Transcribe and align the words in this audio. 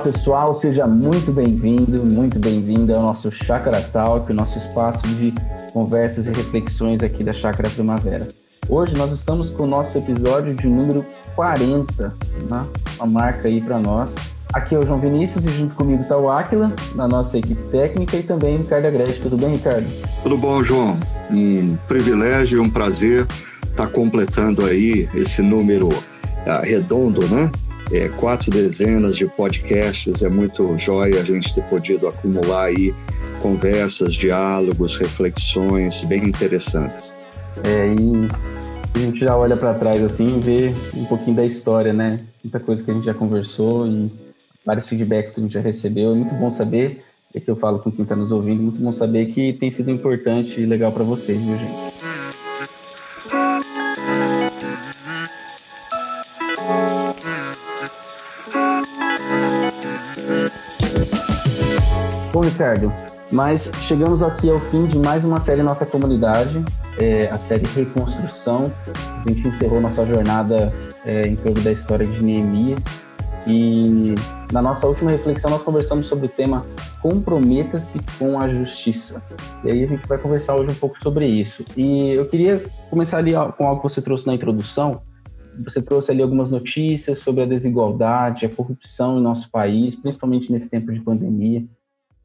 pessoal, 0.00 0.54
seja 0.54 0.86
muito 0.86 1.30
bem-vindo, 1.30 2.02
muito 2.10 2.38
bem-vinda 2.38 2.96
ao 2.96 3.02
nosso 3.02 3.30
Chácara 3.30 3.82
Talk, 3.82 4.32
o 4.32 4.34
nosso 4.34 4.56
espaço 4.56 5.06
de 5.08 5.32
conversas 5.74 6.26
e 6.26 6.30
reflexões 6.30 7.02
aqui 7.02 7.22
da 7.22 7.32
Chácara 7.32 7.68
Primavera. 7.68 8.26
Hoje 8.66 8.96
nós 8.96 9.12
estamos 9.12 9.50
com 9.50 9.64
o 9.64 9.66
nosso 9.66 9.98
episódio 9.98 10.54
de 10.54 10.66
número 10.66 11.04
40, 11.36 12.14
né? 12.50 12.66
uma 12.96 13.06
marca 13.06 13.48
aí 13.48 13.60
para 13.60 13.78
nós. 13.78 14.14
Aqui 14.54 14.74
é 14.74 14.78
o 14.78 14.82
João 14.82 14.98
Vinícius 14.98 15.44
e 15.44 15.48
junto 15.48 15.74
comigo 15.74 16.02
está 16.02 16.16
o 16.16 16.30
Aquila, 16.30 16.72
na 16.94 17.06
nossa 17.06 17.36
equipe 17.36 17.62
técnica, 17.70 18.16
e 18.16 18.22
também 18.22 18.56
o 18.56 18.58
Ricardo 18.60 18.86
Agreste. 18.86 19.20
Tudo 19.20 19.36
bem, 19.36 19.50
Ricardo? 19.50 19.86
Tudo 20.22 20.38
bom, 20.38 20.62
João. 20.62 20.98
Um 21.30 21.76
privilégio 21.86 22.58
e 22.58 22.66
um 22.66 22.70
prazer 22.70 23.26
estar 23.62 23.86
tá 23.86 23.86
completando 23.86 24.64
aí 24.64 25.08
esse 25.14 25.42
número 25.42 25.88
uh, 25.88 26.62
redondo, 26.64 27.28
né? 27.28 27.50
É, 27.92 28.08
quatro 28.08 28.50
dezenas 28.50 29.16
de 29.16 29.26
podcasts, 29.26 30.22
é 30.22 30.28
muito 30.28 30.76
jóia 30.78 31.20
a 31.20 31.24
gente 31.24 31.54
ter 31.54 31.64
podido 31.64 32.06
acumular 32.06 32.64
aí 32.64 32.94
conversas, 33.40 34.14
diálogos, 34.14 34.96
reflexões 34.96 36.04
bem 36.04 36.24
interessantes. 36.24 37.16
É, 37.64 37.86
e 37.86 38.28
a 38.94 38.98
gente 38.98 39.20
já 39.20 39.36
olha 39.36 39.56
para 39.56 39.74
trás 39.74 40.02
assim 40.04 40.38
e 40.38 40.40
vê 40.40 40.74
um 40.94 41.04
pouquinho 41.04 41.36
da 41.36 41.44
história, 41.44 41.92
né? 41.92 42.20
Muita 42.44 42.60
coisa 42.60 42.82
que 42.82 42.90
a 42.90 42.94
gente 42.94 43.04
já 43.04 43.14
conversou 43.14 43.86
e 43.86 44.10
vários 44.64 44.88
feedbacks 44.88 45.32
que 45.32 45.40
a 45.40 45.42
gente 45.42 45.52
já 45.52 45.60
recebeu. 45.60 46.12
É 46.12 46.14
muito 46.14 46.34
bom 46.34 46.50
saber, 46.50 47.02
é 47.34 47.40
que 47.40 47.50
eu 47.50 47.56
falo 47.56 47.78
com 47.78 47.90
quem 47.90 48.02
está 48.02 48.14
nos 48.14 48.30
ouvindo, 48.30 48.62
muito 48.62 48.80
bom 48.80 48.92
saber 48.92 49.26
que 49.26 49.52
tem 49.54 49.70
sido 49.70 49.90
importante 49.90 50.60
e 50.60 50.66
legal 50.66 50.92
para 50.92 51.04
vocês, 51.04 51.40
viu, 51.40 51.56
gente? 51.56 52.19
Ricardo, 62.60 62.92
mas 63.32 63.72
chegamos 63.80 64.20
aqui 64.20 64.50
ao 64.50 64.60
fim 64.60 64.84
de 64.84 64.98
mais 64.98 65.24
uma 65.24 65.40
série 65.40 65.62
nossa 65.62 65.86
comunidade, 65.86 66.62
é, 66.98 67.26
a 67.28 67.38
série 67.38 67.64
Reconstrução. 67.74 68.70
A 68.94 69.26
gente 69.26 69.48
encerrou 69.48 69.80
nossa 69.80 70.04
jornada 70.04 70.70
é, 71.06 71.26
em 71.26 71.36
torno 71.36 71.58
da 71.62 71.72
história 71.72 72.06
de 72.06 72.22
Neemias 72.22 72.84
e 73.46 74.14
na 74.52 74.60
nossa 74.60 74.86
última 74.86 75.10
reflexão 75.10 75.50
nós 75.50 75.62
conversamos 75.62 76.06
sobre 76.06 76.26
o 76.26 76.28
tema 76.28 76.66
Comprometa-se 77.00 77.98
com 78.18 78.38
a 78.38 78.46
Justiça. 78.50 79.22
E 79.64 79.70
aí 79.70 79.82
a 79.82 79.86
gente 79.86 80.06
vai 80.06 80.18
conversar 80.18 80.54
hoje 80.56 80.72
um 80.72 80.74
pouco 80.74 81.02
sobre 81.02 81.26
isso. 81.26 81.64
E 81.78 82.10
eu 82.10 82.28
queria 82.28 82.62
começar 82.90 83.16
ali 83.16 83.32
com 83.56 83.66
algo 83.66 83.80
que 83.80 83.88
você 83.88 84.02
trouxe 84.02 84.26
na 84.26 84.34
introdução. 84.34 85.00
Você 85.64 85.80
trouxe 85.80 86.10
ali 86.10 86.20
algumas 86.20 86.50
notícias 86.50 87.20
sobre 87.20 87.42
a 87.42 87.46
desigualdade, 87.46 88.44
a 88.44 88.50
corrupção 88.50 89.18
em 89.18 89.22
nosso 89.22 89.50
país, 89.50 89.94
principalmente 89.94 90.52
nesse 90.52 90.68
tempo 90.68 90.92
de 90.92 91.00
pandemia. 91.00 91.64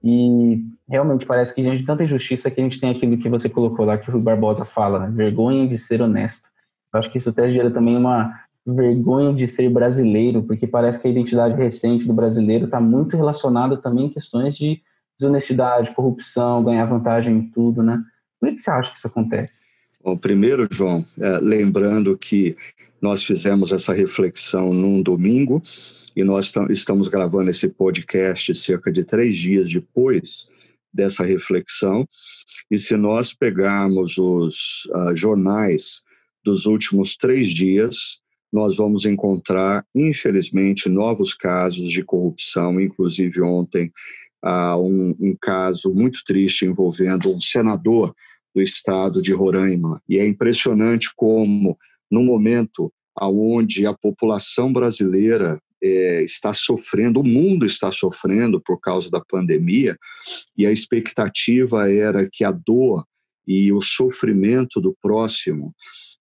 E 0.06 0.64
realmente 0.88 1.26
parece 1.26 1.54
que 1.56 1.64
diante 1.64 1.80
de 1.80 1.86
tanta 1.86 2.04
injustiça 2.04 2.52
que 2.52 2.62
a 2.62 2.64
gente 2.64 2.80
tem 2.80 2.92
aquilo 2.92 3.18
que 3.18 3.28
você 3.28 3.50
colocou 3.50 3.86
lá, 3.86 3.98
que 3.98 4.08
o 4.08 4.14
Rui 4.14 4.22
Barbosa 4.22 4.64
fala, 4.64 5.00
né? 5.00 5.10
vergonha 5.12 5.68
de 5.68 5.80
ser 5.80 6.00
honesto. 6.00 6.48
Eu 6.94 7.00
acho 7.00 7.12
que 7.12 7.18
isso 7.18 7.32
até 7.32 7.50
gera 7.50 7.72
também 7.72 7.98
uma 7.98 8.40
vergonha 8.64 9.34
de 9.34 9.48
ser 9.48 9.68
brasileiro, 9.68 10.44
porque 10.44 10.68
parece 10.68 11.00
que 11.02 11.08
a 11.08 11.12
identidade 11.12 11.56
recente 11.56 12.06
do 12.06 12.14
brasileiro 12.14 12.66
está 12.66 12.80
muito 12.80 13.18
relacionada 13.18 13.78
também 13.78 14.06
em 14.06 14.10
questões 14.10 14.56
de 14.56 14.80
desonestidade, 15.18 15.92
corrupção, 15.96 16.64
ganhar 16.64 16.86
vantagem 16.86 17.36
em 17.36 17.50
tudo, 17.50 17.82
né? 17.82 18.00
Por 18.40 18.50
que 18.50 18.60
você 18.60 18.70
acha 18.70 18.92
que 18.92 18.98
isso 18.98 19.08
acontece? 19.08 19.66
Bom, 20.06 20.16
primeiro, 20.16 20.68
João, 20.72 21.04
é, 21.20 21.40
lembrando 21.40 22.16
que 22.16 22.56
nós 23.02 23.24
fizemos 23.24 23.72
essa 23.72 23.92
reflexão 23.92 24.72
num 24.72 25.02
domingo 25.02 25.64
e 26.16 26.24
nós 26.24 26.54
estamos 26.70 27.08
gravando 27.08 27.50
esse 27.50 27.68
podcast 27.68 28.54
cerca 28.54 28.92
de 28.92 29.04
três 29.04 29.36
dias 29.36 29.68
depois 29.68 30.48
dessa 30.94 31.24
reflexão. 31.24 32.08
E 32.70 32.78
se 32.78 32.96
nós 32.96 33.34
pegarmos 33.34 34.20
os 34.20 34.88
uh, 34.94 35.16
jornais 35.16 36.04
dos 36.44 36.68
últimos 36.68 37.18
três 37.18 37.50
dias, 37.50 38.20
nós 38.54 38.78
vamos 38.78 39.06
encontrar, 39.06 39.84
infelizmente, 39.96 40.88
novos 40.88 41.34
casos 41.34 41.90
de 41.90 42.04
corrupção, 42.04 42.80
inclusive 42.80 43.42
ontem, 43.42 43.92
uh, 44.46 44.78
um, 44.78 45.16
um 45.20 45.36
caso 45.42 45.92
muito 45.92 46.20
triste 46.24 46.64
envolvendo 46.64 47.36
um 47.36 47.42
senador 47.42 48.14
do 48.56 48.62
estado 48.62 49.22
de 49.22 49.34
Roraima. 49.34 50.02
E 50.08 50.18
é 50.18 50.26
impressionante 50.26 51.10
como, 51.16 51.78
no 52.10 52.24
momento 52.24 52.92
onde 53.22 53.86
a 53.86 53.94
população 53.94 54.72
brasileira 54.72 55.60
é, 55.84 56.24
está 56.24 56.54
sofrendo, 56.54 57.20
o 57.20 57.24
mundo 57.24 57.66
está 57.66 57.92
sofrendo 57.92 58.62
por 58.62 58.80
causa 58.80 59.12
da 59.12 59.22
pandemia, 59.22 59.98
e 60.58 60.66
a 60.66 60.72
expectativa 60.72 61.92
era 61.92 62.28
que 62.32 62.44
a 62.44 62.52
dor 62.52 63.06
e 63.48 63.72
o 63.72 63.82
sofrimento 63.82 64.82
do 64.82 64.96
próximo 65.02 65.74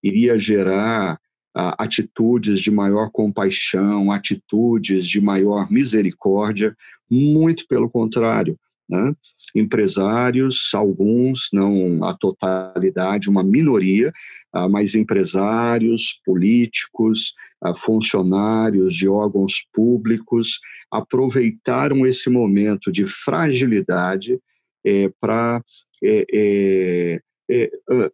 iria 0.03 0.39
gerar 0.39 1.19
atitudes 1.55 2.61
de 2.61 2.71
maior 2.71 3.11
compaixão, 3.12 4.11
atitudes 4.11 5.06
de 5.06 5.21
maior 5.21 5.71
misericórdia, 5.71 6.77
muito 7.09 7.65
pelo 7.69 7.89
contrário. 7.89 8.59
Né? 8.89 9.15
Empresários, 9.55 10.71
alguns, 10.75 11.49
não 11.53 12.05
a 12.05 12.15
totalidade, 12.15 13.31
uma 13.31 13.43
minoria, 13.43 14.12
ah, 14.53 14.69
mas 14.69 14.95
empresários, 14.95 16.21
políticos, 16.25 17.34
funcionários 17.77 18.94
de 18.94 19.09
órgãos 19.09 19.65
públicos 19.73 20.61
aproveitaram 20.91 22.05
esse 22.05 22.28
momento 22.28 22.93
de 22.93 23.06
fragilidade 23.06 24.39
é, 24.84 25.11
para 25.19 25.62
é, 26.03 26.27
é, 26.33 27.21
é 27.50 27.71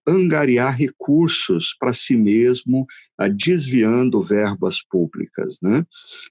angariar 0.07 0.77
recursos 0.77 1.75
para 1.79 1.93
si 1.93 2.17
mesmo, 2.17 2.87
desviando 3.37 4.21
verbas 4.21 4.83
públicas. 4.83 5.59
Né? 5.63 5.85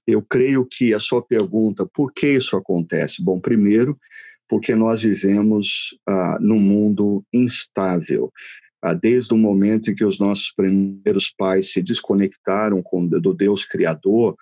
Eu 0.06 0.22
creio 0.22 0.66
que 0.66 0.92
a 0.92 0.98
sua 0.98 1.22
pergunta, 1.22 1.86
por 1.86 2.12
que 2.12 2.28
isso 2.28 2.56
acontece? 2.56 3.22
Bom, 3.22 3.40
primeiro, 3.40 3.98
porque 4.48 4.74
nós 4.74 5.02
vivemos 5.02 5.96
ah, 6.06 6.36
num 6.40 6.58
mundo 6.58 7.24
instável. 7.32 8.32
Ah, 8.82 8.94
desde 8.94 9.34
o 9.34 9.36
momento 9.36 9.90
em 9.90 9.94
que 9.94 10.04
os 10.04 10.18
nossos 10.18 10.50
primeiros 10.52 11.30
pais 11.30 11.70
se 11.70 11.82
desconectaram 11.82 12.82
com, 12.82 13.06
do 13.06 13.34
Deus 13.34 13.64
Criador, 13.64 14.34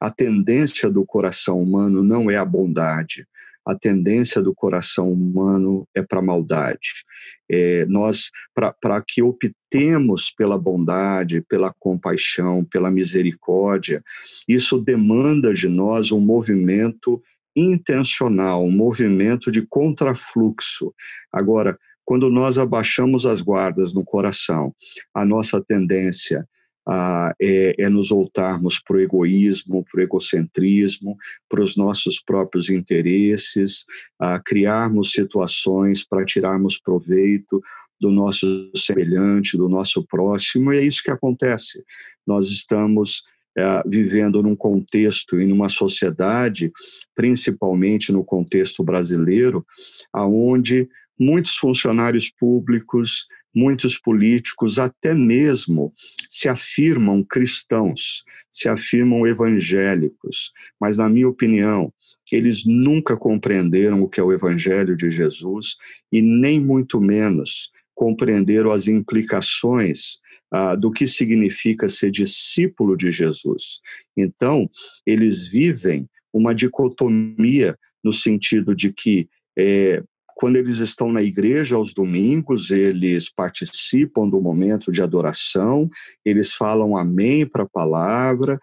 a 0.00 0.10
tendência 0.10 0.90
do 0.90 1.04
coração 1.04 1.62
humano 1.62 2.02
não 2.02 2.30
é 2.30 2.36
a 2.36 2.44
bondade, 2.44 3.26
a 3.66 3.74
tendência 3.74 4.42
do 4.42 4.54
coração 4.54 5.12
humano 5.12 5.86
é 5.94 6.02
para 6.02 6.18
a 6.18 6.22
maldade. 6.22 7.04
É, 7.50 7.86
nós, 7.86 8.30
para 8.54 9.02
que 9.06 9.22
optemos 9.22 10.32
pela 10.36 10.58
bondade, 10.58 11.42
pela 11.48 11.72
compaixão, 11.78 12.64
pela 12.64 12.90
misericórdia, 12.90 14.02
isso 14.48 14.78
demanda 14.78 15.54
de 15.54 15.68
nós 15.68 16.12
um 16.12 16.20
movimento 16.20 17.22
intencional, 17.54 18.64
um 18.64 18.70
movimento 18.70 19.50
de 19.50 19.62
contrafluxo. 19.62 20.92
Agora, 21.32 21.78
quando 22.04 22.28
nós 22.30 22.58
abaixamos 22.58 23.24
as 23.24 23.40
guardas 23.40 23.94
no 23.94 24.04
coração, 24.04 24.74
a 25.14 25.24
nossa 25.24 25.62
tendência 25.62 26.46
ah, 26.88 27.32
é, 27.40 27.74
é, 27.78 27.88
nos 27.88 28.08
voltarmos 28.08 28.80
para 28.80 28.96
o 28.96 29.00
egoísmo, 29.00 29.84
para 29.84 30.00
o 30.00 30.02
egocentrismo, 30.02 31.16
para 31.48 31.62
os 31.62 31.76
nossos 31.76 32.20
próprios 32.20 32.68
interesses, 32.68 33.84
a 34.18 34.40
criarmos 34.40 35.12
situações 35.12 36.04
para 36.04 36.24
tirarmos 36.24 36.78
proveito 36.78 37.62
do 38.00 38.10
nosso 38.10 38.46
semelhante, 38.76 39.56
do 39.56 39.68
nosso 39.68 40.04
próximo, 40.04 40.72
e 40.72 40.78
é 40.78 40.82
isso 40.82 41.02
que 41.04 41.10
acontece. 41.10 41.84
Nós 42.26 42.48
estamos 42.48 43.22
é, 43.56 43.82
vivendo 43.86 44.42
num 44.42 44.56
contexto 44.56 45.40
e 45.40 45.46
numa 45.46 45.68
sociedade, 45.68 46.72
principalmente 47.14 48.10
no 48.10 48.24
contexto 48.24 48.82
brasileiro, 48.82 49.64
aonde 50.12 50.88
muitos 51.18 51.54
funcionários 51.56 52.28
públicos, 52.28 53.26
muitos 53.54 53.98
políticos, 53.98 54.78
até 54.78 55.14
mesmo 55.14 55.92
se 56.28 56.48
afirmam 56.48 57.22
cristãos, 57.22 58.24
se 58.50 58.68
afirmam 58.68 59.26
evangélicos, 59.26 60.52
mas, 60.80 60.98
na 60.98 61.08
minha 61.08 61.28
opinião, 61.28 61.92
eles 62.30 62.64
nunca 62.64 63.16
compreenderam 63.16 64.02
o 64.02 64.08
que 64.08 64.18
é 64.18 64.22
o 64.22 64.32
Evangelho 64.32 64.96
de 64.96 65.10
Jesus 65.10 65.76
e 66.10 66.22
nem 66.22 66.58
muito 66.58 67.00
menos 67.00 67.70
compreenderam 67.94 68.70
as 68.70 68.88
implicações 68.88 70.18
ah, 70.50 70.74
do 70.74 70.90
que 70.90 71.06
significa 71.06 71.88
ser 71.88 72.10
discípulo 72.10 72.96
de 72.96 73.12
Jesus. 73.12 73.80
Então, 74.16 74.68
eles 75.06 75.46
vivem 75.46 76.08
uma 76.32 76.54
dicotomia 76.54 77.78
no 78.02 78.12
sentido 78.12 78.74
de 78.74 78.92
que 78.92 79.28
é, 79.56 80.02
quando 80.36 80.56
eles 80.56 80.78
estão 80.78 81.12
na 81.12 81.22
igreja 81.22 81.76
aos 81.76 81.94
domingos, 81.94 82.70
eles 82.70 83.30
participam 83.32 84.28
do 84.28 84.40
momento 84.40 84.90
de 84.90 85.02
adoração, 85.02 85.88
eles 86.24 86.52
falam 86.52 86.96
amém 86.96 87.46
para 87.46 87.64
a 87.64 87.68
palavra, 87.68 88.58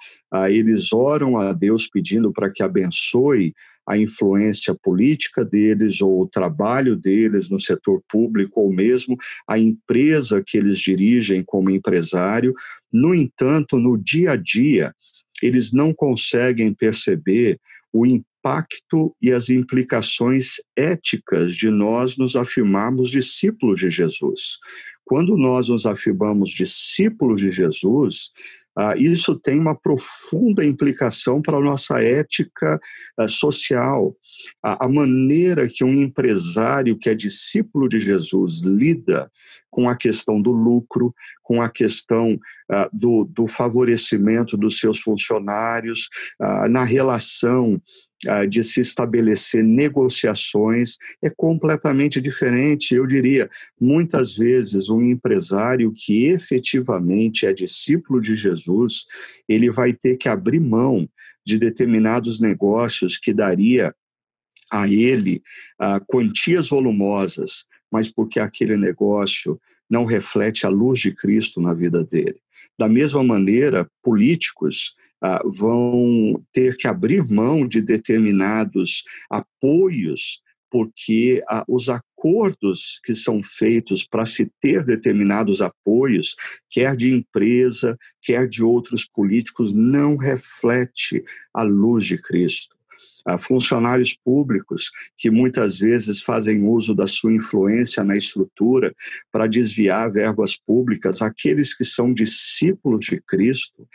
eles 0.49 0.91
oram 0.91 1.37
a 1.37 1.53
Deus 1.53 1.87
pedindo 1.87 2.31
para 2.31 2.51
que 2.51 2.63
abençoe 2.63 3.53
a 3.87 3.97
influência 3.97 4.75
política 4.75 5.43
deles 5.43 5.99
ou 5.99 6.21
o 6.21 6.27
trabalho 6.27 6.95
deles 6.95 7.49
no 7.49 7.59
setor 7.59 8.03
público 8.07 8.61
ou 8.61 8.71
mesmo 8.71 9.17
a 9.47 9.57
empresa 9.57 10.43
que 10.45 10.57
eles 10.59 10.77
dirigem 10.77 11.43
como 11.43 11.71
empresário. 11.71 12.53
No 12.93 13.15
entanto, 13.15 13.79
no 13.79 13.97
dia 13.97 14.33
a 14.33 14.35
dia, 14.35 14.93
eles 15.41 15.71
não 15.71 15.91
conseguem 15.91 16.71
perceber 16.71 17.59
o 17.93 18.05
impacto 18.05 19.15
e 19.21 19.31
as 19.31 19.49
implicações 19.49 20.55
éticas 20.75 21.55
de 21.55 21.69
nós 21.69 22.17
nos 22.17 22.35
afirmarmos 22.35 23.09
discípulos 23.09 23.79
de 23.79 23.89
Jesus. 23.89 24.57
Quando 25.03 25.35
nós 25.35 25.69
nos 25.69 25.85
afirmamos 25.85 26.49
discípulos 26.49 27.41
de 27.41 27.49
Jesus, 27.49 28.31
ah, 28.79 28.93
isso 28.95 29.35
tem 29.35 29.59
uma 29.59 29.75
profunda 29.75 30.63
implicação 30.63 31.41
para 31.41 31.57
a 31.57 31.61
nossa 31.61 32.01
ética 32.01 32.79
ah, 33.17 33.27
social. 33.27 34.15
A, 34.63 34.87
maneira 34.87 35.67
que 35.67 35.83
um 35.83 35.93
empresário 35.93 36.97
que 36.97 37.09
é 37.09 37.13
discípulo 37.13 37.89
de 37.89 37.99
Jesus 37.99 38.61
lida 38.63 39.29
com 39.69 39.89
a 39.89 39.97
questão 39.97 40.41
do 40.41 40.51
lucro, 40.51 41.13
com 41.43 41.61
a 41.61 41.69
questão 41.69 42.33
uh, 42.33 42.89
do, 42.91 43.25
do, 43.25 43.47
favorecimento 43.47 44.55
dos 44.55 44.79
seus 44.79 44.99
funcionários, 44.99 46.07
uh, 46.41 46.67
na 46.69 46.83
relação 46.83 47.79
de 48.49 48.61
se 48.61 48.81
estabelecer 48.81 49.63
negociações, 49.63 50.97
é 51.21 51.29
completamente 51.29 52.19
diferente. 52.19 52.93
Eu 52.93 53.07
diria, 53.07 53.49
muitas 53.79 54.35
vezes, 54.35 54.89
um 54.89 55.01
empresário 55.01 55.91
que 55.95 56.25
efetivamente 56.25 57.45
é 57.45 57.53
discípulo 57.53 58.19
de 58.19 58.35
Jesus, 58.35 59.05
ele 59.47 59.71
vai 59.71 59.93
ter 59.93 60.17
que 60.17 60.27
abrir 60.27 60.59
mão 60.59 61.07
de 61.45 61.57
determinados 61.57 62.39
negócios 62.39 63.17
que 63.17 63.33
daria 63.33 63.95
a 64.71 64.87
ele 64.87 65.41
quantias 66.07 66.69
volumosas 66.69 67.65
mas 67.91 68.09
porque 68.09 68.39
aquele 68.39 68.77
negócio 68.77 69.59
não 69.89 70.05
reflete 70.05 70.65
a 70.65 70.69
luz 70.69 70.99
de 70.99 71.11
Cristo 71.11 71.59
na 71.59 71.73
vida 71.73 72.03
dele. 72.03 72.39
Da 72.77 72.87
mesma 72.87 73.23
maneira, 73.23 73.89
políticos 74.03 74.95
ah, 75.21 75.41
vão 75.45 76.41
ter 76.53 76.77
que 76.77 76.87
abrir 76.87 77.23
mão 77.27 77.67
de 77.67 77.81
determinados 77.81 79.03
apoios, 79.29 80.41
porque 80.71 81.43
ah, 81.49 81.65
os 81.67 81.89
acordos 81.89 82.99
que 83.03 83.15
são 83.15 83.41
feitos 83.41 84.05
para 84.05 84.25
se 84.25 84.51
ter 84.61 84.83
determinados 84.83 85.61
apoios, 85.61 86.35
quer 86.69 86.95
de 86.95 87.13
empresa, 87.13 87.97
quer 88.21 88.47
de 88.47 88.63
outros 88.63 89.05
políticos, 89.05 89.73
não 89.73 90.15
reflete 90.15 91.23
a 91.53 91.63
luz 91.63 92.05
de 92.05 92.17
Cristo 92.17 92.78
funcionários 93.39 94.13
públicos 94.13 94.91
que 95.17 95.29
muitas 95.29 95.79
vezes 95.79 96.21
fazem 96.21 96.63
uso 96.63 96.95
da 96.95 97.07
sua 97.07 97.33
influência 97.33 98.03
na 98.03 98.15
estrutura 98.15 98.93
para 99.31 99.47
desviar 99.47 100.11
verbas 100.11 100.55
públicas, 100.55 101.21
aqueles 101.21 101.75
que 101.75 101.83
são 101.83 102.13
discípulos 102.13 103.05
de 103.05 103.21
Cristo, 103.21 103.87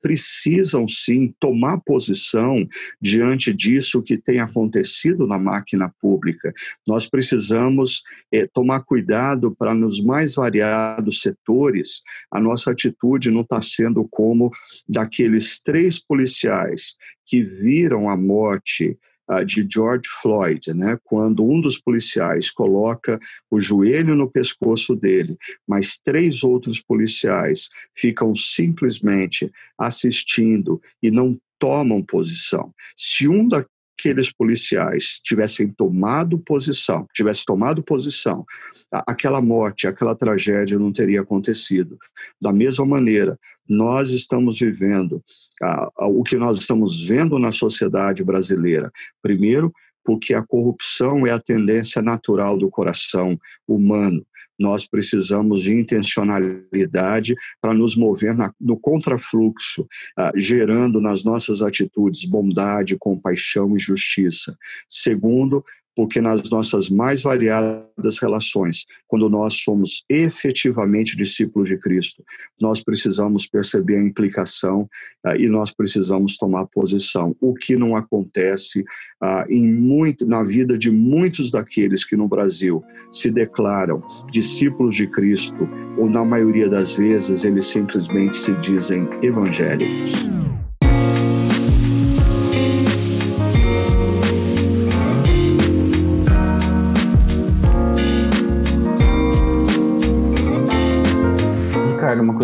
precisam 0.00 0.88
sim 0.88 1.34
tomar 1.38 1.80
posição 1.80 2.66
diante 3.00 3.52
disso 3.52 4.02
que 4.02 4.16
tem 4.16 4.40
acontecido 4.40 5.26
na 5.26 5.38
máquina 5.38 5.92
pública. 6.00 6.52
Nós 6.86 7.06
precisamos 7.06 8.02
é, 8.32 8.46
tomar 8.46 8.80
cuidado 8.80 9.54
para, 9.54 9.74
nos 9.74 10.00
mais 10.00 10.34
variados 10.34 11.20
setores, 11.20 12.02
a 12.30 12.40
nossa 12.40 12.70
atitude 12.70 13.30
não 13.30 13.42
está 13.42 13.60
sendo 13.60 14.06
como 14.10 14.50
daqueles 14.88 15.60
três 15.60 15.98
policiais 15.98 16.96
que 17.26 17.42
viram 17.42 18.08
a 18.08 18.16
morte 18.16 18.53
uh, 19.30 19.44
de 19.44 19.66
George 19.70 20.08
Floyd, 20.20 20.74
né, 20.74 20.98
quando 21.04 21.44
um 21.44 21.60
dos 21.60 21.78
policiais 21.78 22.50
coloca 22.50 23.18
o 23.50 23.58
joelho 23.60 24.14
no 24.14 24.30
pescoço 24.30 24.94
dele, 24.94 25.36
mas 25.66 25.98
três 25.98 26.42
outros 26.42 26.80
policiais 26.80 27.68
ficam 27.94 28.34
simplesmente 28.34 29.50
assistindo 29.78 30.80
e 31.02 31.10
não 31.10 31.38
tomam 31.58 32.02
posição. 32.02 32.74
Se 32.96 33.28
um 33.28 33.48
daqueles 33.96 34.32
policiais 34.32 35.20
tivessem 35.22 35.68
tomado 35.68 36.38
posição, 36.38 37.06
tivesse 37.14 37.44
tomado 37.44 37.82
posição, 37.82 38.44
aquela 38.90 39.40
morte, 39.40 39.86
aquela 39.86 40.14
tragédia 40.14 40.78
não 40.78 40.92
teria 40.92 41.20
acontecido. 41.20 41.96
Da 42.40 42.52
mesma 42.52 42.84
maneira, 42.84 43.38
nós 43.68 44.10
estamos 44.10 44.58
vivendo 44.58 45.22
o 45.96 46.22
que 46.22 46.36
nós 46.36 46.58
estamos 46.58 47.06
vendo 47.06 47.38
na 47.38 47.52
sociedade 47.52 48.22
brasileira. 48.22 48.92
Primeiro, 49.22 49.72
porque 50.04 50.34
a 50.34 50.42
corrupção 50.42 51.26
é 51.26 51.30
a 51.30 51.40
tendência 51.40 52.02
natural 52.02 52.56
do 52.58 52.70
coração 52.70 53.38
humano. 53.66 54.24
Nós 54.58 54.86
precisamos 54.86 55.62
de 55.62 55.74
intencionalidade 55.74 57.34
para 57.60 57.74
nos 57.74 57.96
mover 57.96 58.34
na, 58.34 58.52
no 58.60 58.78
contrafluxo, 58.78 59.82
uh, 59.82 60.38
gerando 60.38 61.00
nas 61.00 61.24
nossas 61.24 61.60
atitudes 61.60 62.24
bondade, 62.24 62.96
compaixão 62.96 63.74
e 63.74 63.78
justiça. 63.80 64.56
Segundo, 64.88 65.64
porque 65.96 66.20
nas 66.20 66.48
nossas 66.50 66.88
mais 66.88 67.22
variadas 67.22 68.18
relações, 68.20 68.84
quando 69.06 69.28
nós 69.28 69.54
somos 69.54 70.04
efetivamente 70.08 71.16
discípulos 71.16 71.68
de 71.68 71.78
Cristo, 71.78 72.22
nós 72.60 72.82
precisamos 72.82 73.46
perceber 73.46 73.96
a 73.96 74.02
implicação 74.02 74.88
uh, 75.26 75.36
e 75.38 75.48
nós 75.48 75.70
precisamos 75.70 76.36
tomar 76.36 76.66
posição, 76.66 77.36
o 77.40 77.54
que 77.54 77.76
não 77.76 77.96
acontece 77.96 78.80
uh, 79.22 79.44
em 79.48 79.66
muito, 79.66 80.26
na 80.26 80.42
vida 80.42 80.76
de 80.76 80.90
muitos 80.90 81.50
daqueles 81.50 82.04
que 82.04 82.16
no 82.16 82.28
Brasil 82.28 82.82
se 83.10 83.30
declaram 83.30 84.02
discípulos 84.30 84.96
de 84.96 85.06
Cristo, 85.06 85.68
ou 85.98 86.08
na 86.08 86.24
maioria 86.24 86.68
das 86.68 86.94
vezes 86.94 87.44
eles 87.44 87.66
simplesmente 87.66 88.36
se 88.36 88.52
dizem 88.60 89.08
evangélicos. 89.22 90.53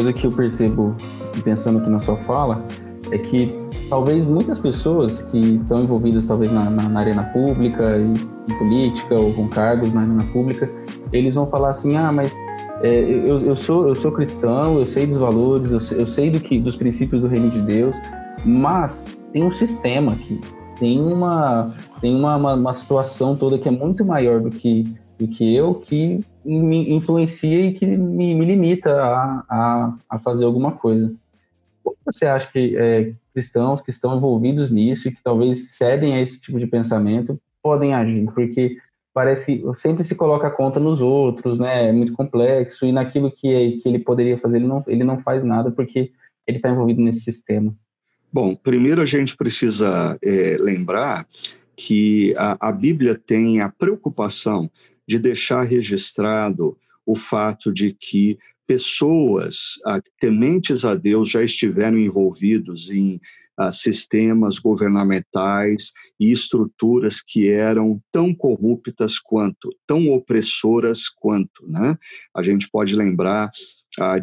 Coisa 0.01 0.13
que 0.15 0.27
eu 0.27 0.33
percebo, 0.33 0.97
pensando 1.45 1.79
aqui 1.79 1.91
na 1.91 1.99
sua 1.99 2.17
fala, 2.17 2.65
é 3.11 3.19
que 3.19 3.55
talvez 3.91 4.25
muitas 4.25 4.59
pessoas 4.59 5.21
que 5.25 5.39
estão 5.39 5.83
envolvidas 5.83 6.25
talvez 6.27 6.51
na, 6.51 6.71
na, 6.71 6.89
na 6.89 7.01
arena 7.01 7.23
pública, 7.25 7.99
em, 7.99 8.15
em, 8.15 8.59
política 8.59 9.15
ou 9.15 9.31
com 9.35 9.47
cargos 9.49 9.93
na 9.93 10.01
arena 10.01 10.25
pública, 10.33 10.71
eles 11.13 11.35
vão 11.35 11.47
falar 11.47 11.71
assim, 11.71 11.99
ah, 11.99 12.11
mas 12.11 12.35
é, 12.83 12.99
eu, 12.99 13.43
eu, 13.43 13.55
sou, 13.55 13.89
eu 13.89 13.95
sou 13.95 14.11
cristão, 14.11 14.79
eu 14.79 14.87
sei 14.87 15.07
dos 15.07 15.19
valores, 15.19 15.71
eu 15.71 15.99
eu 15.99 16.07
sei 16.07 16.31
do 16.31 16.41
que, 16.41 16.59
dos 16.59 16.77
princípios 16.77 17.21
do 17.21 17.29
reino 17.29 17.51
de 17.51 17.61
Deus, 17.61 17.95
mas 18.43 19.15
tem 19.35 19.45
um 19.45 19.53
sistema 19.53 20.13
aqui, 20.13 20.41
tem 20.79 20.99
uma, 20.99 21.75
tem 22.01 22.17
uma, 22.17 22.37
uma, 22.37 22.55
uma 22.55 22.73
situação 22.73 23.37
toda 23.37 23.59
que 23.59 23.69
é 23.69 23.73
muito 23.73 24.03
maior 24.03 24.41
do 24.41 24.49
que 24.49 24.85
do 25.21 25.29
que 25.29 25.55
eu 25.55 25.75
que 25.75 26.25
me 26.43 26.91
influencia 26.91 27.67
e 27.67 27.75
que 27.75 27.85
me, 27.85 28.35
me 28.35 28.45
limita 28.45 28.91
a, 28.91 29.45
a, 29.49 29.99
a, 30.09 30.19
fazer 30.19 30.47
alguma 30.47 30.73
coisa. 30.73 31.15
Como 31.85 31.97
você 32.07 32.25
acha 32.25 32.51
que 32.51 32.75
é, 32.77 33.13
cristãos 33.35 33.83
que 33.83 33.91
estão 33.91 34.17
envolvidos 34.17 34.71
nisso 34.71 35.09
e 35.09 35.13
que 35.13 35.23
talvez 35.23 35.73
cedem 35.77 36.15
a 36.15 36.23
esse 36.23 36.41
tipo 36.41 36.59
de 36.59 36.67
pensamento 36.67 37.39
podem 37.63 37.93
agir? 37.93 38.25
Porque 38.33 38.79
parece 39.13 39.59
que 39.59 39.75
sempre 39.75 40.03
se 40.03 40.15
coloca 40.15 40.47
a 40.47 40.51
conta 40.51 40.81
nos 40.81 41.03
outros, 41.03 41.59
né? 41.59 41.91
É 41.91 41.93
muito 41.93 42.15
complexo 42.15 42.87
e 42.87 42.93
naquilo 42.93 43.31
que, 43.31 43.49
é, 43.49 43.73
que 43.73 43.87
ele 43.87 43.99
poderia 43.99 44.39
fazer 44.39 44.57
ele 44.57 44.67
não, 44.67 44.83
ele 44.87 45.05
não 45.05 45.19
faz 45.19 45.45
nada 45.45 45.71
porque 45.71 46.13
ele 46.47 46.57
está 46.57 46.71
envolvido 46.71 47.03
nesse 47.03 47.21
sistema. 47.21 47.75
Bom, 48.33 48.55
primeiro 48.55 49.03
a 49.03 49.07
gente 49.07 49.37
precisa 49.37 50.17
é, 50.25 50.57
lembrar 50.61 51.27
que 51.77 52.35
a, 52.37 52.69
a 52.69 52.73
Bíblia 52.73 53.15
tem 53.15 53.61
a 53.61 53.69
preocupação 53.69 54.71
de 55.11 55.19
deixar 55.19 55.65
registrado 55.65 56.79
o 57.05 57.17
fato 57.17 57.73
de 57.73 57.93
que 57.93 58.39
pessoas 58.65 59.73
tementes 60.21 60.85
a 60.85 60.95
Deus 60.95 61.29
já 61.29 61.43
estiveram 61.43 61.99
envolvidos 61.99 62.91
em 62.91 63.21
sistemas 63.73 64.61
governamentais 64.61 65.91
e 66.21 66.31
estruturas 66.31 67.21
que 67.21 67.51
eram 67.51 68.01
tão 68.13 68.33
corruptas 68.33 69.19
quanto, 69.19 69.77
tão 69.85 70.11
opressoras 70.11 71.09
quanto. 71.09 71.67
Né? 71.67 71.97
A 72.33 72.41
gente 72.41 72.71
pode 72.71 72.95
lembrar 72.95 73.51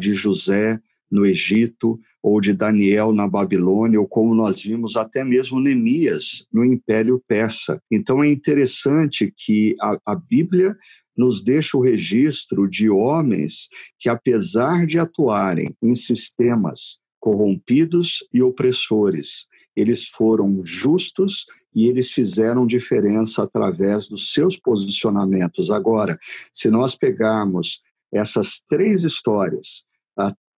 de 0.00 0.14
José 0.14 0.80
no 1.10 1.24
Egito, 1.24 1.98
ou 2.22 2.40
de 2.40 2.52
Daniel 2.52 3.12
na 3.12 3.28
Babilônia, 3.28 4.00
ou 4.00 4.06
como 4.06 4.34
nós 4.34 4.62
vimos 4.62 4.96
até 4.96 5.24
mesmo 5.24 5.60
Neemias 5.60 6.46
no 6.52 6.64
Império 6.64 7.22
Persa. 7.26 7.80
Então 7.90 8.22
é 8.22 8.30
interessante 8.30 9.32
que 9.34 9.74
a, 9.80 9.98
a 10.06 10.14
Bíblia 10.14 10.76
nos 11.16 11.42
deixa 11.42 11.76
o 11.76 11.82
registro 11.82 12.68
de 12.68 12.88
homens 12.88 13.68
que, 13.98 14.08
apesar 14.08 14.86
de 14.86 14.98
atuarem 14.98 15.74
em 15.82 15.94
sistemas 15.94 17.00
corrompidos 17.18 18.24
e 18.32 18.40
opressores, 18.40 19.46
eles 19.76 20.06
foram 20.06 20.62
justos 20.62 21.44
e 21.74 21.88
eles 21.88 22.10
fizeram 22.12 22.66
diferença 22.66 23.42
através 23.42 24.08
dos 24.08 24.32
seus 24.32 24.56
posicionamentos. 24.56 25.70
Agora, 25.70 26.16
se 26.52 26.70
nós 26.70 26.94
pegarmos 26.94 27.80
essas 28.12 28.60
três 28.68 29.04
histórias, 29.04 29.84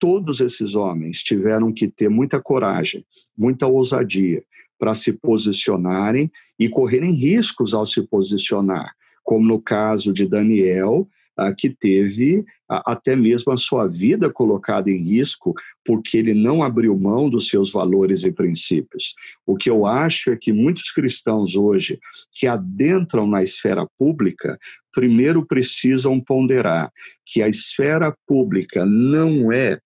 todos 0.00 0.40
esses 0.40 0.74
homens 0.74 1.22
tiveram 1.22 1.72
que 1.72 1.86
ter 1.86 2.08
muita 2.08 2.40
coragem, 2.40 3.04
muita 3.36 3.66
ousadia 3.66 4.42
para 4.78 4.94
se 4.94 5.12
posicionarem 5.12 6.32
e 6.58 6.68
correrem 6.68 7.12
riscos 7.12 7.74
ao 7.74 7.84
se 7.84 8.02
posicionar 8.02 8.96
como 9.22 9.46
no 9.46 9.60
caso 9.60 10.12
de 10.12 10.26
Daniel, 10.26 11.08
ah, 11.36 11.54
que 11.56 11.70
teve 11.70 12.44
ah, 12.68 12.82
até 12.92 13.16
mesmo 13.16 13.52
a 13.52 13.56
sua 13.56 13.86
vida 13.86 14.30
colocada 14.30 14.90
em 14.90 14.98
risco, 14.98 15.54
porque 15.84 16.18
ele 16.18 16.34
não 16.34 16.62
abriu 16.62 16.98
mão 16.98 17.30
dos 17.30 17.48
seus 17.48 17.72
valores 17.72 18.22
e 18.24 18.32
princípios. 18.32 19.14
O 19.46 19.56
que 19.56 19.70
eu 19.70 19.86
acho 19.86 20.30
é 20.30 20.36
que 20.36 20.52
muitos 20.52 20.90
cristãos 20.90 21.56
hoje 21.56 21.98
que 22.32 22.46
adentram 22.46 23.26
na 23.26 23.42
esfera 23.42 23.86
pública, 23.98 24.58
primeiro 24.92 25.46
precisam 25.46 26.20
ponderar 26.20 26.90
que 27.24 27.40
a 27.42 27.48
esfera 27.48 28.14
pública 28.26 28.84
não 28.84 29.50
é 29.52 29.78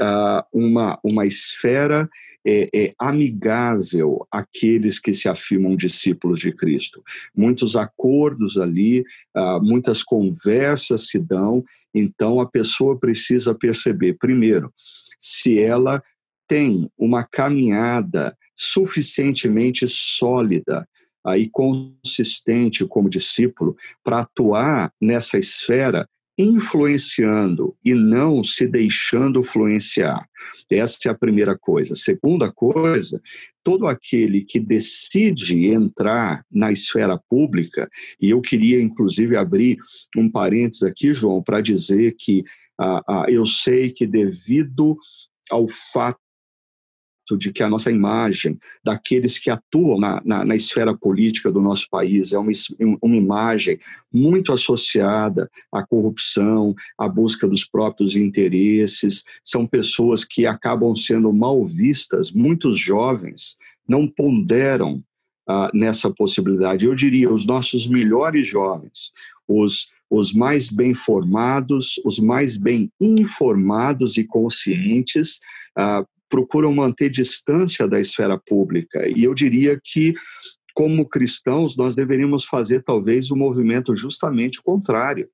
uh, 0.00 0.42
uma, 0.52 0.98
uma 1.02 1.26
esfera 1.26 2.08
é, 2.46 2.68
é, 2.74 2.94
amigável 2.98 4.26
àqueles 4.30 4.98
que 4.98 5.12
se 5.12 5.28
afirmam 5.28 5.76
discípulos 5.76 6.40
de 6.40 6.52
Cristo. 6.52 7.02
Muitos 7.34 7.76
acordos 7.76 8.56
ali, 8.56 9.00
uh, 9.36 9.62
muitas 9.62 10.02
conversas 10.02 11.08
se 11.08 11.18
dão, 11.18 11.64
então 11.94 12.40
a 12.40 12.46
pessoa 12.46 12.98
precisa 12.98 13.54
perceber, 13.54 14.14
primeiro, 14.14 14.72
se 15.18 15.58
ela 15.58 16.02
tem 16.48 16.90
uma 16.96 17.24
caminhada 17.24 18.36
suficientemente 18.54 19.86
sólida 19.88 20.86
aí 21.24 21.50
consistente 21.50 22.86
como 22.86 23.10
discípulo 23.10 23.76
para 24.02 24.20
atuar 24.20 24.92
nessa 25.00 25.36
esfera 25.36 26.08
influenciando 26.38 27.74
e 27.84 27.94
não 27.94 28.44
se 28.44 28.66
deixando 28.66 29.40
influenciar. 29.40 30.28
Essa 30.70 31.08
é 31.08 31.10
a 31.10 31.14
primeira 31.14 31.56
coisa. 31.56 31.94
Segunda 31.94 32.52
coisa, 32.52 33.20
todo 33.64 33.86
aquele 33.86 34.44
que 34.44 34.60
decide 34.60 35.66
entrar 35.66 36.44
na 36.50 36.70
esfera 36.70 37.18
pública, 37.28 37.88
e 38.20 38.30
eu 38.30 38.40
queria 38.40 38.80
inclusive 38.80 39.36
abrir 39.36 39.78
um 40.16 40.30
parênteses 40.30 40.82
aqui, 40.82 41.14
João, 41.14 41.42
para 41.42 41.60
dizer 41.60 42.14
que 42.18 42.42
ah, 42.78 43.02
ah, 43.08 43.26
eu 43.28 43.46
sei 43.46 43.90
que 43.90 44.06
devido 44.06 44.96
ao 45.50 45.66
fato 45.68 46.20
de 47.34 47.50
que 47.50 47.62
a 47.62 47.68
nossa 47.68 47.90
imagem 47.90 48.58
daqueles 48.84 49.38
que 49.38 49.48
atuam 49.48 49.98
na, 49.98 50.20
na, 50.22 50.44
na 50.44 50.54
esfera 50.54 50.94
política 50.94 51.50
do 51.50 51.62
nosso 51.62 51.88
país 51.90 52.34
é 52.34 52.38
uma, 52.38 52.52
uma 53.00 53.16
imagem 53.16 53.78
muito 54.12 54.52
associada 54.52 55.48
à 55.72 55.82
corrupção, 55.82 56.74
à 56.98 57.08
busca 57.08 57.48
dos 57.48 57.64
próprios 57.64 58.14
interesses, 58.14 59.24
são 59.42 59.66
pessoas 59.66 60.22
que 60.24 60.44
acabam 60.44 60.94
sendo 60.94 61.32
mal 61.32 61.64
vistas, 61.64 62.30
muitos 62.30 62.78
jovens 62.78 63.56
não 63.88 64.06
ponderam 64.06 65.02
ah, 65.48 65.70
nessa 65.72 66.10
possibilidade. 66.10 66.84
Eu 66.84 66.94
diria, 66.94 67.32
os 67.32 67.46
nossos 67.46 67.86
melhores 67.86 68.46
jovens, 68.46 69.12
os 69.48 69.88
os 70.08 70.32
mais 70.32 70.68
bem 70.68 70.94
formados, 70.94 72.00
os 72.04 72.18
mais 72.18 72.56
bem 72.56 72.90
informados 73.00 74.16
e 74.16 74.24
conscientes, 74.24 75.40
ah, 75.76 76.04
procuram 76.36 76.70
manter 76.74 77.08
distância 77.08 77.88
da 77.88 77.98
esfera 77.98 78.38
pública. 78.38 79.08
E 79.08 79.24
eu 79.24 79.32
diria 79.32 79.80
que, 79.82 80.12
como 80.74 81.08
cristãos, 81.08 81.78
nós 81.78 81.94
deveríamos 81.96 82.44
fazer 82.44 82.82
talvez 82.82 83.30
o 83.30 83.34
um 83.34 83.38
movimento 83.38 83.96
justamente 83.96 84.60
contrário. 84.62 85.30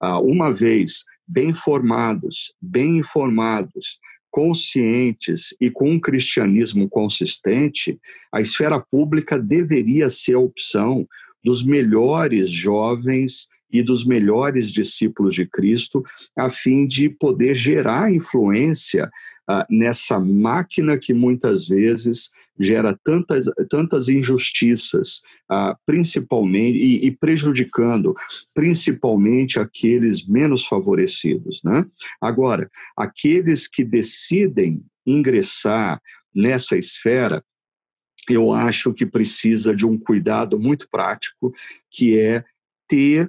Ah, 0.00 0.18
uma 0.18 0.50
vez 0.50 1.04
bem 1.28 1.52
formados, 1.52 2.54
bem 2.58 2.96
informados, 2.96 3.98
conscientes 4.30 5.54
e 5.60 5.70
com 5.70 5.90
um 5.90 6.00
cristianismo 6.00 6.88
consistente, 6.88 8.00
a 8.32 8.40
esfera 8.40 8.80
pública 8.80 9.38
deveria 9.38 10.08
ser 10.08 10.36
a 10.36 10.40
opção 10.40 11.06
dos 11.44 11.62
melhores 11.62 12.48
jovens 12.48 13.46
e 13.70 13.82
dos 13.82 14.06
melhores 14.06 14.72
discípulos 14.72 15.34
de 15.34 15.44
Cristo, 15.44 16.02
a 16.34 16.48
fim 16.48 16.86
de 16.86 17.10
poder 17.10 17.54
gerar 17.54 18.10
influência 18.10 19.10
ah, 19.52 19.66
nessa 19.68 20.20
máquina 20.20 20.96
que 20.96 21.12
muitas 21.12 21.66
vezes 21.66 22.30
gera 22.56 22.96
tantas, 23.02 23.46
tantas 23.68 24.08
injustiças, 24.08 25.22
ah, 25.50 25.76
principalmente, 25.84 26.78
e, 26.78 27.06
e, 27.06 27.10
prejudicando 27.10 28.14
principalmente 28.54 29.58
aqueles 29.58 30.24
menos 30.24 30.64
favorecidos. 30.64 31.62
Né? 31.64 31.84
Agora, 32.20 32.70
aqueles 32.96 33.66
que 33.66 33.82
decidem 33.82 34.84
ingressar 35.04 36.00
nessa 36.32 36.78
esfera, 36.78 37.42
eu 38.28 38.52
acho 38.52 38.92
que 38.92 39.04
precisa 39.04 39.74
de 39.74 39.84
um 39.84 39.98
cuidado 39.98 40.60
muito 40.60 40.88
prático, 40.88 41.52
que 41.90 42.16
é 42.16 42.44
ter 42.86 43.28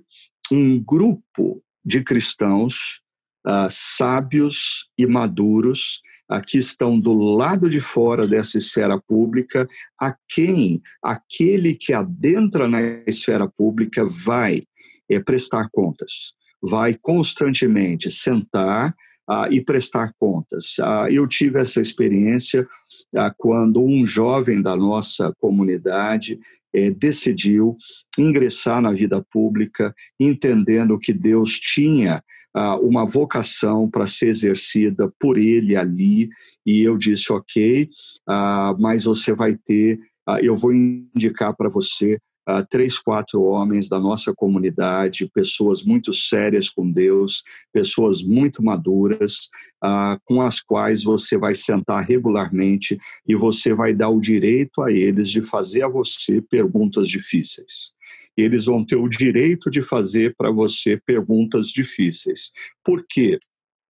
um 0.52 0.80
grupo 0.80 1.64
de 1.84 2.04
cristãos 2.04 3.02
uh, 3.44 3.68
sábios 3.72 4.88
e 4.96 5.08
maduros 5.08 6.00
que 6.40 6.58
estão 6.58 7.00
do 7.00 7.14
lado 7.14 7.70
de 7.70 7.82
fora 7.82 8.28
dessa 8.28 8.58
esfera 8.58 9.00
pública, 9.02 9.68
a 10.00 10.16
quem 10.30 10.82
aquele 11.04 11.76
que 11.76 11.92
adentra 11.92 12.68
na 12.68 12.80
esfera 13.08 13.48
pública 13.50 14.06
vai 14.06 14.62
é, 15.10 15.20
prestar 15.20 15.68
contas, 15.72 16.34
vai 16.62 16.94
constantemente 16.94 18.10
sentar 18.12 18.96
ah, 19.28 19.48
e 19.50 19.62
prestar 19.62 20.14
contas. 20.20 20.76
Ah, 20.80 21.08
eu 21.10 21.28
tive 21.28 21.60
essa 21.60 21.80
experiência 21.80 22.68
ah, 23.16 23.34
quando 23.38 23.82
um 23.82 24.06
jovem 24.06 24.62
da 24.62 24.76
nossa 24.76 25.34
comunidade 25.40 26.40
eh, 26.74 26.92
decidiu 26.92 27.76
ingressar 28.18 28.82
na 28.82 28.92
vida 28.94 29.24
pública, 29.32 29.94
entendendo 30.20 30.98
que 30.98 31.14
Deus 31.14 31.60
tinha 31.60 32.24
ah, 32.54 32.78
uma 32.78 33.06
vocação 33.06 33.90
para 33.90 34.08
ser 34.08 34.30
exercida 34.30 35.12
por 35.20 35.38
ele 35.38 35.76
ali, 35.76 36.30
e 36.66 36.82
eu 36.84 36.98
disse: 36.98 37.32
ok, 37.32 37.90
ah, 38.28 38.76
mas 38.80 39.06
você 39.06 39.34
vai 39.34 39.56
ter, 39.56 40.00
ah, 40.28 40.40
eu 40.42 40.56
vou 40.56 40.74
indicar 40.74 41.56
para 41.56 41.70
você 41.70 42.18
Uh, 42.50 42.66
três, 42.68 42.98
quatro 42.98 43.44
homens 43.44 43.88
da 43.88 44.00
nossa 44.00 44.34
comunidade, 44.34 45.30
pessoas 45.32 45.84
muito 45.84 46.12
sérias 46.12 46.72
com 46.72 46.92
Deus, 46.92 47.44
pessoas 47.72 48.24
muito 48.24 48.64
maduras, 48.64 49.48
uh, 49.82 50.20
com 50.26 50.42
as 50.42 50.60
quais 50.60 51.04
você 51.04 51.38
vai 51.38 51.54
sentar 51.54 52.04
regularmente 52.04 52.98
e 53.28 53.36
você 53.36 53.76
vai 53.76 53.94
dar 53.94 54.10
o 54.10 54.20
direito 54.20 54.82
a 54.82 54.92
eles 54.92 55.30
de 55.30 55.44
fazer 55.44 55.84
a 55.84 55.88
você 55.88 56.42
perguntas 56.42 57.08
difíceis 57.08 57.94
eles 58.42 58.66
vão 58.66 58.86
ter 58.86 58.96
o 58.96 59.08
direito 59.08 59.70
de 59.70 59.82
fazer 59.82 60.36
para 60.38 60.52
você 60.52 60.98
perguntas 61.06 61.68
difíceis. 61.68 62.52
Por 62.84 63.06
quê? 63.08 63.40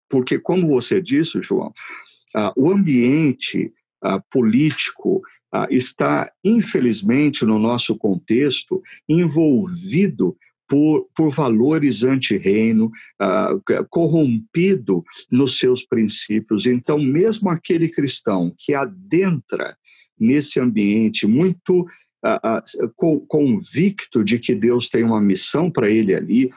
Porque, 0.10 0.38
como 0.38 0.68
você 0.68 1.02
disse, 1.02 1.42
João, 1.42 1.72
ah, 2.36 2.54
o 2.56 2.70
ambiente 2.70 3.72
ah, 4.04 4.22
político 4.30 5.22
ah, 5.54 5.68
está, 5.70 6.32
infelizmente, 6.44 7.46
no 7.46 7.58
nosso 7.60 7.96
contexto, 7.98 8.82
envolvido 9.08 10.36
por, 10.68 11.06
por, 11.14 11.30
valores 11.30 12.04
anti-reino, 12.04 12.86
uh, 13.22 13.86
corrompido 13.90 15.04
nos 15.30 15.60
seus 15.60 15.84
princípios. 15.86 16.66
Então, 16.66 16.98
mesmo 16.98 17.50
aquele 17.50 17.90
cristão 17.90 18.54
que 18.58 18.74
adentra 18.74 19.76
nesse 20.18 20.62
ambiente 20.62 21.28
muito 21.28 21.86
convicto 23.28 24.24
de 24.24 24.40
que 24.40 24.54
Deus 24.54 24.90
tem 24.90 25.04
uma 25.04 25.22
missão 25.22 25.72
para 25.72 25.90
ele 25.90 26.14
ali, 26.14 26.50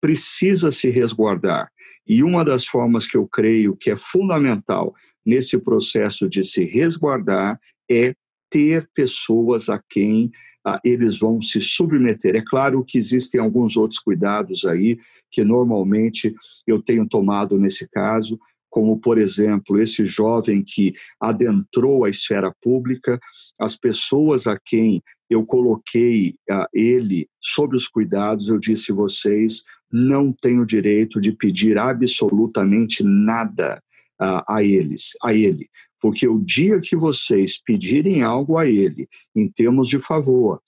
precisa 0.00 0.70
se 0.70 0.90
resguardar. 0.90 1.70
E 2.06 2.22
uma 2.22 2.44
das 2.44 2.64
formas 2.64 3.06
que 3.06 3.16
eu 3.16 3.26
creio 3.26 3.76
que 3.76 3.90
é 3.90 3.96
fundamental 3.96 4.94
nesse 5.26 5.58
processo 5.58 6.28
de 6.28 6.42
se 6.42 6.64
resguardar 6.64 7.58
é 7.90 8.14
ter 8.50 8.88
pessoas 8.94 9.68
a 9.68 9.82
quem 9.90 10.30
ah, 10.64 10.80
eles 10.84 11.18
vão 11.18 11.42
se 11.42 11.60
submeter. 11.60 12.34
É 12.34 12.42
claro 12.42 12.84
que 12.86 12.96
existem 12.96 13.40
alguns 13.40 13.76
outros 13.76 14.00
cuidados 14.00 14.64
aí 14.64 14.96
que 15.30 15.44
normalmente 15.44 16.34
eu 16.66 16.80
tenho 16.80 17.06
tomado 17.06 17.58
nesse 17.58 17.86
caso, 17.88 18.38
como, 18.70 18.98
por 18.98 19.18
exemplo, 19.18 19.80
esse 19.80 20.06
jovem 20.06 20.62
que 20.62 20.92
adentrou 21.20 22.04
a 22.04 22.10
esfera 22.10 22.52
pública, 22.60 23.18
as 23.60 23.76
pessoas 23.76 24.46
a 24.46 24.58
quem 24.58 25.02
eu 25.28 25.44
coloquei 25.44 26.34
uh, 26.50 26.66
ele 26.72 27.28
sob 27.40 27.76
os 27.76 27.86
cuidados, 27.86 28.48
eu 28.48 28.58
disse 28.58 28.92
vocês 28.92 29.62
não 29.90 30.32
têm 30.32 30.60
o 30.60 30.66
direito 30.66 31.20
de 31.20 31.32
pedir 31.32 31.78
absolutamente 31.78 33.02
nada 33.02 33.80
uh, 34.20 34.42
a 34.48 34.62
eles, 34.62 35.10
a 35.22 35.34
ele, 35.34 35.68
porque 36.00 36.26
o 36.28 36.38
dia 36.38 36.80
que 36.80 36.96
vocês 36.96 37.60
pedirem 37.60 38.22
algo 38.22 38.56
a 38.58 38.66
ele 38.66 39.06
em 39.34 39.48
termos 39.48 39.88
de 39.88 40.00
favor 40.00 40.60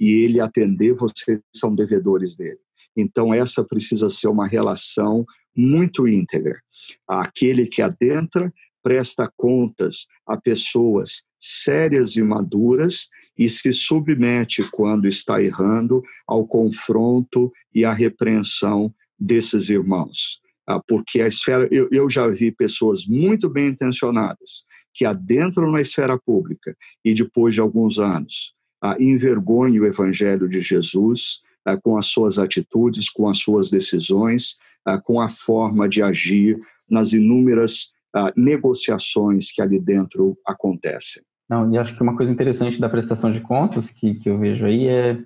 e 0.00 0.24
ele 0.24 0.40
atender, 0.40 0.94
vocês 0.94 1.40
são 1.54 1.74
devedores 1.74 2.36
dele. 2.36 2.58
Então 2.96 3.32
essa 3.32 3.62
precisa 3.62 4.08
ser 4.08 4.28
uma 4.28 4.46
relação 4.46 5.24
muito 5.56 6.06
íntegra. 6.06 6.60
Aquele 7.08 7.66
que 7.66 7.82
adentra 7.82 8.52
presta 8.82 9.30
contas 9.36 10.06
a 10.26 10.36
pessoas 10.36 11.22
sérias 11.38 12.16
e 12.16 12.22
maduras 12.22 13.08
e 13.36 13.48
se 13.48 13.72
submete, 13.72 14.62
quando 14.70 15.06
está 15.06 15.42
errando, 15.42 16.02
ao 16.26 16.46
confronto 16.46 17.52
e 17.74 17.84
à 17.84 17.92
repreensão 17.92 18.94
desses 19.18 19.68
irmãos. 19.68 20.40
Ah, 20.66 20.80
porque 20.80 21.20
a 21.20 21.28
esfera, 21.28 21.68
eu, 21.70 21.88
eu 21.92 22.10
já 22.10 22.26
vi 22.28 22.50
pessoas 22.50 23.06
muito 23.06 23.48
bem 23.48 23.68
intencionadas 23.68 24.64
que 24.92 25.04
adentram 25.04 25.70
na 25.70 25.80
esfera 25.80 26.18
pública 26.18 26.74
e 27.04 27.14
depois 27.14 27.54
de 27.54 27.60
alguns 27.60 27.98
anos 27.98 28.52
ah, 28.82 28.96
envergonham 28.98 29.84
o 29.84 29.86
evangelho 29.86 30.48
de 30.48 30.60
Jesus 30.60 31.40
ah, 31.64 31.76
com 31.76 31.96
as 31.96 32.06
suas 32.06 32.38
atitudes, 32.38 33.08
com 33.08 33.28
as 33.28 33.38
suas 33.38 33.70
decisões, 33.70 34.56
com 35.04 35.20
a 35.20 35.28
forma 35.28 35.88
de 35.88 36.02
agir 36.02 36.58
nas 36.88 37.12
inúmeras 37.12 37.88
negociações 38.34 39.50
que 39.52 39.60
ali 39.60 39.78
dentro 39.78 40.38
acontecem. 40.46 41.22
Não, 41.48 41.72
e 41.72 41.78
acho 41.78 41.94
que 41.94 42.02
uma 42.02 42.16
coisa 42.16 42.32
interessante 42.32 42.80
da 42.80 42.88
prestação 42.88 43.30
de 43.30 43.40
contas 43.40 43.90
que, 43.90 44.14
que 44.14 44.28
eu 44.28 44.38
vejo 44.38 44.64
aí 44.64 44.88
é 44.88 45.18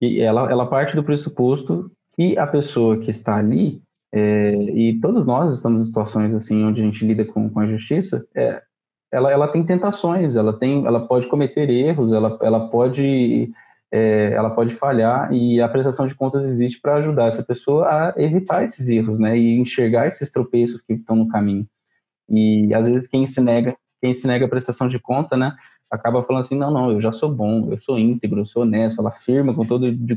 que 0.00 0.20
ela, 0.20 0.50
ela 0.50 0.66
parte 0.66 0.94
do 0.94 1.04
pressuposto 1.04 1.90
que 2.14 2.38
a 2.38 2.46
pessoa 2.46 2.98
que 2.98 3.10
está 3.10 3.36
ali, 3.36 3.82
é, 4.12 4.54
e 4.54 4.98
todos 5.00 5.26
nós 5.26 5.52
estamos 5.52 5.82
em 5.82 5.86
situações 5.86 6.32
assim 6.32 6.64
onde 6.64 6.80
a 6.80 6.84
gente 6.84 7.04
lida 7.04 7.24
com, 7.24 7.50
com 7.50 7.60
a 7.60 7.66
justiça, 7.66 8.26
é, 8.34 8.62
ela, 9.12 9.30
ela 9.30 9.48
tem 9.48 9.64
tentações, 9.64 10.36
ela 10.36 10.58
tem, 10.58 10.86
ela 10.86 11.06
pode 11.06 11.26
cometer 11.26 11.68
erros, 11.68 12.12
ela, 12.12 12.38
ela 12.42 12.68
pode 12.68 13.52
é, 13.92 14.32
ela 14.32 14.50
pode 14.50 14.74
falhar 14.74 15.32
e 15.32 15.60
a 15.60 15.68
prestação 15.68 16.06
de 16.06 16.14
contas 16.14 16.44
existe 16.44 16.80
para 16.80 16.96
ajudar 16.96 17.28
essa 17.28 17.42
pessoa 17.42 17.86
a 17.88 18.14
evitar 18.16 18.64
esses 18.64 18.88
erros, 18.88 19.18
né, 19.18 19.38
e 19.38 19.58
enxergar 19.58 20.06
esses 20.06 20.30
tropeços 20.30 20.80
que 20.86 20.94
estão 20.94 21.16
no 21.16 21.28
caminho. 21.28 21.66
E 22.28 22.72
às 22.74 22.86
vezes 22.86 23.08
quem 23.08 23.26
se 23.26 23.40
nega 23.40 23.76
quem 24.00 24.14
se 24.14 24.28
nega 24.28 24.46
a 24.46 24.48
prestação 24.48 24.86
de 24.86 24.98
conta, 24.98 25.36
né, 25.36 25.56
acaba 25.90 26.22
falando 26.22 26.42
assim, 26.42 26.56
não, 26.56 26.70
não, 26.70 26.92
eu 26.92 27.00
já 27.00 27.10
sou 27.10 27.28
bom, 27.34 27.68
eu 27.72 27.78
sou 27.78 27.98
íntegro, 27.98 28.40
eu 28.40 28.44
sou 28.44 28.62
honesto, 28.62 29.00
ela 29.00 29.08
afirma 29.08 29.52
com 29.52 29.64
todo 29.64 29.90
de, 29.90 30.16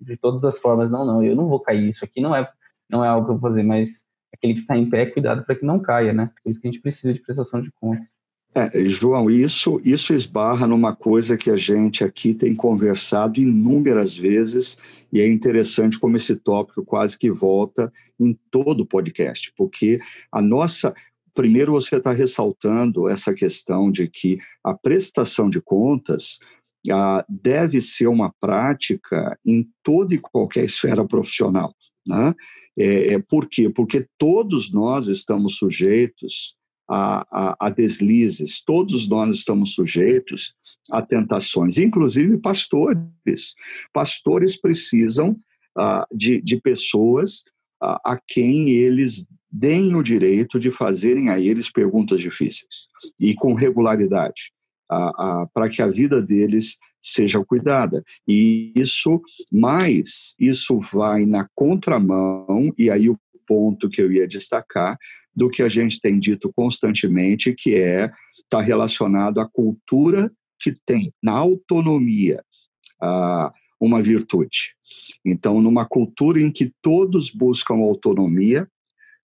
de 0.00 0.16
todas 0.16 0.42
as 0.44 0.58
formas, 0.58 0.90
não, 0.90 1.04
não, 1.04 1.22
eu 1.22 1.36
não 1.36 1.46
vou 1.46 1.60
cair, 1.60 1.88
isso 1.88 2.04
aqui 2.04 2.20
não 2.20 2.34
é 2.34 2.48
não 2.88 3.04
é 3.04 3.08
algo 3.08 3.26
que 3.26 3.32
eu 3.32 3.38
vou 3.38 3.50
fazer, 3.50 3.62
mas 3.62 4.04
aquele 4.34 4.54
que 4.54 4.60
está 4.60 4.76
em 4.76 4.88
pé, 4.88 5.06
cuidado 5.06 5.44
para 5.44 5.54
que 5.54 5.64
não 5.64 5.78
caia, 5.78 6.12
né? 6.12 6.30
Por 6.42 6.50
isso 6.50 6.60
que 6.60 6.66
a 6.66 6.70
gente 6.70 6.82
precisa 6.82 7.14
de 7.14 7.20
prestação 7.20 7.60
de 7.62 7.70
contas. 7.72 8.08
É, 8.52 8.84
João, 8.88 9.30
isso, 9.30 9.80
isso 9.84 10.12
esbarra 10.12 10.66
numa 10.66 10.94
coisa 10.94 11.36
que 11.36 11.50
a 11.50 11.56
gente 11.56 12.02
aqui 12.02 12.34
tem 12.34 12.52
conversado 12.52 13.38
inúmeras 13.38 14.16
vezes, 14.16 14.76
e 15.12 15.20
é 15.20 15.28
interessante 15.28 16.00
como 16.00 16.16
esse 16.16 16.34
tópico 16.34 16.84
quase 16.84 17.16
que 17.16 17.30
volta 17.30 17.92
em 18.18 18.36
todo 18.50 18.80
o 18.80 18.86
podcast, 18.86 19.52
porque 19.56 20.00
a 20.32 20.42
nossa, 20.42 20.92
primeiro 21.32 21.70
você 21.70 21.96
está 21.96 22.10
ressaltando 22.10 23.08
essa 23.08 23.32
questão 23.32 23.88
de 23.88 24.08
que 24.08 24.38
a 24.64 24.74
prestação 24.74 25.48
de 25.48 25.60
contas 25.60 26.40
deve 27.28 27.80
ser 27.80 28.08
uma 28.08 28.34
prática 28.40 29.38
em 29.46 29.68
toda 29.82 30.14
e 30.14 30.18
qualquer 30.18 30.64
esfera 30.64 31.06
profissional. 31.06 31.72
Né? 32.04 32.34
É, 32.76 33.14
é, 33.14 33.18
por 33.18 33.46
quê? 33.46 33.68
Porque 33.68 34.08
todos 34.18 34.72
nós 34.72 35.06
estamos 35.06 35.56
sujeitos 35.56 36.56
a, 36.90 37.24
a, 37.30 37.56
a, 37.66 37.70
deslizes, 37.70 38.60
todos 38.60 39.08
nós 39.08 39.36
estamos 39.36 39.74
sujeitos 39.74 40.54
a 40.90 41.00
tentações, 41.00 41.78
inclusive 41.78 42.36
pastores. 42.38 43.54
Pastores 43.92 44.60
precisam 44.60 45.36
ah, 45.78 46.04
de, 46.12 46.40
de 46.42 46.60
pessoas 46.60 47.44
ah, 47.80 48.00
a 48.04 48.18
quem 48.26 48.70
eles 48.70 49.24
deem 49.48 49.94
o 49.94 50.02
direito 50.02 50.58
de 50.58 50.70
fazerem 50.70 51.28
a 51.28 51.38
eles 51.38 51.70
perguntas 51.70 52.20
difíceis 52.20 52.88
e 53.18 53.34
com 53.34 53.54
regularidade, 53.54 54.52
para 55.52 55.68
que 55.68 55.82
a 55.82 55.88
vida 55.88 56.22
deles 56.22 56.76
seja 57.00 57.44
cuidada. 57.44 58.02
E 58.28 58.72
isso, 58.76 59.20
mais, 59.50 60.34
isso 60.38 60.78
vai 60.78 61.26
na 61.26 61.48
contramão, 61.54 62.72
e 62.78 62.90
aí 62.90 63.08
o 63.08 63.18
ponto 63.44 63.88
que 63.88 64.00
eu 64.00 64.12
ia 64.12 64.28
destacar, 64.28 64.96
do 65.40 65.48
que 65.48 65.62
a 65.62 65.70
gente 65.70 65.98
tem 65.98 66.18
dito 66.18 66.52
constantemente, 66.54 67.54
que 67.54 67.74
é 67.74 68.10
está 68.42 68.60
relacionado 68.60 69.40
à 69.40 69.48
cultura 69.48 70.30
que 70.60 70.74
tem 70.84 71.10
na 71.22 71.32
autonomia 71.32 72.44
uma 73.80 74.02
virtude. 74.02 74.74
Então, 75.24 75.62
numa 75.62 75.86
cultura 75.86 76.38
em 76.38 76.52
que 76.52 76.70
todos 76.82 77.30
buscam 77.30 77.76
autonomia, 77.76 78.68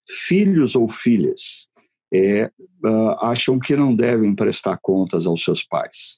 filhos 0.09 0.75
ou 0.75 0.87
filhas 0.87 1.67
é, 2.11 2.49
uh, 2.83 3.09
acham 3.21 3.59
que 3.59 3.75
não 3.75 3.95
devem 3.95 4.33
prestar 4.33 4.79
contas 4.81 5.27
aos 5.27 5.43
seus 5.43 5.63
pais. 5.63 6.17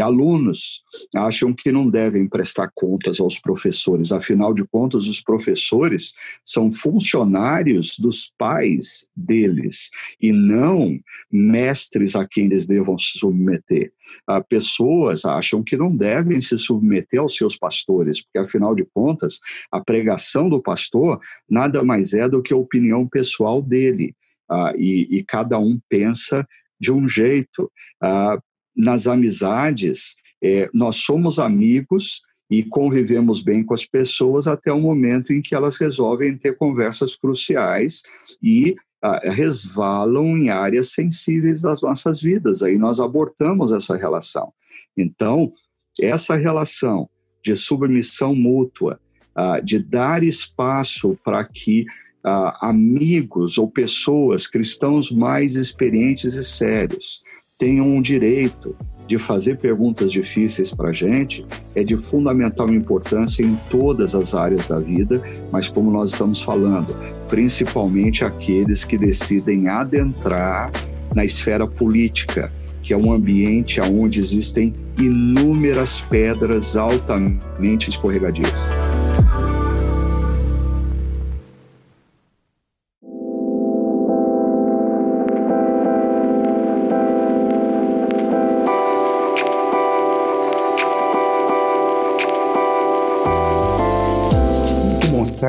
Alunos 0.00 0.82
acham 1.14 1.54
que 1.54 1.72
não 1.72 1.88
devem 1.88 2.28
prestar 2.28 2.70
contas 2.74 3.18
aos 3.18 3.38
professores, 3.38 4.12
afinal 4.12 4.52
de 4.52 4.64
contas, 4.64 5.06
os 5.06 5.20
professores 5.20 6.12
são 6.44 6.70
funcionários 6.70 7.98
dos 7.98 8.30
pais 8.36 9.08
deles 9.16 9.90
e 10.20 10.32
não 10.32 10.98
mestres 11.30 12.14
a 12.14 12.26
quem 12.26 12.44
eles 12.44 12.66
devam 12.66 12.98
se 12.98 13.18
submeter. 13.18 13.92
Ah, 14.26 14.42
pessoas 14.42 15.24
acham 15.24 15.62
que 15.62 15.76
não 15.76 15.88
devem 15.88 16.40
se 16.40 16.58
submeter 16.58 17.20
aos 17.20 17.36
seus 17.36 17.56
pastores, 17.56 18.22
porque 18.22 18.38
afinal 18.38 18.74
de 18.74 18.84
contas, 18.92 19.38
a 19.72 19.80
pregação 19.80 20.48
do 20.48 20.62
pastor 20.62 21.18
nada 21.48 21.82
mais 21.82 22.12
é 22.12 22.28
do 22.28 22.42
que 22.42 22.52
a 22.52 22.56
opinião 22.56 23.08
pessoal 23.08 23.62
dele. 23.62 24.14
Ah, 24.50 24.72
e, 24.76 25.06
e, 25.10 25.24
cada 25.24 25.58
um 25.58 25.78
pensa 25.88 26.46
de 26.78 26.90
um 26.90 27.06
jeito. 27.06 27.70
Ah, 28.02 28.38
nas 28.80 29.06
amizades, 29.06 30.14
é, 30.42 30.70
nós 30.72 30.96
somos 30.96 31.38
amigos 31.38 32.22
e 32.50 32.64
convivemos 32.64 33.42
bem 33.42 33.62
com 33.62 33.72
as 33.72 33.86
pessoas 33.86 34.48
até 34.48 34.72
o 34.72 34.80
momento 34.80 35.32
em 35.32 35.40
que 35.40 35.54
elas 35.54 35.76
resolvem 35.76 36.36
ter 36.36 36.56
conversas 36.56 37.14
cruciais 37.14 38.02
e 38.42 38.74
ah, 39.00 39.20
resvalam 39.24 40.36
em 40.36 40.50
áreas 40.50 40.92
sensíveis 40.92 41.62
das 41.62 41.80
nossas 41.80 42.20
vidas. 42.20 42.62
Aí 42.62 42.76
nós 42.76 42.98
abortamos 42.98 43.70
essa 43.70 43.96
relação. 43.96 44.52
Então, 44.96 45.52
essa 46.00 46.36
relação 46.36 47.08
de 47.42 47.54
submissão 47.54 48.34
mútua, 48.34 49.00
ah, 49.34 49.60
de 49.60 49.78
dar 49.78 50.24
espaço 50.24 51.16
para 51.24 51.44
que 51.44 51.84
ah, 52.24 52.68
amigos 52.68 53.58
ou 53.58 53.70
pessoas, 53.70 54.46
cristãos 54.46 55.10
mais 55.10 55.54
experientes 55.54 56.34
e 56.34 56.42
sérios, 56.42 57.22
tenham 57.60 57.86
um 57.86 58.00
direito 58.00 58.74
de 59.06 59.18
fazer 59.18 59.58
perguntas 59.58 60.10
difíceis 60.10 60.72
para 60.72 60.88
a 60.88 60.92
gente 60.92 61.44
é 61.74 61.84
de 61.84 61.96
fundamental 61.96 62.72
importância 62.72 63.42
em 63.42 63.54
todas 63.68 64.14
as 64.14 64.34
áreas 64.34 64.66
da 64.66 64.78
vida, 64.78 65.20
mas 65.52 65.68
como 65.68 65.90
nós 65.90 66.12
estamos 66.12 66.40
falando, 66.40 66.96
principalmente 67.28 68.24
aqueles 68.24 68.82
que 68.82 68.96
decidem 68.96 69.68
adentrar 69.68 70.70
na 71.14 71.24
esfera 71.24 71.66
política, 71.66 72.50
que 72.82 72.94
é 72.94 72.96
um 72.96 73.12
ambiente 73.12 73.80
onde 73.80 74.20
existem 74.20 74.72
inúmeras 74.96 76.00
pedras 76.00 76.76
altamente 76.76 77.90
escorregadias. 77.90 78.64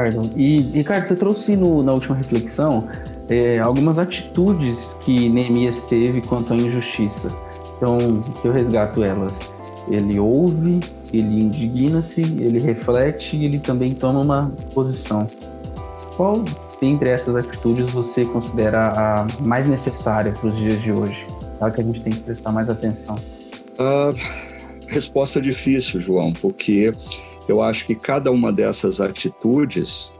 Ricardo. 0.01 0.31
E, 0.35 0.59
Ricardo, 0.59 1.07
você 1.07 1.15
trouxe 1.15 1.55
no, 1.55 1.83
na 1.83 1.93
última 1.93 2.15
reflexão 2.15 2.87
é, 3.29 3.59
algumas 3.59 3.97
atitudes 3.97 4.77
que 5.01 5.29
Neemias 5.29 5.83
teve 5.83 6.21
quanto 6.21 6.53
à 6.53 6.55
injustiça. 6.55 7.27
Então, 7.77 8.21
eu 8.43 8.51
resgato 8.51 9.03
elas. 9.03 9.33
Ele 9.89 10.19
ouve, 10.19 10.79
ele 11.11 11.43
indigna-se, 11.43 12.21
ele 12.21 12.59
reflete 12.59 13.35
e 13.35 13.45
ele 13.45 13.59
também 13.59 13.93
toma 13.93 14.21
uma 14.21 14.51
posição. 14.73 15.27
Qual, 16.15 16.43
dentre 16.79 17.09
essas 17.09 17.35
atitudes 17.35 17.89
você 17.91 18.23
considera 18.23 18.93
a 18.95 19.27
mais 19.41 19.67
necessária 19.67 20.31
para 20.31 20.49
os 20.49 20.57
dias 20.57 20.79
de 20.81 20.91
hoje? 20.91 21.25
Tá? 21.59 21.71
Que 21.71 21.81
a 21.81 21.83
gente 21.83 22.01
tem 22.01 22.13
que 22.13 22.19
prestar 22.19 22.51
mais 22.51 22.69
atenção. 22.69 23.15
Uh, 23.73 24.15
resposta 24.87 25.41
difícil, 25.41 25.99
João, 25.99 26.31
porque 26.33 26.91
eu 27.47 27.61
acho 27.61 27.85
que 27.85 27.95
cada 27.95 28.31
uma 28.31 28.51
dessas 28.51 29.01
atitudes 29.01 30.11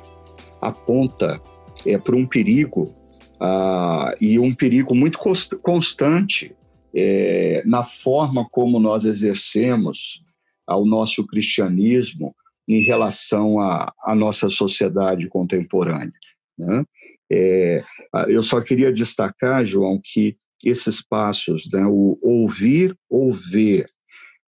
aponta 0.62 1.42
é, 1.86 1.98
para 1.98 2.16
um 2.16 2.26
perigo 2.26 2.96
uh, 3.42 4.16
e 4.20 4.38
um 4.38 4.54
perigo 4.54 4.94
muito 4.94 5.20
constante 5.62 6.56
é, 6.94 7.64
na 7.66 7.84
forma 7.84 8.48
como 8.50 8.80
nós 8.80 9.06
exercemos 9.06 10.24
ao 10.68 10.86
nosso 10.86 11.26
cristianismo 11.26 12.36
em 12.70 12.82
relação 12.82 13.60
à, 13.60 14.16
nossa 14.16 14.50
sociedade 14.50 15.28
contemporânea. 15.28 16.14
Né? 16.58 16.84
É, 17.32 17.84
eu 18.28 18.44
só 18.44 18.62
queria 18.62 18.92
destacar, 18.92 19.66
João, 19.66 20.00
que 20.02 20.38
esses 20.64 21.02
passos, 21.02 21.68
né, 21.72 21.84
o 21.86 22.20
ouvir 22.22 22.96
ou 23.10 23.34
ver, 23.34 23.86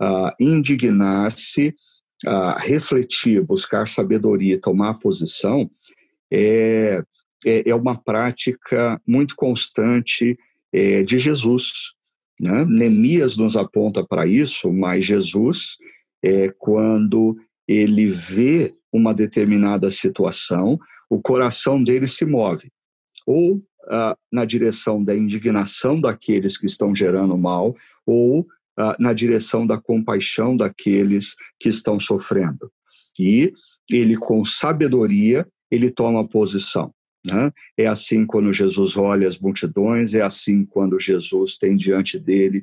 uh, 0.02 0.30
indignar-se, 0.40 1.74
refletir, 2.58 3.42
buscar 3.42 3.86
sabedoria, 3.86 4.60
tomar 4.60 4.94
posição, 4.94 5.70
é, 6.32 7.02
é, 7.44 7.70
é 7.70 7.74
uma 7.74 7.96
prática 7.96 9.00
muito 9.06 9.34
constante 9.34 10.36
é, 10.72 11.02
de 11.02 11.18
Jesus. 11.18 11.94
Né? 12.38 12.64
Neemias 12.64 13.36
nos 13.36 13.56
aponta 13.56 14.04
para 14.06 14.26
isso, 14.26 14.72
mas 14.72 15.04
Jesus, 15.04 15.76
é, 16.22 16.52
quando 16.58 17.36
ele 17.66 18.08
vê 18.08 18.74
uma 18.92 19.14
determinada 19.14 19.90
situação, 19.90 20.78
o 21.08 21.20
coração 21.20 21.82
dele 21.82 22.06
se 22.06 22.24
move. 22.24 22.70
Ou 23.26 23.62
ah, 23.88 24.16
na 24.30 24.44
direção 24.44 25.02
da 25.02 25.16
indignação 25.16 26.00
daqueles 26.00 26.56
que 26.56 26.66
estão 26.66 26.94
gerando 26.94 27.36
mal, 27.36 27.74
ou 28.06 28.46
ah, 28.80 28.96
na 28.98 29.12
direção 29.12 29.66
da 29.66 29.78
compaixão 29.78 30.56
daqueles 30.56 31.34
que 31.58 31.68
estão 31.68 32.00
sofrendo. 32.00 32.70
E 33.18 33.52
ele, 33.90 34.16
com 34.16 34.42
sabedoria, 34.44 35.46
ele 35.70 35.90
toma 35.90 36.26
posição. 36.26 36.90
Né? 37.26 37.50
É 37.76 37.86
assim 37.86 38.24
quando 38.24 38.52
Jesus 38.52 38.96
olha 38.96 39.28
as 39.28 39.38
multidões, 39.38 40.14
é 40.14 40.22
assim 40.22 40.64
quando 40.64 40.98
Jesus 40.98 41.58
tem 41.58 41.76
diante 41.76 42.18
dele 42.18 42.62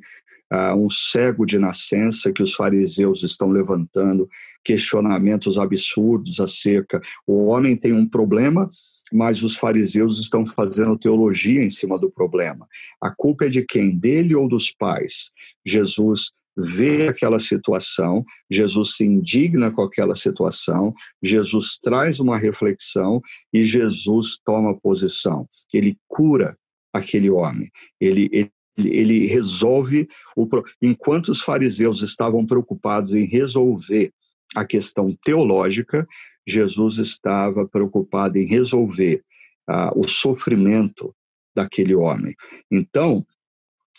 uh, 0.51 0.75
um 0.75 0.89
cego 0.89 1.45
de 1.45 1.59
nascença 1.59 2.31
que 2.31 2.41
os 2.41 2.55
fariseus 2.55 3.21
estão 3.21 3.51
levantando, 3.51 4.27
questionamentos 4.63 5.59
absurdos 5.59 6.39
acerca. 6.39 6.99
O 7.27 7.45
homem 7.45 7.75
tem 7.75 7.93
um 7.93 8.07
problema, 8.07 8.67
mas 9.11 9.43
os 9.43 9.55
fariseus 9.55 10.19
estão 10.19 10.45
fazendo 10.45 10.97
teologia 10.97 11.63
em 11.63 11.69
cima 11.69 11.97
do 11.97 12.09
problema. 12.09 12.67
A 13.01 13.09
culpa 13.09 13.45
é 13.45 13.49
de 13.49 13.63
quem? 13.63 13.95
Dele 13.95 14.35
ou 14.35 14.47
dos 14.47 14.71
pais? 14.71 15.31
Jesus 15.65 16.31
vê 16.57 17.07
aquela 17.07 17.37
situação, 17.37 18.25
Jesus 18.49 18.95
se 18.95 19.05
indigna 19.05 19.69
com 19.69 19.83
aquela 19.83 20.15
situação, 20.15 20.91
Jesus 21.21 21.77
traz 21.81 22.19
uma 22.19 22.37
reflexão 22.37 23.21
e 23.53 23.63
Jesus 23.63 24.39
toma 24.43 24.79
posição. 24.79 25.47
Ele 25.71 25.95
cura 26.07 26.57
aquele 26.91 27.29
homem, 27.29 27.69
ele, 28.01 28.27
ele 28.31 28.51
ele 28.77 29.25
resolve 29.25 30.05
o 30.35 30.47
enquanto 30.79 31.29
os 31.29 31.41
fariseus 31.41 32.03
estavam 32.03 32.45
preocupados 32.45 33.11
em 33.11 33.25
resolver 33.25 34.11
a 34.55 34.65
questão 34.65 35.15
teológica, 35.23 36.07
Jesus 36.47 36.97
estava 36.97 37.67
preocupado 37.67 38.37
em 38.37 38.45
resolver 38.45 39.23
ah, 39.67 39.91
o 39.95 40.07
sofrimento 40.07 41.13
daquele 41.55 41.95
homem. 41.95 42.35
Então, 42.71 43.25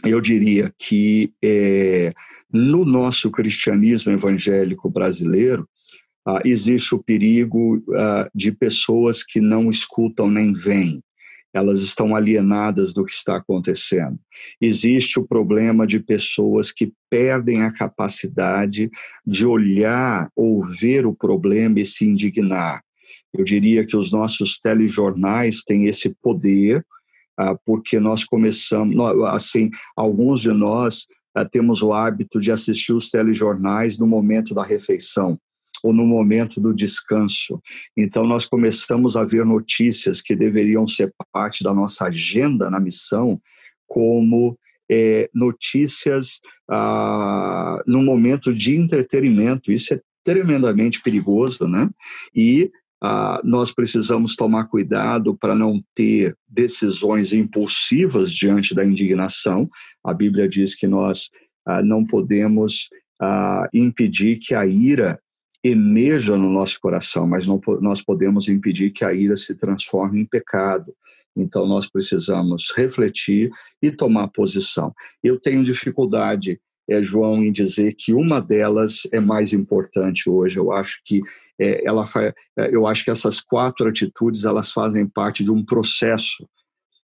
eu 0.05 0.21
diria 0.21 0.73
que 0.79 1.33
é, 1.43 2.13
no 2.53 2.85
nosso 2.85 3.31
cristianismo 3.31 4.13
evangélico 4.13 4.89
brasileiro, 4.89 5.69
ah, 6.27 6.41
existe 6.45 6.95
o 6.95 7.03
perigo 7.03 7.83
ah, 7.95 8.31
de 8.35 8.53
pessoas 8.53 9.23
que 9.23 9.41
não 9.41 9.69
escutam 9.69 10.31
nem 10.31 10.53
veem, 10.53 11.03
elas 11.53 11.81
estão 11.81 12.15
alienadas 12.15 12.93
do 12.93 13.05
que 13.05 13.13
está 13.13 13.37
acontecendo. 13.37 14.19
Existe 14.61 15.19
o 15.19 15.27
problema 15.27 15.87
de 15.87 15.99
pessoas 15.99 16.71
que 16.71 16.93
perdem 17.11 17.63
a 17.63 17.73
capacidade 17.73 18.91
de 19.27 19.47
olhar 19.47 20.29
ou 20.37 20.63
ver 20.63 21.07
o 21.07 21.15
problema 21.15 21.81
e 21.81 21.87
se 21.87 22.05
indignar. 22.05 22.83
Eu 23.33 23.45
diria 23.45 23.87
que 23.87 23.97
os 23.97 24.13
nossos 24.13 24.59
telejornais 24.59 25.63
têm 25.63 25.87
esse 25.87 26.15
poder, 26.23 26.85
ah, 27.37 27.55
porque 27.65 27.99
nós 27.99 28.25
começamos, 28.25 28.97
assim, 29.27 29.71
alguns 29.97 30.41
de 30.41 30.53
nós 30.53 31.07
ah, 31.35 31.45
temos 31.45 31.83
o 31.83 31.93
hábito 31.93 32.41
de 32.41 32.51
assistir 32.51 32.93
os 32.93 33.11
telejornais 33.11 33.99
no 33.99 34.07
momento 34.07 34.55
da 34.55 34.65
refeição 34.65 35.39
ou 35.83 35.93
no 35.93 36.07
momento 36.07 36.61
do 36.61 36.75
descanso. 36.75 37.61
Então, 37.97 38.27
nós 38.27 38.47
começamos 38.47 39.17
a 39.17 39.25
ver 39.25 39.45
notícias 39.45 40.21
que 40.21 40.35
deveriam 40.35 40.87
ser 40.87 41.13
parte 41.33 41.63
da 41.63 41.73
nossa 41.73 42.07
agenda 42.07 42.71
na 42.71 42.81
missão, 42.81 43.41
como 43.87 44.59
é, 44.91 45.29
notícias 45.35 46.41
ah, 46.71 47.83
no 47.87 48.03
momento 48.03 48.53
de 48.53 48.77
entretenimento. 48.77 49.73
Isso 49.73 49.95
é 49.95 50.01
tremendamente 50.25 51.01
perigoso, 51.01 51.67
né? 51.67 51.89
E 52.35 52.71
ah, 53.03 53.41
nós 53.45 53.73
precisamos 53.73 54.35
tomar 54.35 54.65
cuidado 54.65 55.37
para 55.37 55.55
não 55.55 55.83
ter 55.95 56.37
decisões 56.49 57.33
impulsivas 57.33 58.33
diante 58.33 58.75
da 58.75 58.85
indignação. 58.85 59.69
A 60.05 60.13
Bíblia 60.13 60.49
diz 60.49 60.75
que 60.75 60.87
nós 60.87 61.31
ah, 61.67 61.83
não 61.83 62.05
podemos 62.05 62.89
ah, 63.21 63.69
impedir 63.73 64.39
que 64.39 64.55
a 64.55 64.67
ira 64.67 65.21
emerja 65.63 66.37
no 66.37 66.51
nosso 66.51 66.79
coração, 66.81 67.27
mas 67.27 67.47
não, 67.47 67.61
nós 67.81 68.01
podemos 68.01 68.49
impedir 68.49 68.91
que 68.91 69.05
a 69.05 69.13
ira 69.13 69.37
se 69.37 69.55
transforme 69.55 70.21
em 70.21 70.27
pecado. 70.27 70.95
Então, 71.37 71.67
nós 71.67 71.89
precisamos 71.89 72.73
refletir 72.77 73.51
e 73.83 73.91
tomar 73.91 74.29
posição. 74.29 74.93
Eu 75.23 75.39
tenho 75.39 75.65
dificuldade, 75.65 76.61
é, 76.89 77.03
João, 77.03 77.43
em 77.43 77.53
dizer 77.53 77.95
que 77.95 78.13
uma 78.13 78.41
delas 78.41 79.07
é 79.13 79.21
mais 79.21 79.53
importante 79.53 80.29
hoje. 80.31 80.59
Eu 80.59 80.73
acho 80.73 81.01
que 81.05 81.21
é, 81.61 81.85
ela 81.85 82.05
é, 82.57 82.75
eu 82.75 82.87
acho 82.87 83.05
que 83.05 83.11
essas 83.11 83.41
quatro 83.41 83.89
atitudes 83.89 84.45
elas 84.45 84.73
fazem 84.73 85.07
parte 85.07 85.45
de 85.45 85.51
um 85.51 85.65
processo 85.65 86.49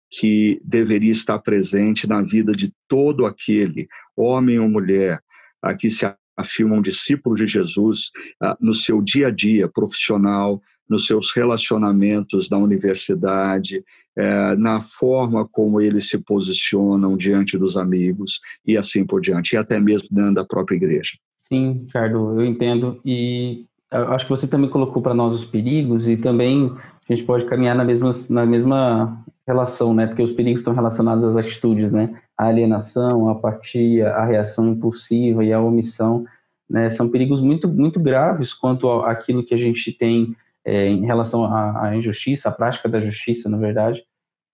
que 0.10 0.62
deveria 0.64 1.12
estar 1.12 1.40
presente 1.40 2.08
na 2.08 2.22
vida 2.22 2.52
de 2.52 2.72
todo 2.88 3.26
aquele 3.26 3.88
homem 4.16 4.60
ou 4.60 4.70
mulher 4.70 5.20
a 5.62 5.74
que 5.74 5.90
se 5.90 6.06
afirma 6.38 6.76
um 6.76 6.82
discípulo 6.82 7.36
de 7.36 7.48
Jesus 7.48 8.12
ah, 8.42 8.58
no 8.60 8.74
seu 8.74 9.02
dia 9.02 9.28
a 9.28 9.32
dia 9.32 9.68
profissional, 9.68 10.62
nos 10.90 11.06
seus 11.06 11.32
relacionamentos 11.32 12.50
na 12.50 12.58
universidade, 12.58 13.84
eh, 14.16 14.56
na 14.58 14.82
forma 14.82 15.48
como 15.48 15.82
eles 15.82 16.10
se 16.10 16.18
posicionam 16.18 17.18
diante 17.18 17.58
dos 17.58 17.78
amigos 17.78 18.40
e 18.66 18.78
assim 18.78 19.06
por 19.06 19.22
diante, 19.22 19.54
e 19.54 19.58
até 19.58 19.80
mesmo 19.80 20.10
dentro 20.12 20.36
da 20.36 20.46
própria 20.46 20.76
igreja. 20.76 21.12
Sim, 21.48 21.84
Ricardo, 21.86 22.40
eu 22.40 22.46
entendo. 22.46 23.00
E 23.06 23.66
acho 23.92 24.26
que 24.26 24.32
você 24.32 24.48
também 24.48 24.70
colocou 24.70 25.02
para 25.02 25.14
nós 25.14 25.40
os 25.40 25.46
perigos 25.46 26.08
e 26.08 26.18
também 26.18 26.72
a 27.10 27.14
gente 27.14 27.26
pode 27.26 27.46
caminhar 27.46 27.76
na 27.76 27.84
mesma, 27.84 28.12
na 28.30 28.46
mesma 28.46 29.24
relação, 29.48 29.94
né? 29.94 30.08
Porque 30.08 30.24
os 30.24 30.32
perigos 30.32 30.62
estão 30.62 30.74
relacionados 30.74 31.24
às 31.24 31.36
atitudes, 31.36 31.92
né? 31.92 32.22
A 32.38 32.48
alienação, 32.48 33.30
a 33.30 33.34
apatia, 33.34 34.10
a 34.10 34.26
reação 34.26 34.68
impulsiva 34.70 35.44
e 35.44 35.54
a 35.54 35.62
omissão, 35.62 36.26
né? 36.70 36.90
São 36.90 37.10
perigos 37.10 37.42
muito, 37.42 37.68
muito 37.68 38.00
graves 38.00 38.54
quanto 38.54 38.90
àquilo 39.02 39.46
que 39.46 39.54
a 39.54 39.58
gente 39.58 39.92
tem 39.92 40.36
é, 40.66 40.88
em 40.88 41.06
relação 41.06 41.46
à, 41.46 41.88
à, 41.88 41.96
injustiça, 41.96 42.50
à 42.50 42.52
prática 42.52 42.88
da 42.88 43.02
justiça, 43.02 43.50
na 43.50 43.58
verdade, 43.58 44.04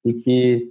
e 0.03 0.13
que, 0.13 0.69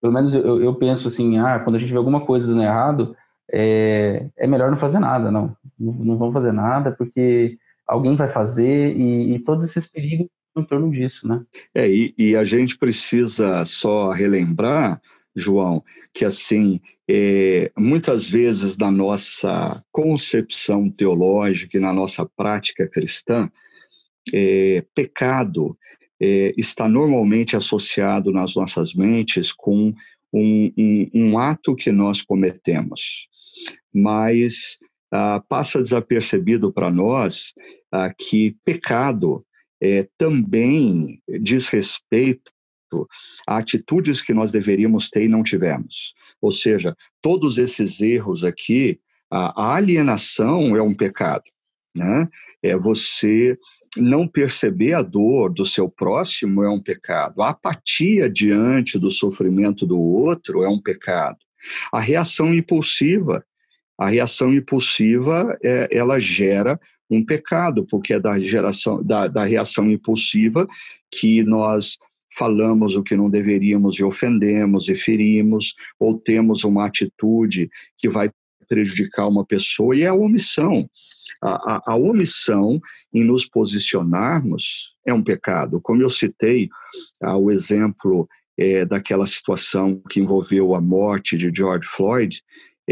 pelo 0.00 0.12
menos 0.12 0.32
eu, 0.32 0.62
eu 0.62 0.74
penso 0.74 1.08
assim, 1.08 1.38
ah, 1.38 1.58
quando 1.60 1.76
a 1.76 1.78
gente 1.78 1.90
vê 1.90 1.98
alguma 1.98 2.24
coisa 2.24 2.46
dando 2.46 2.62
errado, 2.62 3.16
é, 3.52 4.26
é 4.36 4.46
melhor 4.46 4.70
não 4.70 4.78
fazer 4.78 4.98
nada, 4.98 5.30
não, 5.30 5.56
não, 5.78 5.92
não 5.92 6.16
vamos 6.16 6.34
fazer 6.34 6.52
nada, 6.52 6.92
porque 6.92 7.58
alguém 7.86 8.16
vai 8.16 8.28
fazer 8.28 8.96
e, 8.96 9.34
e 9.34 9.38
todos 9.40 9.64
esses 9.64 9.86
perigos 9.86 10.28
em 10.56 10.64
torno 10.64 10.90
disso, 10.90 11.28
né? 11.28 11.42
É, 11.74 11.88
e, 11.88 12.14
e 12.18 12.36
a 12.36 12.44
gente 12.44 12.76
precisa 12.76 13.64
só 13.64 14.10
relembrar, 14.10 15.00
João, 15.34 15.82
que 16.12 16.24
assim, 16.24 16.80
é, 17.08 17.70
muitas 17.78 18.28
vezes 18.28 18.76
na 18.76 18.90
nossa 18.90 19.82
concepção 19.90 20.90
teológica 20.90 21.76
e 21.76 21.80
na 21.80 21.92
nossa 21.92 22.24
prática 22.36 22.88
cristã, 22.88 23.50
é, 24.32 24.84
pecado 24.94 25.76
é, 26.20 26.52
está 26.56 26.88
normalmente 26.88 27.56
associado 27.56 28.30
nas 28.32 28.54
nossas 28.54 28.94
mentes 28.94 29.52
com 29.52 29.94
um, 30.32 30.72
um, 30.76 31.10
um 31.14 31.38
ato 31.38 31.74
que 31.74 31.90
nós 31.90 32.22
cometemos, 32.22 33.28
mas 33.92 34.78
ah, 35.12 35.42
passa 35.48 35.82
desapercebido 35.82 36.72
para 36.72 36.88
nós 36.88 37.52
ah, 37.90 38.12
que 38.16 38.56
pecado 38.64 39.44
também 40.18 41.22
diz 41.40 41.68
respeito 41.68 42.52
a 43.46 43.58
atitudes 43.58 44.22
que 44.22 44.34
nós 44.34 44.52
deveríamos 44.52 45.10
ter 45.10 45.24
e 45.24 45.28
não 45.28 45.42
tivemos. 45.42 46.14
Ou 46.40 46.50
seja, 46.50 46.96
todos 47.20 47.58
esses 47.58 48.00
erros 48.00 48.44
aqui, 48.44 48.98
a 49.30 49.74
alienação 49.74 50.76
é 50.76 50.82
um 50.82 50.94
pecado. 50.94 51.44
Né? 51.94 52.28
É 52.62 52.76
você 52.76 53.58
não 53.96 54.26
perceber 54.26 54.92
a 54.92 55.02
dor 55.02 55.52
do 55.52 55.64
seu 55.64 55.88
próximo 55.88 56.62
é 56.62 56.70
um 56.70 56.80
pecado. 56.80 57.42
A 57.42 57.50
apatia 57.50 58.30
diante 58.30 58.98
do 58.98 59.10
sofrimento 59.10 59.86
do 59.86 59.98
outro 59.98 60.62
é 60.62 60.68
um 60.68 60.80
pecado. 60.80 61.38
A 61.92 62.00
reação 62.00 62.54
impulsiva, 62.54 63.44
a 63.98 64.08
reação 64.08 64.54
impulsiva, 64.54 65.58
é, 65.62 65.88
ela 65.92 66.18
gera 66.18 66.78
um 67.10 67.24
pecado, 67.24 67.84
porque 67.84 68.14
é 68.14 68.20
da, 68.20 68.38
geração, 68.38 69.02
da, 69.02 69.26
da 69.26 69.44
reação 69.44 69.90
impulsiva 69.90 70.66
que 71.10 71.42
nós 71.42 71.98
falamos 72.32 72.96
o 72.96 73.02
que 73.02 73.16
não 73.16 73.28
deveríamos 73.28 73.98
e 73.98 74.04
ofendemos 74.04 74.88
e 74.88 74.94
ferimos, 74.94 75.74
ou 75.98 76.18
temos 76.18 76.64
uma 76.64 76.86
atitude 76.86 77.68
que 77.98 78.08
vai 78.08 78.30
prejudicar 78.68 79.26
uma 79.26 79.44
pessoa, 79.44 79.96
e 79.96 80.02
é 80.02 80.06
a 80.06 80.14
omissão. 80.14 80.88
A, 81.42 81.74
a, 81.74 81.82
a, 81.92 81.96
omissão 81.96 82.80
em 83.12 83.24
nos 83.24 83.46
posicionarmos 83.46 84.94
é 85.06 85.12
um 85.12 85.22
pecado. 85.22 85.80
Como 85.80 86.02
eu 86.02 86.10
citei 86.10 86.68
ah, 87.22 87.36
o 87.36 87.50
exemplo 87.50 88.28
é, 88.58 88.84
daquela 88.84 89.26
situação 89.26 90.02
que 90.10 90.20
envolveu 90.20 90.74
a 90.74 90.80
morte 90.80 91.36
de 91.36 91.50
George 91.54 91.88
Floyd, 91.88 92.42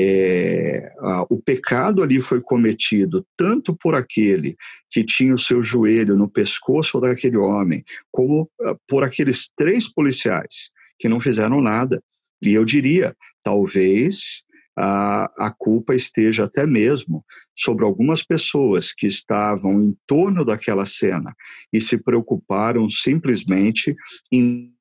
é, 0.01 0.93
a, 1.01 1.23
o 1.29 1.43
pecado 1.43 2.05
ali 2.05 2.21
foi 2.21 2.41
cometido 2.41 3.27
tanto 3.37 3.77
por 3.77 3.97
aquele 3.97 4.57
que 4.89 5.03
tinha 5.03 5.35
o 5.35 5.39
seu 5.39 5.61
joelho 5.61 6.17
no 6.17 6.31
pescoço 6.31 7.01
daquele 7.01 7.37
homem, 7.37 7.83
como 8.13 8.49
ah, 8.63 8.77
por 8.87 9.03
aqueles 9.03 9.49
três 9.57 9.93
policiais 9.93 10.71
que 11.01 11.09
não 11.09 11.19
fizeram 11.19 11.61
nada. 11.61 12.01
E 12.45 12.55
eu 12.55 12.65
diria, 12.65 13.13
talvez 13.43 14.45
a, 14.79 15.25
a 15.37 15.51
culpa 15.51 15.97
esteja 15.97 16.45
até 16.45 16.65
mesmo 16.65 17.25
sobre 17.57 17.85
algumas 17.85 18.23
pessoas 18.23 18.93
que 18.93 19.09
estavam 19.09 19.83
em 19.83 19.97
torno 20.07 20.45
daquela 20.45 20.87
cena 20.87 21.35
e 21.73 21.81
se 21.81 21.99
preocuparam 21.99 22.89
simplesmente 22.89 23.97
em 24.31 24.73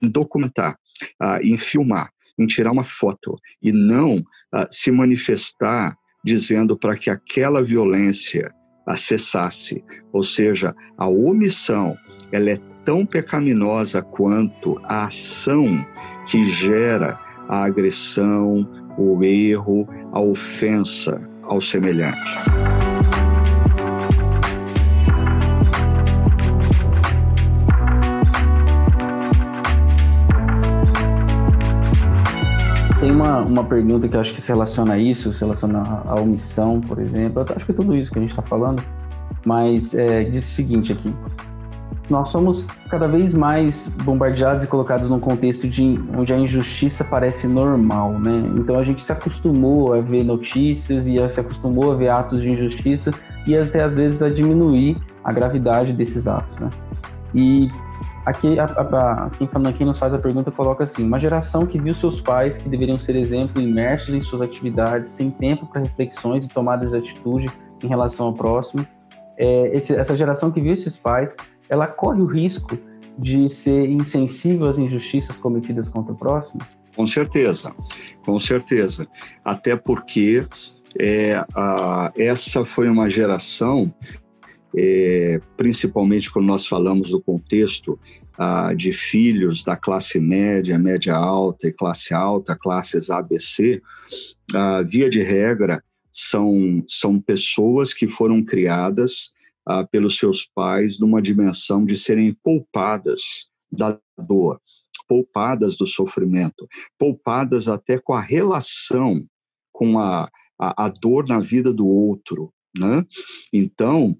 documentar, 0.00 0.78
uh, 1.22 1.42
em 1.42 1.58
filmar, 1.58 2.10
em 2.38 2.46
tirar 2.46 2.72
uma 2.72 2.84
foto 2.84 3.36
e 3.62 3.72
não 3.72 4.18
uh, 4.18 4.66
se 4.70 4.90
manifestar 4.90 5.96
dizendo 6.24 6.76
para 6.76 6.96
que 6.96 7.08
aquela 7.08 7.62
violência 7.62 8.50
cessasse. 8.96 9.82
Ou 10.12 10.22
seja, 10.22 10.74
a 10.98 11.08
omissão 11.08 11.96
ela 12.30 12.50
é 12.50 12.58
tão 12.84 13.06
pecaminosa 13.06 14.02
quanto 14.02 14.78
a 14.84 15.04
ação 15.04 15.66
que 16.30 16.44
gera 16.44 17.18
a 17.48 17.64
agressão, 17.64 18.68
o 18.98 19.22
erro, 19.24 19.88
a 20.12 20.20
ofensa 20.20 21.20
ao 21.42 21.60
semelhante. 21.60 22.65
Uma, 33.40 33.64
pergunta 33.64 34.08
que 34.08 34.16
acho 34.16 34.32
que 34.32 34.40
se 34.40 34.48
relaciona 34.48 34.94
a 34.94 34.98
isso, 34.98 35.32
se 35.32 35.40
relaciona 35.40 36.02
à 36.06 36.14
omissão, 36.20 36.80
por 36.80 36.98
exemplo. 36.98 37.42
Eu 37.42 37.56
acho 37.56 37.64
que 37.64 37.72
é 37.72 37.74
tudo 37.74 37.94
isso 37.94 38.10
que 38.10 38.18
a 38.18 38.22
gente 38.22 38.30
está 38.30 38.42
falando, 38.42 38.82
mas 39.44 39.94
é, 39.94 40.24
diz 40.24 40.50
o 40.50 40.54
seguinte 40.54 40.92
aqui: 40.92 41.12
nós 42.08 42.28
somos 42.30 42.64
cada 42.88 43.08
vez 43.08 43.34
mais 43.34 43.88
bombardeados 44.04 44.64
e 44.64 44.66
colocados 44.66 45.10
num 45.10 45.18
contexto 45.18 45.68
de 45.68 45.94
onde 46.16 46.32
a 46.32 46.38
injustiça 46.38 47.04
parece 47.04 47.46
normal, 47.46 48.12
né? 48.12 48.44
Então 48.56 48.78
a 48.78 48.84
gente 48.84 49.02
se 49.02 49.12
acostumou 49.12 49.94
a 49.94 50.00
ver 50.00 50.24
notícias 50.24 51.06
e 51.06 51.16
se 51.32 51.40
acostumou 51.40 51.92
a 51.92 51.96
ver 51.96 52.08
atos 52.10 52.40
de 52.40 52.52
injustiça 52.52 53.12
e 53.46 53.56
até 53.56 53.82
às 53.82 53.96
vezes 53.96 54.22
a 54.22 54.28
diminuir 54.28 54.96
a 55.24 55.32
gravidade 55.32 55.92
desses 55.92 56.26
atos, 56.26 56.56
né? 56.58 56.70
E 57.34 57.68
aqui 58.26 58.58
a, 58.58 58.64
a, 58.64 59.26
a, 59.26 59.30
quem, 59.30 59.48
quem 59.72 59.86
nos 59.86 59.98
faz 59.98 60.12
a 60.12 60.18
pergunta 60.18 60.50
coloca 60.50 60.84
assim: 60.84 61.04
uma 61.04 61.18
geração 61.18 61.64
que 61.64 61.78
viu 61.78 61.94
seus 61.94 62.20
pais, 62.20 62.58
que 62.58 62.68
deveriam 62.68 62.98
ser 62.98 63.16
exemplo, 63.16 63.62
imersos 63.62 64.14
em 64.14 64.20
suas 64.20 64.42
atividades, 64.42 65.10
sem 65.10 65.30
tempo 65.30 65.66
para 65.66 65.80
reflexões 65.80 66.44
e 66.44 66.48
tomadas 66.48 66.90
de 66.90 66.98
atitude 66.98 67.46
em 67.82 67.86
relação 67.86 68.26
ao 68.26 68.34
próximo. 68.34 68.86
É, 69.38 69.76
esse, 69.76 69.94
essa 69.94 70.16
geração 70.16 70.50
que 70.50 70.60
viu 70.60 70.72
esses 70.72 70.96
pais 70.96 71.36
ela 71.68 71.86
corre 71.86 72.20
o 72.20 72.26
risco 72.26 72.78
de 73.18 73.48
ser 73.48 73.88
insensível 73.88 74.68
às 74.68 74.78
injustiças 74.78 75.36
cometidas 75.36 75.88
contra 75.88 76.12
o 76.12 76.16
próximo? 76.16 76.60
Com 76.94 77.06
certeza, 77.06 77.72
com 78.24 78.38
certeza. 78.38 79.06
Até 79.44 79.76
porque 79.76 80.46
é, 80.98 81.44
a, 81.54 82.12
essa 82.16 82.64
foi 82.64 82.88
uma 82.88 83.08
geração, 83.08 83.92
é, 84.76 85.40
principalmente 85.56 86.30
quando 86.30 86.46
nós 86.46 86.66
falamos 86.66 87.10
do 87.10 87.20
contexto 87.20 87.98
a, 88.36 88.74
de 88.74 88.92
filhos 88.92 89.64
da 89.64 89.76
classe 89.76 90.20
média, 90.20 90.78
média 90.78 91.14
alta 91.14 91.68
e 91.68 91.72
classe 91.72 92.12
alta, 92.12 92.56
classes 92.56 93.08
ABC, 93.08 93.82
a, 94.54 94.82
via 94.82 95.08
de 95.08 95.22
regra, 95.22 95.82
são, 96.12 96.84
são 96.88 97.20
pessoas 97.20 97.92
que 97.92 98.08
foram 98.08 98.42
criadas 98.42 99.30
ah, 99.66 99.84
pelos 99.84 100.16
seus 100.16 100.46
pais 100.46 100.98
numa 100.98 101.20
dimensão 101.20 101.84
de 101.84 101.96
serem 101.96 102.32
poupadas 102.42 103.48
da 103.70 103.98
dor, 104.16 104.60
poupadas 105.08 105.76
do 105.76 105.86
sofrimento, 105.86 106.66
poupadas 106.98 107.68
até 107.68 107.98
com 107.98 108.14
a 108.14 108.20
relação 108.20 109.26
com 109.72 109.98
a, 109.98 110.26
a, 110.58 110.86
a 110.86 110.88
dor 110.88 111.28
na 111.28 111.38
vida 111.38 111.72
do 111.72 111.86
outro. 111.86 112.50
Né? 112.78 113.04
Então, 113.52 114.16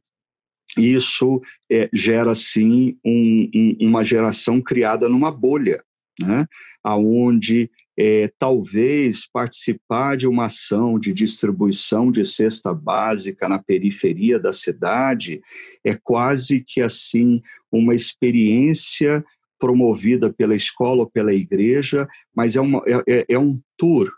isso 0.76 1.40
é, 1.70 1.88
gera, 1.92 2.34
sim, 2.34 2.98
um, 3.04 3.50
um, 3.54 3.76
uma 3.88 4.04
geração 4.04 4.60
criada 4.60 5.08
numa 5.08 5.30
bolha, 5.30 5.82
né? 6.20 6.46
aonde 6.82 7.70
é, 7.98 8.30
talvez 8.38 9.26
participar 9.26 10.16
de 10.16 10.26
uma 10.26 10.46
ação 10.46 10.98
de 10.98 11.12
distribuição 11.12 12.10
de 12.10 12.24
cesta 12.24 12.74
básica 12.74 13.48
na 13.48 13.58
periferia 13.58 14.38
da 14.38 14.52
cidade 14.52 15.40
é 15.84 15.94
quase 15.94 16.60
que 16.60 16.80
assim 16.80 17.40
uma 17.72 17.94
experiência 17.94 19.24
promovida 19.58 20.30
pela 20.30 20.54
escola 20.54 21.00
ou 21.00 21.10
pela 21.10 21.32
igreja, 21.32 22.06
mas 22.34 22.56
é, 22.56 22.60
uma, 22.60 22.82
é, 22.86 23.02
é, 23.20 23.26
é 23.30 23.38
um 23.38 23.58
tour. 23.76 24.12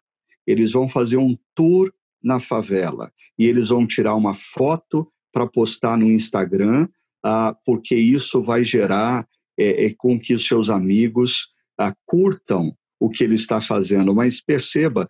Eles 0.45 0.73
vão 0.73 0.89
fazer 0.89 1.17
um 1.17 1.37
tour 1.55 1.93
na 2.23 2.41
favela 2.41 3.13
e 3.39 3.47
eles 3.47 3.69
vão 3.69 3.87
tirar 3.87 4.17
uma 4.17 4.35
foto 4.35 5.09
para 5.33 5.47
postar 5.47 5.97
no 5.97 6.11
Instagram, 6.11 6.89
ah, 7.23 7.55
porque 7.65 7.95
isso 7.95 8.43
vai 8.43 8.65
gerar 8.65 9.27
é, 9.59 9.87
é, 9.87 9.95
com 9.97 10.19
que 10.19 10.35
os 10.35 10.47
seus 10.47 10.71
amigos 10.71 11.49
ah, 11.79 11.95
curtam 12.07 12.73
o 13.01 13.09
que 13.09 13.25
ele 13.25 13.35
está 13.35 13.61
fazendo, 13.61 14.15
mas 14.15 14.41
perceba, 14.41 15.07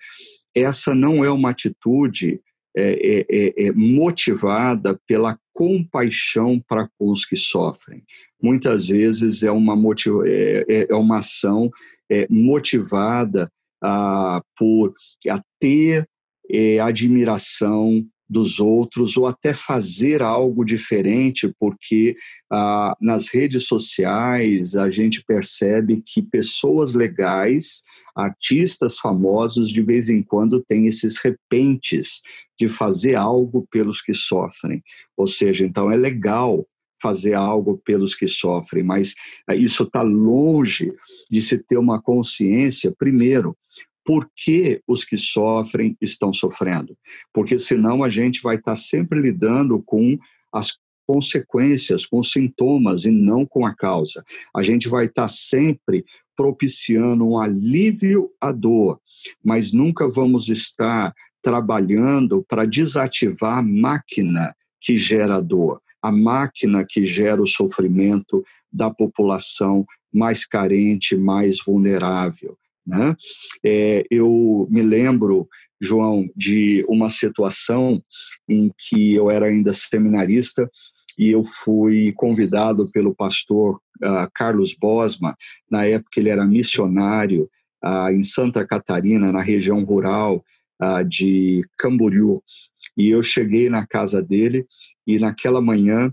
essa 0.55 0.95
não 0.95 1.25
é 1.25 1.31
uma 1.31 1.51
atitude 1.51 2.41
é, 2.77 2.93
é, 2.93 3.27
é, 3.29 3.67
é 3.67 3.73
motivada 3.73 5.01
pela 5.07 5.37
compaixão 5.53 6.63
para 6.69 6.89
com 6.97 7.11
os 7.11 7.25
que 7.25 7.35
sofrem. 7.35 8.05
Muitas 8.41 8.87
vezes 8.87 9.43
é 9.43 9.51
uma, 9.51 9.75
motiva, 9.75 10.23
é, 10.29 10.65
é, 10.69 10.87
é 10.89 10.95
uma 10.95 11.19
ação 11.19 11.71
é, 12.09 12.27
motivada 12.31 13.51
ah, 13.83 14.41
por 14.57 14.95
a 15.29 15.43
ter 15.59 16.09
admiração 16.83 18.03
dos 18.29 18.61
outros 18.61 19.17
ou 19.17 19.27
até 19.27 19.55
fazer 19.55 20.23
algo 20.23 20.65
diferente, 20.65 21.53
porque 21.59 22.15
ah, 22.51 22.95
nas 23.01 23.29
redes 23.29 23.65
sociais 23.65 24.77
a 24.77 24.91
gente 24.91 25.25
percebe 25.25 26.03
que 26.05 26.21
pessoas 26.21 26.95
legais, 26.95 27.83
artistas 28.15 28.99
famosos, 28.99 29.71
de 29.71 29.83
vez 29.83 30.09
em 30.09 30.23
quando 30.23 30.63
têm 30.63 30.87
esses 30.87 31.19
repentes 31.19 32.21
de 32.59 32.69
fazer 32.69 33.15
algo 33.15 33.67
pelos 33.71 34.03
que 34.03 34.13
sofrem. 34.13 34.83
Ou 35.17 35.27
seja, 35.27 35.65
então 35.65 35.91
é 35.91 35.97
legal 35.97 36.67
fazer 37.01 37.35
algo 37.35 37.81
pelos 37.85 38.15
que 38.15 38.27
sofrem, 38.27 38.83
mas 38.83 39.15
isso 39.55 39.85
está 39.85 40.03
longe 40.03 40.93
de 41.31 41.41
se 41.41 41.57
ter 41.57 41.79
uma 41.79 42.03
consciência, 42.03 42.93
primeiro, 42.99 43.57
por 44.09 44.27
que 44.35 44.81
os 44.89 45.05
que 45.05 45.19
sofrem 45.19 45.95
estão 46.01 46.33
sofrendo. 46.33 46.97
Porque 47.31 47.59
senão 47.59 48.03
a 48.03 48.09
gente 48.09 48.41
vai 48.41 48.57
estar 48.57 48.75
sempre 48.75 49.21
lidando 49.21 49.83
com 49.83 50.17
as 50.51 50.73
consequências, 51.07 52.07
com 52.07 52.21
os 52.21 52.33
sintomas 52.33 53.05
e 53.05 53.11
não 53.11 53.45
com 53.45 53.67
a 53.67 53.75
causa. 53.75 54.25
A 54.57 54.63
gente 54.63 54.89
vai 54.89 55.05
estar 55.05 55.29
sempre 55.29 56.07
propiciando 56.35 57.29
um 57.29 57.39
alívio 57.39 58.31
à 58.41 58.51
dor, 58.51 58.99
mas 59.45 59.73
nunca 59.73 60.09
vamos 60.09 60.49
estar 60.49 61.13
trabalhando 61.43 62.43
para 62.49 62.65
desativar 62.65 63.59
a 63.59 63.63
máquina 63.63 64.57
que 64.81 64.97
gera 64.97 65.39
dor. 65.39 65.83
a 66.01 66.13
máquina 66.13 66.83
que 66.89 67.05
gera 67.05 67.43
o 67.43 67.47
sofrimento 67.47 68.43
da 68.73 68.89
população 68.89 69.85
mais 70.15 70.47
carente, 70.47 71.17
mais 71.17 71.59
vulnerável. 71.63 72.57
Né? 72.89 73.15
É, 73.63 74.03
eu 74.11 74.67
me 74.71 74.81
lembro, 74.81 75.47
João, 75.79 76.27
de 76.35 76.83
uma 76.89 77.11
situação 77.11 78.03
em 78.49 78.73
que 78.79 79.15
eu 79.15 79.31
era 79.31 79.47
ainda 79.47 79.75
seminarista 79.75 80.69
e 81.19 81.29
eu 81.29 81.45
fui 81.45 82.13
convidado 82.13 82.89
pelo 82.91 83.15
pastor 83.15 83.77
uh, 84.03 84.31
Carlos 84.35 84.73
Bosma, 84.73 85.37
na 85.71 85.85
época 85.85 86.19
ele 86.19 86.31
era 86.31 86.47
missionário 86.47 87.51
uh, 87.85 88.09
em 88.11 88.25
Santa 88.25 88.67
Catarina, 88.67 89.31
na 89.31 89.43
região 89.43 89.85
rural 89.85 90.43
uh, 90.83 91.05
de 91.05 91.63
Camboriú. 91.77 92.41
E 92.97 93.11
eu 93.11 93.23
cheguei 93.23 93.69
na 93.69 93.87
casa 93.87 94.23
dele 94.23 94.65
e 95.07 95.19
naquela 95.19 95.61
manhã 95.61 96.11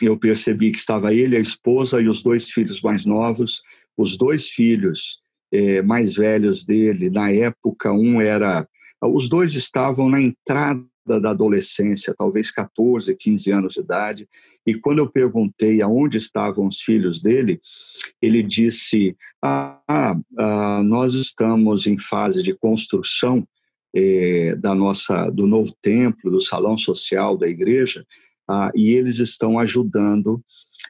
eu 0.00 0.18
percebi 0.18 0.72
que 0.72 0.78
estava 0.78 1.12
ele, 1.12 1.36
a 1.36 1.40
esposa 1.40 2.00
e 2.00 2.08
os 2.08 2.22
dois 2.22 2.50
filhos 2.50 2.80
mais 2.80 3.04
novos, 3.04 3.60
os 3.96 4.16
dois 4.16 4.48
filhos 4.48 5.22
eh, 5.54 5.82
mais 5.82 6.16
velhos 6.16 6.64
dele, 6.64 7.08
na 7.08 7.30
época, 7.30 7.92
um 7.92 8.20
era. 8.20 8.66
Os 9.00 9.28
dois 9.28 9.54
estavam 9.54 10.08
na 10.08 10.20
entrada 10.20 10.84
da 11.06 11.30
adolescência, 11.30 12.12
talvez 12.16 12.50
14, 12.50 13.14
15 13.14 13.52
anos 13.52 13.74
de 13.74 13.80
idade, 13.80 14.28
e 14.66 14.74
quando 14.74 14.98
eu 14.98 15.08
perguntei 15.08 15.80
aonde 15.80 16.16
estavam 16.16 16.66
os 16.66 16.80
filhos 16.80 17.22
dele, 17.22 17.60
ele 18.20 18.42
disse: 18.42 19.16
Ah, 19.40 19.80
ah 20.36 20.82
nós 20.84 21.14
estamos 21.14 21.86
em 21.86 21.96
fase 21.98 22.42
de 22.42 22.52
construção 22.52 23.46
eh, 23.94 24.56
da 24.56 24.74
nossa, 24.74 25.30
do 25.30 25.46
novo 25.46 25.72
templo, 25.80 26.32
do 26.32 26.40
salão 26.40 26.76
social 26.76 27.38
da 27.38 27.46
igreja, 27.46 28.04
ah, 28.48 28.70
e 28.74 28.92
eles 28.92 29.18
estão 29.18 29.58
ajudando 29.58 30.42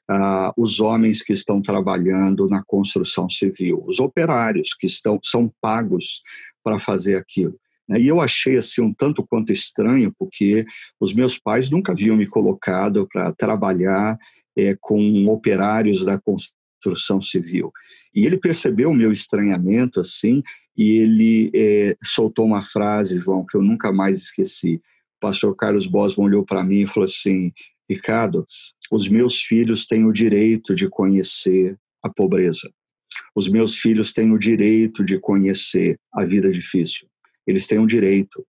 ah, 0.08 0.52
os 0.56 0.80
homens 0.80 1.22
que 1.22 1.32
estão 1.32 1.62
trabalhando 1.62 2.48
na 2.48 2.62
construção 2.64 3.28
civil, 3.28 3.84
os 3.86 4.00
operários 4.00 4.74
que 4.74 4.86
estão 4.86 5.18
são 5.22 5.52
pagos 5.60 6.22
para 6.62 6.78
fazer 6.78 7.16
aquilo. 7.16 7.58
Né? 7.88 8.00
E 8.00 8.08
eu 8.08 8.20
achei 8.20 8.56
assim 8.56 8.80
um 8.80 8.92
tanto 8.92 9.24
quanto 9.26 9.52
estranho, 9.52 10.12
porque 10.18 10.64
os 11.00 11.14
meus 11.14 11.38
pais 11.38 11.70
nunca 11.70 11.92
haviam 11.92 12.16
me 12.16 12.26
colocado 12.26 13.06
para 13.12 13.32
trabalhar 13.32 14.18
é, 14.56 14.76
com 14.80 15.26
operários 15.28 16.04
da 16.04 16.18
construção 16.18 17.20
civil. 17.20 17.70
E 18.14 18.26
ele 18.26 18.38
percebeu 18.38 18.90
o 18.90 18.94
meu 18.94 19.12
estranhamento 19.12 20.00
assim, 20.00 20.42
e 20.76 20.98
ele 20.98 21.50
é, 21.54 21.96
soltou 22.02 22.44
uma 22.44 22.62
frase, 22.62 23.18
João, 23.18 23.44
que 23.46 23.56
eu 23.56 23.62
nunca 23.62 23.92
mais 23.92 24.18
esqueci. 24.18 24.80
O 25.24 25.26
pastor 25.26 25.56
Carlos 25.56 25.87
Bosman 25.87 26.26
olhou 26.26 26.44
para 26.44 26.62
mim 26.62 26.82
e 26.82 26.87
falou 26.87 27.06
assim: 27.06 27.50
Ricardo, 27.88 28.44
os 28.92 29.08
meus 29.08 29.40
filhos 29.40 29.87
têm 29.87 30.04
o 30.04 30.12
direito 30.12 30.74
de 30.74 30.87
conhecer 30.87 31.78
a 32.02 32.10
pobreza. 32.10 32.70
Os 33.34 33.48
meus 33.48 33.78
filhos 33.78 34.12
têm 34.12 34.30
o 34.32 34.38
direito 34.38 35.02
de 35.02 35.18
conhecer 35.18 35.98
a 36.12 36.26
vida 36.26 36.52
difícil. 36.52 37.08
Eles 37.46 37.66
têm 37.66 37.78
um 37.78 37.87
direito. 37.87 38.46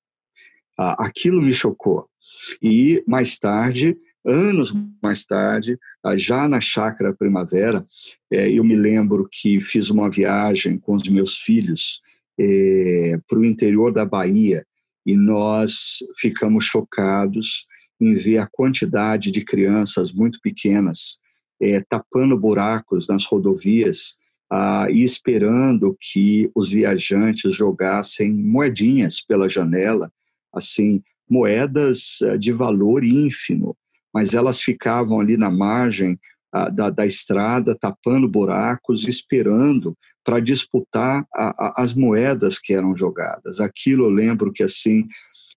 Ah, 0.78 1.06
aquilo 1.06 1.42
me 1.42 1.54
chocou. 1.54 2.10
E 2.62 3.02
mais 3.08 3.40
tarde, 3.40 3.96
anos 4.26 4.74
mais 5.02 5.24
tarde, 5.24 5.80
ah, 6.04 6.18
já 6.18 6.46
na 6.46 6.60
Chácara 6.60 7.16
Primavera, 7.16 7.86
eh, 8.30 8.52
eu 8.52 8.66
me 8.66 8.76
lembro 8.76 9.30
que 9.32 9.62
fiz 9.62 9.90
uma 9.90 10.10
viagem 10.10 10.78
com 10.78 10.94
os 10.94 11.08
meus 11.08 11.38
filhos 11.38 12.02
eh, 12.38 13.18
para 13.30 13.40
o 13.40 13.46
interior 13.46 13.94
da 13.94 14.06
Bahia 14.06 14.66
e 15.06 15.16
nós 15.16 16.00
ficamos 16.18 16.66
chocados 16.66 17.66
em 18.02 18.14
ver 18.16 18.40
a 18.40 18.48
quantidade 18.48 19.32
de 19.32 19.44
crianças 19.44 20.12
muito 20.12 20.40
pequenas 20.42 21.18
eh, 21.62 21.82
tapando 21.88 22.38
buracos 22.38 23.08
nas 23.08 23.26
rodovias 23.26 24.16
ah, 24.52 24.88
e 24.90 25.04
esperando 25.04 25.96
que 26.00 26.50
os 26.54 26.70
viajantes 26.70 27.54
jogassem 27.54 28.34
moedinhas 28.34 29.22
pela 29.22 29.50
janela, 29.50 30.12
assim, 30.54 31.02
moedas 31.30 32.20
eh, 32.22 32.38
de 32.38 32.52
valor 32.52 33.04
ínfimo, 33.04 33.76
mas 34.14 34.34
elas 34.34 34.62
ficavam 34.62 35.20
ali 35.20 35.38
na 35.38 35.50
margem 35.50 36.20
da, 36.74 36.90
da, 36.90 37.06
estrada, 37.06 37.78
tapando 37.78 38.30
buracos, 38.30 39.08
esperando 39.08 39.96
para 40.24 40.40
disputar 40.40 41.26
a, 41.34 41.68
a, 41.68 41.84
as 41.84 41.94
moedas 41.94 42.58
que 42.60 42.74
eram 42.74 42.96
jogadas. 42.96 43.60
Aquilo 43.60 44.06
eu 44.06 44.10
lembro 44.10 44.52
que 44.52 44.64
assim 44.64 45.06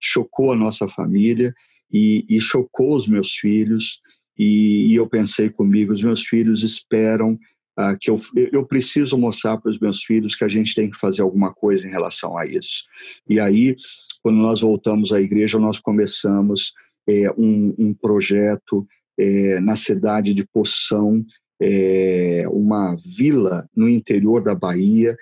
chocou 0.00 0.52
a 0.52 0.56
nossa 0.56 0.88
família 0.88 1.54
e, 1.92 2.24
e 2.28 2.40
chocou 2.40 2.96
os 2.96 3.06
meus 3.06 3.32
filhos. 3.32 4.00
E, 4.38 4.92
e 4.92 4.94
eu 4.94 5.08
pensei 5.08 5.50
comigo, 5.50 5.92
os 5.92 6.02
meus 6.02 6.22
filhos 6.22 6.62
esperam 6.62 7.38
ah, 7.76 7.96
que 7.96 8.11
eu, 8.11 8.16
eu 8.52 8.66
preciso 8.66 9.16
mostrar 9.16 9.56
para 9.56 9.70
os 9.70 9.78
meus 9.78 10.02
filhos 10.02 10.34
que 10.34 10.42
a 10.42 10.48
gente 10.48 10.74
tem 10.74 10.90
que 10.90 10.98
fazer 10.98 11.22
alguma 11.22 11.54
coisa 11.54 11.87
em 11.87 11.90
relação 11.90 12.37
a 12.37 12.44
isso. 12.44 12.82
E 13.28 13.38
aí, 13.38 13.76
quando 14.20 14.38
nós 14.38 14.62
voltamos 14.62 15.12
à 15.12 15.20
igreja, 15.20 15.61
nós 15.61 15.78
começamos 15.78 16.72
é, 17.08 17.30
um, 17.38 17.74
um, 17.78 17.94
projeto 17.94 18.84
é, 19.18 19.61
na 19.61 19.76
cidade 19.76 20.33
de 20.33 20.46
Poção, 20.46 21.24
é, 21.61 22.44
uma 22.50 22.94
vila 23.16 23.66
no 23.74 23.88
interior 23.88 24.42
da 24.42 24.54
Bahia, 24.54 25.16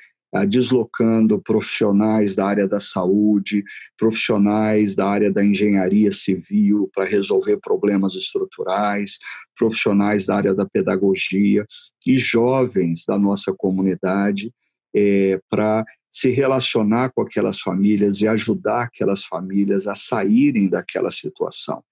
deslocando 0.44 1.40
profissionais 1.40 2.37
da 2.37 2.44
área 2.44 2.68
da 2.68 2.78
saúde, 2.78 3.62
profissionais 3.96 4.94
da 4.94 5.09
área 5.09 5.32
da 5.32 5.42
engenharia 5.42 6.12
civil 6.12 6.90
para 6.94 7.06
resolver 7.06 7.59
problemas 7.59 8.14
estruturais, 8.14 9.18
profissionais 9.56 10.26
da 10.26 10.37
área 10.37 10.54
da 10.54 10.66
pedagogia 10.66 11.64
e 12.06 12.18
jovens 12.18 13.04
da 13.06 13.18
nossa 13.18 13.54
comunidade 13.56 14.52
é, 14.94 15.38
para 15.50 15.85
se 16.11 16.30
relacionar 16.30 17.12
com 17.14 17.22
aquelas 17.22 17.61
famílias 17.61 18.20
e 18.20 18.28
ajudar 18.28 18.85
aquelas 18.85 19.24
famílias 19.24 19.87
a 19.87 19.94
saírem 19.94 20.68
daquela 20.68 21.11
situação. 21.11 21.82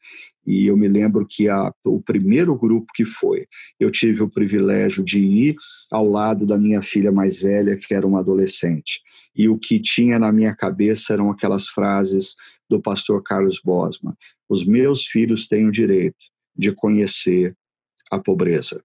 E 0.46 0.66
eu 0.66 0.76
me 0.76 0.88
lembro 0.88 1.26
que 1.28 1.48
a, 1.48 1.72
o 1.84 2.00
primeiro 2.00 2.56
grupo 2.56 2.92
que 2.94 3.04
foi, 3.04 3.46
eu 3.78 3.90
tive 3.90 4.22
o 4.22 4.30
privilégio 4.30 5.02
de 5.04 5.18
ir 5.18 5.56
ao 5.90 6.08
lado 6.08 6.44
da 6.44 6.58
minha 6.58 6.82
filha 6.82 7.10
mais 7.10 7.38
velha, 7.40 7.76
que 7.76 7.94
era 7.94 8.06
uma 8.06 8.20
adolescente. 8.20 9.00
E 9.34 9.48
o 9.48 9.58
que 9.58 9.80
tinha 9.80 10.18
na 10.18 10.30
minha 10.30 10.54
cabeça 10.54 11.12
eram 11.12 11.30
aquelas 11.30 11.68
frases 11.68 12.34
do 12.68 12.80
pastor 12.80 13.22
Carlos 13.22 13.60
Bosma: 13.64 14.16
Os 14.48 14.64
meus 14.64 15.06
filhos 15.06 15.48
têm 15.48 15.66
o 15.66 15.72
direito 15.72 16.24
de 16.56 16.72
conhecer 16.72 17.56
a 18.10 18.18
pobreza. 18.18 18.82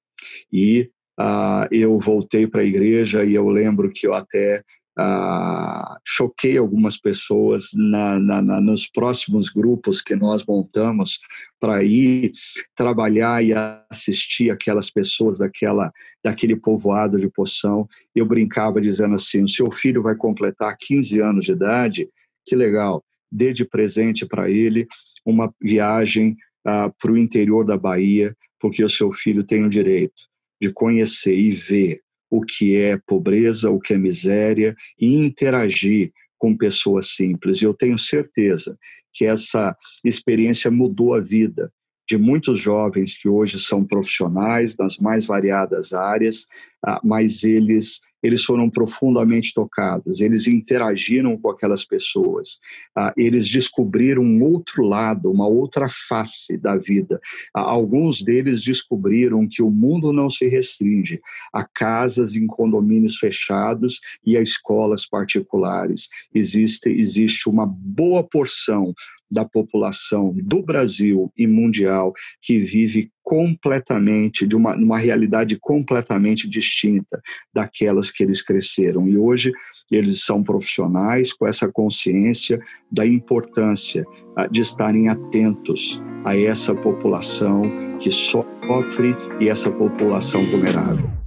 E 0.51 0.89
uh, 1.19 1.67
eu 1.71 1.97
voltei 1.99 2.47
para 2.47 2.61
a 2.61 2.65
igreja 2.65 3.23
e 3.23 3.35
eu 3.35 3.47
lembro 3.49 3.91
que 3.91 4.07
eu 4.07 4.13
até 4.13 4.63
ah, 5.01 5.97
choquei 6.05 6.57
algumas 6.57 6.97
pessoas 6.97 7.69
na, 7.73 8.19
na, 8.19 8.41
na, 8.41 8.59
nos 8.59 8.85
próximos 8.85 9.47
grupos 9.49 10.01
que 10.01 10.13
nós 10.13 10.43
montamos 10.45 11.19
para 11.57 11.81
ir 11.81 12.33
trabalhar 12.75 13.41
e 13.41 13.53
assistir 13.89 14.51
aquelas 14.51 14.91
pessoas 14.91 15.37
daquela, 15.37 15.89
daquele 16.21 16.53
povoado 16.53 17.17
de 17.17 17.29
Poção. 17.29 17.87
Eu 18.13 18.25
brincava 18.25 18.81
dizendo 18.81 19.15
assim: 19.15 19.41
o 19.41 19.47
seu 19.47 19.71
filho 19.71 20.01
vai 20.01 20.15
completar 20.15 20.75
15 20.77 21.21
anos 21.21 21.45
de 21.45 21.53
idade, 21.53 22.09
que 22.45 22.53
legal, 22.53 23.01
dê 23.31 23.53
de 23.53 23.63
presente 23.63 24.25
para 24.25 24.51
ele 24.51 24.85
uma 25.25 25.53
viagem 25.61 26.35
ah, 26.65 26.91
para 27.01 27.13
o 27.13 27.17
interior 27.17 27.63
da 27.63 27.77
Bahia, 27.77 28.35
porque 28.59 28.83
o 28.83 28.89
seu 28.89 29.13
filho 29.13 29.45
tem 29.45 29.63
o 29.63 29.69
direito 29.69 30.27
de 30.61 30.73
conhecer 30.73 31.37
e 31.37 31.51
ver 31.51 32.01
o 32.29 32.41
que 32.41 32.77
é 32.77 32.97
pobreza, 32.97 33.69
o 33.69 33.79
que 33.79 33.93
é 33.93 33.97
miséria 33.97 34.75
e 34.99 35.15
interagir 35.15 36.11
com 36.37 36.55
pessoas 36.55 37.15
simples. 37.15 37.61
E 37.61 37.65
eu 37.65 37.73
tenho 37.73 37.99
certeza 37.99 38.77
que 39.13 39.25
essa 39.25 39.75
experiência 40.03 40.71
mudou 40.71 41.13
a 41.13 41.19
vida 41.19 41.71
de 42.09 42.17
muitos 42.17 42.59
jovens 42.59 43.15
que 43.15 43.29
hoje 43.29 43.59
são 43.59 43.85
profissionais 43.85 44.75
nas 44.75 44.97
mais 44.97 45.27
variadas 45.27 45.93
áreas, 45.93 46.47
ah, 46.83 46.99
mas 47.03 47.43
eles 47.43 47.99
eles 48.21 48.43
foram 48.43 48.69
profundamente 48.69 49.53
tocados, 49.53 50.19
eles 50.19 50.47
interagiram 50.47 51.37
com 51.37 51.49
aquelas 51.49 51.85
pessoas, 51.85 52.59
ah, 52.95 53.13
eles 53.17 53.47
descobriram 53.47 54.21
um 54.21 54.43
outro 54.43 54.83
lado, 54.83 55.31
uma 55.31 55.47
outra 55.47 55.87
face 55.89 56.57
da 56.57 56.75
vida. 56.75 57.19
Ah, 57.53 57.61
alguns 57.61 58.23
deles 58.23 58.61
descobriram 58.61 59.47
que 59.47 59.61
o 59.61 59.69
mundo 59.69 60.11
não 60.11 60.29
se 60.29 60.47
restringe 60.47 61.19
a 61.53 61.63
casas 61.63 62.35
em 62.35 62.45
condomínios 62.47 63.17
fechados 63.17 63.99
e 64.25 64.37
a 64.37 64.41
escolas 64.41 65.07
particulares. 65.07 66.07
Existe, 66.33 66.89
existe 66.89 67.49
uma 67.49 67.65
boa 67.65 68.23
porção 68.23 68.93
da 69.31 69.45
população 69.45 70.33
do 70.35 70.63
Brasil 70.63 71.31
e 71.37 71.45
mundial 71.45 72.13
que 72.41 72.59
vive 72.59 73.11
completamente, 73.29 74.47
de 74.47 74.55
uma, 74.55 74.75
uma 74.75 74.97
realidade 74.97 75.55
completamente 75.55 76.49
distinta 76.49 77.21
daquelas 77.53 78.09
que 78.09 78.23
eles 78.23 78.41
cresceram. 78.41 79.07
E 79.07 79.19
hoje 79.19 79.51
eles 79.91 80.25
são 80.25 80.41
profissionais 80.41 81.31
com 81.31 81.45
essa 81.45 81.71
consciência 81.71 82.59
da 82.91 83.05
importância 83.05 84.03
ah, 84.35 84.47
de 84.47 84.61
estarem 84.61 85.09
atentos 85.09 86.01
a 86.25 86.35
essa 86.35 86.73
população 86.73 87.61
que 87.99 88.09
sofre 88.11 89.15
e 89.39 89.47
essa 89.47 89.69
população 89.69 90.49
vulnerável. 90.49 91.18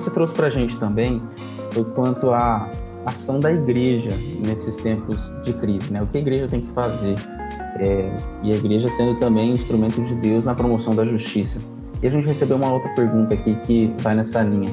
Você 0.00 0.10
trouxe 0.10 0.32
para 0.32 0.46
a 0.46 0.50
gente 0.50 0.78
também 0.78 1.22
foi 1.72 1.84
quanto 1.84 2.30
à 2.30 2.70
ação 3.06 3.38
da 3.38 3.52
igreja 3.52 4.10
nesses 4.44 4.76
tempos 4.76 5.32
de 5.42 5.52
crise, 5.52 5.92
né? 5.92 6.02
O 6.02 6.06
que 6.06 6.18
a 6.18 6.20
igreja 6.20 6.46
tem 6.48 6.60
que 6.62 6.72
fazer 6.72 7.14
é, 7.78 8.16
e 8.42 8.52
a 8.52 8.56
igreja 8.56 8.88
sendo 8.88 9.18
também 9.18 9.52
instrumento 9.52 10.02
de 10.02 10.14
Deus 10.16 10.44
na 10.44 10.54
promoção 10.54 10.94
da 10.94 11.04
justiça. 11.04 11.60
E 12.02 12.06
a 12.06 12.10
gente 12.10 12.26
recebeu 12.26 12.56
uma 12.56 12.72
outra 12.72 12.88
pergunta 12.94 13.34
aqui 13.34 13.54
que 13.66 13.94
vai 14.00 14.14
nessa 14.14 14.42
linha, 14.42 14.68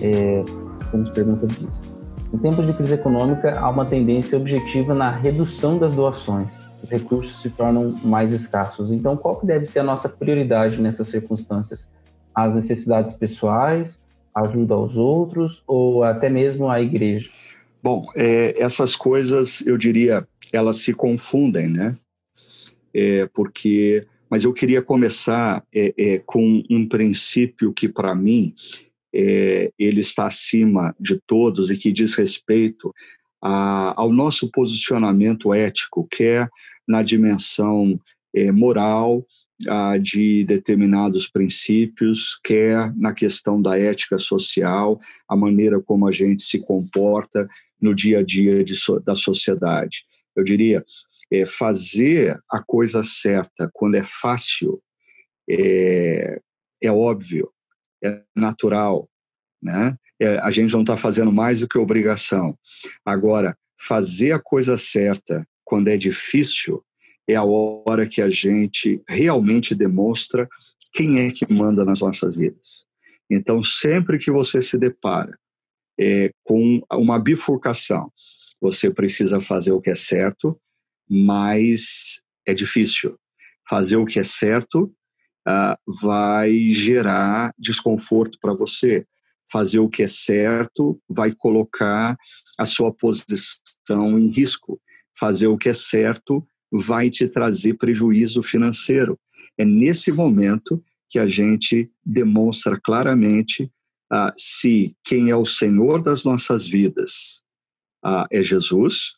é, 0.00 0.44
como 0.90 1.02
as 1.02 1.10
perguntas 1.10 1.56
diz. 1.58 1.82
Em 2.32 2.38
tempos 2.38 2.66
de 2.66 2.72
crise 2.72 2.94
econômica, 2.94 3.58
há 3.58 3.68
uma 3.68 3.84
tendência 3.84 4.38
objetiva 4.38 4.94
na 4.94 5.10
redução 5.10 5.78
das 5.78 5.96
doações. 5.96 6.58
Os 6.82 6.90
recursos 6.90 7.40
se 7.40 7.50
tornam 7.50 7.94
mais 8.04 8.32
escassos. 8.32 8.92
Então, 8.92 9.16
qual 9.16 9.36
que 9.36 9.46
deve 9.46 9.64
ser 9.64 9.80
a 9.80 9.82
nossa 9.82 10.08
prioridade 10.08 10.80
nessas 10.80 11.08
circunstâncias? 11.08 11.92
As 12.34 12.54
necessidades 12.54 13.14
pessoais, 13.14 13.98
ajuda 14.40 14.74
aos 14.74 14.96
outros 14.96 15.62
ou 15.66 16.02
até 16.02 16.28
mesmo 16.28 16.68
a 16.68 16.80
igreja? 16.80 17.28
Bom, 17.82 18.06
é, 18.16 18.54
essas 18.60 18.96
coisas, 18.96 19.64
eu 19.66 19.78
diria, 19.78 20.26
elas 20.52 20.78
se 20.78 20.92
confundem, 20.92 21.68
né? 21.68 21.96
É, 22.92 23.26
porque, 23.32 24.06
mas 24.28 24.44
eu 24.44 24.52
queria 24.52 24.82
começar 24.82 25.62
é, 25.74 25.94
é 25.96 26.18
com 26.18 26.62
um 26.70 26.86
princípio 26.86 27.72
que, 27.72 27.88
para 27.88 28.14
mim, 28.14 28.54
é, 29.14 29.70
ele 29.78 30.00
está 30.00 30.26
acima 30.26 30.94
de 30.98 31.20
todos 31.26 31.70
e 31.70 31.76
que 31.76 31.92
diz 31.92 32.14
respeito 32.14 32.92
a, 33.42 33.94
ao 33.96 34.12
nosso 34.12 34.50
posicionamento 34.50 35.54
ético, 35.54 36.06
quer 36.10 36.48
na 36.86 37.02
dimensão 37.02 37.98
é, 38.34 38.50
moral, 39.66 39.96
de 39.98 40.44
determinados 40.44 41.28
princípios, 41.28 42.38
quer 42.44 42.94
na 42.96 43.12
questão 43.12 43.60
da 43.60 43.78
ética 43.78 44.18
social, 44.18 44.98
a 45.28 45.34
maneira 45.34 45.80
como 45.80 46.06
a 46.06 46.12
gente 46.12 46.42
se 46.42 46.58
comporta 46.58 47.48
no 47.80 47.94
dia 47.94 48.18
a 48.18 48.22
dia 48.22 48.62
de, 48.62 48.74
da 49.04 49.14
sociedade. 49.14 50.04
Eu 50.36 50.44
diria, 50.44 50.84
é, 51.30 51.44
fazer 51.44 52.38
a 52.50 52.62
coisa 52.62 53.02
certa 53.02 53.70
quando 53.72 53.96
é 53.96 54.02
fácil 54.02 54.80
é, 55.50 56.40
é 56.82 56.92
óbvio, 56.92 57.50
é 58.02 58.22
natural, 58.36 59.08
né? 59.62 59.96
É, 60.20 60.38
a 60.38 60.50
gente 60.50 60.72
não 60.72 60.80
está 60.80 60.96
fazendo 60.96 61.30
mais 61.30 61.60
do 61.60 61.68
que 61.68 61.78
obrigação. 61.78 62.58
Agora, 63.04 63.56
fazer 63.80 64.32
a 64.32 64.38
coisa 64.38 64.76
certa 64.76 65.46
quando 65.64 65.88
é 65.88 65.96
difícil 65.96 66.82
é 67.28 67.36
a 67.36 67.44
hora 67.44 68.08
que 68.08 68.22
a 68.22 68.30
gente 68.30 69.02
realmente 69.06 69.74
demonstra 69.74 70.48
quem 70.92 71.20
é 71.20 71.30
que 71.30 71.50
manda 71.52 71.84
nas 71.84 72.00
nossas 72.00 72.34
vidas. 72.34 72.86
Então, 73.30 73.62
sempre 73.62 74.18
que 74.18 74.30
você 74.30 74.62
se 74.62 74.78
depara 74.78 75.38
é, 76.00 76.30
com 76.42 76.80
uma 76.90 77.18
bifurcação, 77.18 78.10
você 78.58 78.90
precisa 78.90 79.40
fazer 79.40 79.72
o 79.72 79.80
que 79.80 79.90
é 79.90 79.94
certo, 79.94 80.58
mas 81.08 82.20
é 82.46 82.54
difícil. 82.54 83.18
Fazer 83.68 83.96
o 83.96 84.06
que 84.06 84.18
é 84.18 84.24
certo 84.24 84.84
uh, 85.46 85.92
vai 86.00 86.56
gerar 86.72 87.52
desconforto 87.58 88.38
para 88.40 88.54
você. 88.54 89.06
Fazer 89.50 89.78
o 89.78 89.88
que 89.88 90.02
é 90.02 90.08
certo 90.08 91.00
vai 91.08 91.32
colocar 91.32 92.16
a 92.58 92.64
sua 92.64 92.92
posição 92.92 94.18
em 94.18 94.28
risco. 94.28 94.80
Fazer 95.18 95.46
o 95.46 95.58
que 95.58 95.68
é 95.68 95.74
certo 95.74 96.46
vai 96.70 97.10
te 97.10 97.26
trazer 97.28 97.74
prejuízo 97.74 98.42
financeiro. 98.42 99.18
É 99.56 99.64
nesse 99.64 100.12
momento 100.12 100.82
que 101.08 101.18
a 101.18 101.26
gente 101.26 101.90
demonstra 102.04 102.78
claramente 102.78 103.64
uh, 104.12 104.32
se 104.36 104.94
quem 105.04 105.30
é 105.30 105.36
o 105.36 105.46
Senhor 105.46 106.02
das 106.02 106.24
nossas 106.24 106.66
vidas 106.66 107.42
uh, 108.04 108.26
é 108.30 108.42
Jesus, 108.42 109.12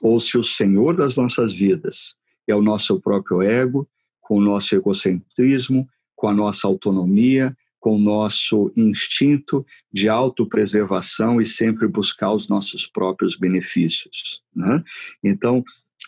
ou 0.00 0.20
se 0.20 0.38
o 0.38 0.44
Senhor 0.44 0.94
das 0.94 1.16
nossas 1.16 1.52
vidas 1.52 2.14
é 2.46 2.54
o 2.54 2.62
nosso 2.62 3.00
próprio 3.00 3.42
ego, 3.42 3.88
com 4.20 4.38
o 4.38 4.40
nosso 4.40 4.74
egocentrismo, 4.74 5.88
com 6.14 6.28
a 6.28 6.34
nossa 6.34 6.66
autonomia, 6.66 7.54
com 7.84 7.96
o 7.96 7.98
nosso 7.98 8.72
instinto 8.74 9.62
de 9.92 10.08
autopreservação 10.08 11.38
e 11.38 11.44
sempre 11.44 11.86
buscar 11.86 12.32
os 12.32 12.48
nossos 12.48 12.86
próprios 12.86 13.36
benefícios. 13.36 14.42
Né? 14.56 14.82
Então, 15.22 15.62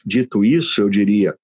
dito 0.06 0.44
isso, 0.44 0.80
eu 0.80 0.88
diria, 0.88 1.36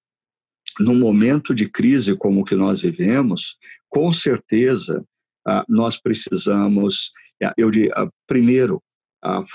num 0.79 0.97
momento 0.97 1.53
de 1.53 1.69
crise 1.69 2.15
como 2.15 2.41
o 2.41 2.45
que 2.45 2.55
nós 2.55 2.81
vivemos, 2.81 3.57
com 3.89 4.11
certeza 4.11 5.03
ah, 5.45 5.65
nós 5.67 5.99
precisamos, 5.99 7.11
ah, 7.43 7.53
eu 7.57 7.69
diria, 7.69 7.91
ah, 7.95 8.09
primeiro, 8.27 8.81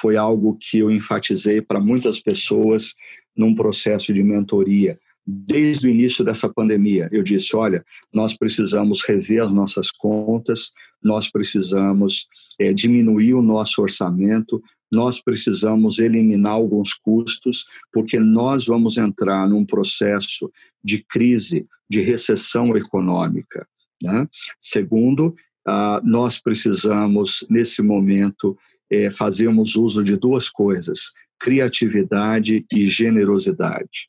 foi 0.01 0.17
algo 0.17 0.57
que 0.59 0.79
eu 0.79 0.91
enfatizei 0.91 1.61
para 1.61 1.79
muitas 1.79 2.19
pessoas 2.19 2.95
num 3.37 3.55
processo 3.55 4.15
de 4.15 4.23
mentoria 4.23 4.99
desde 5.27 5.87
o 5.87 5.91
início 5.91 6.25
dessa 6.25 6.49
pandemia. 6.49 7.07
Eu 7.13 7.23
disse: 7.23 7.55
olha, 7.55 7.85
nós 8.13 8.35
precisamos 8.35 9.03
rever 9.07 9.43
as 9.43 9.53
nossas 9.53 9.91
contas, 9.91 10.71
nós 11.05 11.31
precisamos 11.31 12.27
é, 12.59 12.73
diminuir 12.73 13.35
o 13.35 13.43
nosso 13.43 13.83
orçamento, 13.83 14.63
nós 14.93 15.23
precisamos 15.23 15.99
eliminar 15.99 16.53
alguns 16.53 16.95
custos, 16.95 17.65
porque 17.93 18.19
nós 18.19 18.67
vamos 18.67 18.97
entrar 18.97 19.49
num 19.49 19.65
processo 19.65 20.51
de 20.83 21.05
crise, 21.05 21.67
de 21.91 22.01
recessão 22.01 22.77
econômica. 22.77 23.67
Né? 24.03 24.27
Segundo, 24.59 25.35
ah, 25.67 26.01
nós 26.05 26.39
precisamos, 26.39 27.45
nesse 27.51 27.83
momento, 27.83 28.57
é, 28.91 29.11
fazermos 29.11 29.77
uso 29.77 30.03
de 30.03 30.17
duas 30.17 30.49
coisas: 30.49 31.13
criatividade 31.39 32.65
e 32.73 32.87
generosidade 32.87 34.09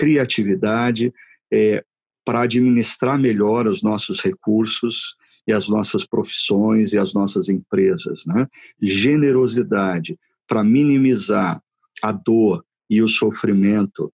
criatividade 0.00 1.12
é, 1.52 1.84
para 2.24 2.40
administrar 2.40 3.18
melhor 3.18 3.66
os 3.66 3.82
nossos 3.82 4.22
recursos 4.22 5.14
e 5.50 5.52
as 5.52 5.68
nossas 5.68 6.04
profissões 6.04 6.92
e 6.92 6.98
as 6.98 7.12
nossas 7.12 7.48
empresas. 7.48 8.24
Né? 8.26 8.46
Generosidade 8.80 10.18
para 10.48 10.64
minimizar 10.64 11.62
a 12.02 12.12
dor 12.12 12.64
e 12.88 13.02
o 13.02 13.08
sofrimento 13.08 14.12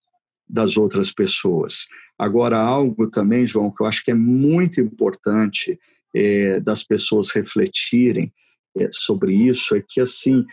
das 0.48 0.76
outras 0.76 1.12
pessoas. 1.12 1.86
Agora, 2.18 2.58
algo 2.58 3.08
também, 3.10 3.46
João, 3.46 3.70
que 3.70 3.82
eu 3.82 3.86
acho 3.86 4.02
que 4.02 4.10
é 4.10 4.14
muito 4.14 4.80
importante 4.80 5.78
é, 6.14 6.60
das 6.60 6.82
pessoas 6.82 7.30
refletirem 7.30 8.32
é, 8.76 8.88
sobre 8.90 9.34
isso, 9.34 9.74
é 9.74 9.82
que, 9.86 10.00
assim, 10.00 10.44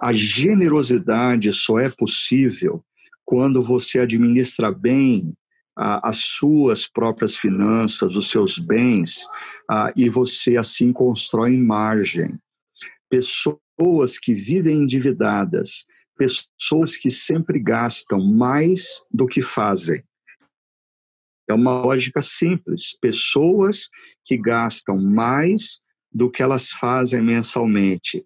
a 0.00 0.12
generosidade 0.12 1.52
só 1.52 1.78
é 1.78 1.88
possível 1.90 2.82
quando 3.24 3.62
você 3.62 3.98
administra 3.98 4.72
bem 4.72 5.34
as 5.78 6.16
suas 6.16 6.88
próprias 6.88 7.36
finanças, 7.36 8.16
os 8.16 8.28
seus 8.28 8.58
bens, 8.58 9.26
e 9.96 10.08
você 10.08 10.56
assim 10.56 10.92
constrói 10.92 11.56
margem. 11.56 12.36
Pessoas 13.08 14.18
que 14.20 14.34
vivem 14.34 14.82
endividadas, 14.82 15.86
pessoas 16.16 16.96
que 16.96 17.08
sempre 17.08 17.60
gastam 17.60 18.18
mais 18.20 19.04
do 19.08 19.26
que 19.26 19.40
fazem. 19.40 20.02
É 21.48 21.54
uma 21.54 21.80
lógica 21.80 22.20
simples. 22.20 22.94
Pessoas 23.00 23.88
que 24.24 24.36
gastam 24.36 25.00
mais 25.00 25.78
do 26.12 26.28
que 26.28 26.42
elas 26.42 26.70
fazem 26.70 27.22
mensalmente 27.22 28.24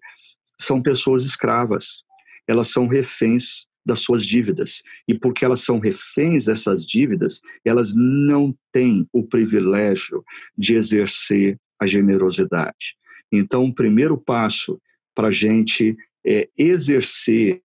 são 0.59 0.81
pessoas 0.81 1.23
escravas. 1.23 2.03
Elas 2.47 2.69
são 2.69 2.87
reféns 2.87 3.67
das 3.85 3.99
suas 3.99 4.25
dívidas. 4.25 4.81
E 5.07 5.13
porque 5.13 5.43
elas 5.43 5.61
são 5.61 5.79
reféns 5.79 6.45
dessas 6.45 6.85
dívidas, 6.85 7.41
elas 7.65 7.93
não 7.95 8.55
têm 8.71 9.07
o 9.11 9.23
privilégio 9.23 10.23
de 10.57 10.75
exercer 10.75 11.57
a 11.79 11.87
generosidade. 11.87 12.95
Então, 13.31 13.65
o 13.65 13.73
primeiro 13.73 14.17
passo 14.17 14.79
para 15.15 15.27
a 15.27 15.31
gente 15.31 15.95
é, 16.25 16.47
exercer 16.57 17.61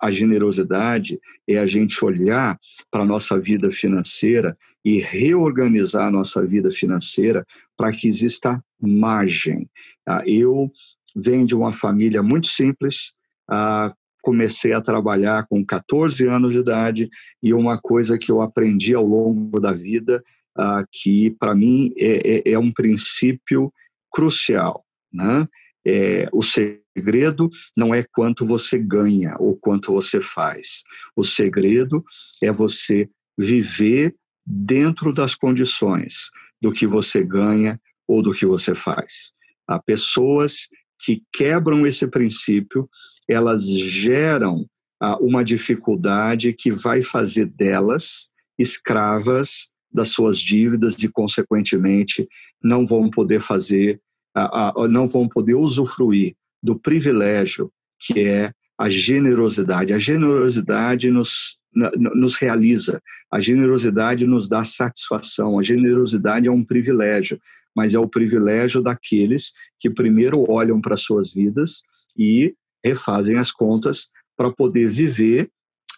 a 0.00 0.10
generosidade 0.10 1.18
é 1.48 1.56
a 1.58 1.64
gente 1.64 2.04
olhar 2.04 2.58
para 2.90 3.02
a 3.02 3.06
nossa 3.06 3.40
vida 3.40 3.70
financeira 3.70 4.56
e 4.84 4.98
reorganizar 5.00 6.08
a 6.08 6.10
nossa 6.10 6.44
vida 6.44 6.70
financeira 6.70 7.46
para 7.74 7.90
que 7.90 8.06
exista 8.06 8.62
margem. 8.78 9.66
Ah, 10.06 10.22
eu 10.26 10.70
venho 11.16 11.46
de 11.46 11.54
uma 11.54 11.72
família 11.72 12.22
muito 12.22 12.48
simples, 12.48 13.14
ah, 13.48 13.90
comecei 14.24 14.72
a 14.72 14.80
trabalhar 14.80 15.46
com 15.46 15.62
14 15.62 16.26
anos 16.26 16.52
de 16.52 16.58
idade 16.60 17.08
e 17.42 17.52
uma 17.52 17.78
coisa 17.78 18.16
que 18.16 18.32
eu 18.32 18.40
aprendi 18.40 18.94
ao 18.94 19.06
longo 19.06 19.60
da 19.60 19.70
vida, 19.70 20.22
uh, 20.58 20.82
que 20.90 21.30
para 21.38 21.54
mim 21.54 21.92
é, 21.98 22.38
é, 22.38 22.52
é, 22.52 22.58
um 22.58 22.72
princípio 22.72 23.70
crucial, 24.10 24.82
né? 25.12 25.46
É, 25.86 26.26
o 26.32 26.42
segredo 26.42 27.50
não 27.76 27.94
é 27.94 28.02
quanto 28.02 28.46
você 28.46 28.78
ganha 28.78 29.36
ou 29.38 29.54
quanto 29.54 29.92
você 29.92 30.22
faz. 30.22 30.82
O 31.14 31.22
segredo 31.22 32.02
é 32.42 32.50
você 32.50 33.10
viver 33.36 34.14
dentro 34.46 35.12
das 35.12 35.34
condições 35.34 36.30
do 36.62 36.72
que 36.72 36.86
você 36.86 37.22
ganha 37.22 37.78
ou 38.08 38.22
do 38.22 38.32
que 38.32 38.46
você 38.46 38.74
faz. 38.74 39.34
Há 39.68 39.78
pessoas 39.78 40.68
que 41.04 41.22
quebram 41.34 41.86
esse 41.86 42.06
princípio, 42.06 42.88
elas 43.28 43.68
geram 43.68 44.66
ah, 45.00 45.16
uma 45.18 45.44
dificuldade 45.44 46.52
que 46.52 46.72
vai 46.72 47.02
fazer 47.02 47.46
delas 47.46 48.28
escravas 48.58 49.68
das 49.92 50.08
suas 50.08 50.38
dívidas 50.38 50.94
e, 51.02 51.08
consequentemente, 51.08 52.28
não 52.62 52.86
vão 52.86 53.10
poder 53.10 53.40
fazer, 53.40 54.00
ah, 54.34 54.72
ah, 54.76 54.88
não 54.88 55.06
vão 55.06 55.28
poder 55.28 55.54
usufruir 55.54 56.34
do 56.62 56.78
privilégio 56.78 57.70
que 57.98 58.20
é 58.20 58.52
a 58.78 58.88
generosidade. 58.88 59.92
A 59.92 59.98
generosidade 59.98 61.10
nos, 61.10 61.56
nos 61.72 62.36
realiza, 62.36 63.00
a 63.30 63.40
generosidade 63.40 64.26
nos 64.26 64.48
dá 64.48 64.64
satisfação, 64.64 65.58
a 65.58 65.62
generosidade 65.62 66.48
é 66.48 66.50
um 66.50 66.64
privilégio, 66.64 67.38
mas 67.74 67.94
é 67.94 67.98
o 67.98 68.08
privilégio 68.08 68.82
daqueles 68.82 69.52
que 69.78 69.90
primeiro 69.90 70.44
olham 70.50 70.80
para 70.80 70.96
suas 70.96 71.32
vidas 71.32 71.82
e 72.16 72.54
refazem 72.84 73.38
as 73.38 73.50
contas 73.50 74.08
para 74.36 74.50
poder 74.50 74.88
viver 74.88 75.48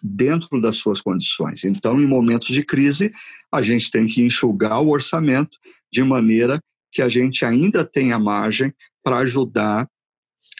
dentro 0.01 0.61
das 0.61 0.77
suas 0.77 1.01
condições. 1.01 1.63
Então, 1.63 1.99
em 1.99 2.07
momentos 2.07 2.47
de 2.47 2.63
crise, 2.63 3.11
a 3.51 3.61
gente 3.61 3.89
tem 3.89 4.05
que 4.05 4.21
enxugar 4.21 4.81
o 4.81 4.89
orçamento 4.89 5.57
de 5.91 6.03
maneira 6.03 6.59
que 6.91 7.01
a 7.01 7.09
gente 7.09 7.43
ainda 7.43 7.83
tenha 7.83 8.19
margem 8.19 8.73
para 9.03 9.17
ajudar 9.17 9.87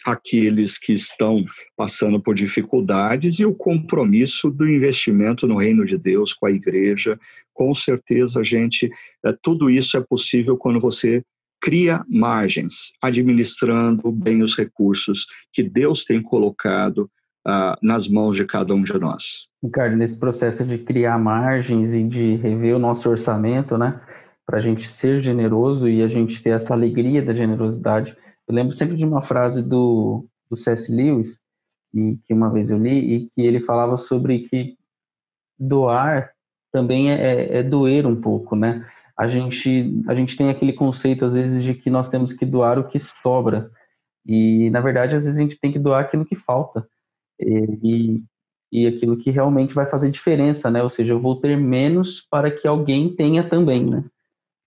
aqueles 0.04 0.78
que 0.78 0.92
estão 0.92 1.44
passando 1.76 2.20
por 2.20 2.34
dificuldades 2.34 3.38
e 3.38 3.44
o 3.44 3.54
compromisso 3.54 4.50
do 4.50 4.68
investimento 4.68 5.46
no 5.46 5.56
reino 5.56 5.84
de 5.84 5.98
Deus 5.98 6.32
com 6.32 6.46
a 6.46 6.50
igreja. 6.50 7.18
Com 7.52 7.74
certeza, 7.74 8.42
gente, 8.42 8.88
é, 9.24 9.32
tudo 9.42 9.68
isso 9.68 9.96
é 9.96 10.00
possível 10.00 10.56
quando 10.56 10.80
você 10.80 11.22
cria 11.60 12.04
margens, 12.08 12.92
administrando 13.02 14.10
bem 14.12 14.42
os 14.42 14.56
recursos 14.56 15.26
que 15.52 15.62
Deus 15.62 16.04
tem 16.04 16.22
colocado 16.22 17.10
ah, 17.46 17.78
nas 17.82 18.08
mãos 18.08 18.36
de 18.36 18.44
cada 18.44 18.74
um 18.74 18.82
de 18.82 18.98
nós. 18.98 19.48
Ricardo, 19.62 19.96
nesse 19.96 20.18
processo 20.18 20.64
de 20.64 20.78
criar 20.78 21.18
margens 21.18 21.92
e 21.92 22.04
de 22.04 22.36
rever 22.36 22.76
o 22.76 22.78
nosso 22.78 23.08
orçamento, 23.08 23.76
né, 23.76 24.00
para 24.46 24.58
a 24.58 24.60
gente 24.60 24.86
ser 24.86 25.20
generoso 25.20 25.88
e 25.88 26.02
a 26.02 26.08
gente 26.08 26.42
ter 26.42 26.50
essa 26.50 26.72
alegria 26.72 27.22
da 27.22 27.34
generosidade, 27.34 28.16
eu 28.46 28.54
lembro 28.54 28.72
sempre 28.72 28.96
de 28.96 29.04
uma 29.04 29.20
frase 29.20 29.62
do, 29.62 30.26
do 30.50 30.56
C.S. 30.56 30.94
Lewis, 30.94 31.40
que, 31.90 32.18
que 32.24 32.32
uma 32.32 32.50
vez 32.50 32.70
eu 32.70 32.78
li, 32.78 33.14
e 33.14 33.28
que 33.28 33.42
ele 33.42 33.60
falava 33.60 33.96
sobre 33.96 34.40
que 34.40 34.76
doar 35.58 36.30
também 36.72 37.10
é, 37.10 37.14
é, 37.14 37.58
é 37.58 37.62
doer 37.62 38.06
um 38.06 38.16
pouco, 38.16 38.54
né? 38.54 38.86
A 39.18 39.26
gente, 39.26 40.02
a 40.06 40.14
gente 40.14 40.36
tem 40.36 40.48
aquele 40.48 40.72
conceito, 40.72 41.24
às 41.24 41.34
vezes, 41.34 41.62
de 41.64 41.74
que 41.74 41.90
nós 41.90 42.08
temos 42.08 42.32
que 42.32 42.46
doar 42.46 42.78
o 42.78 42.86
que 42.86 42.98
sobra. 43.00 43.70
E, 44.24 44.70
na 44.70 44.80
verdade, 44.80 45.16
às 45.16 45.24
vezes 45.24 45.38
a 45.38 45.42
gente 45.42 45.58
tem 45.58 45.72
que 45.72 45.78
doar 45.78 46.04
aquilo 46.04 46.24
que 46.24 46.36
falta. 46.36 46.86
E, 47.40 48.22
e 48.70 48.86
aquilo 48.86 49.16
que 49.16 49.30
realmente 49.30 49.74
vai 49.74 49.86
fazer 49.86 50.10
diferença, 50.10 50.70
né? 50.70 50.82
Ou 50.82 50.90
seja, 50.90 51.12
eu 51.12 51.20
vou 51.20 51.36
ter 51.40 51.56
menos 51.56 52.26
para 52.30 52.50
que 52.50 52.68
alguém 52.68 53.14
tenha 53.14 53.48
também, 53.48 53.84
né? 53.84 54.04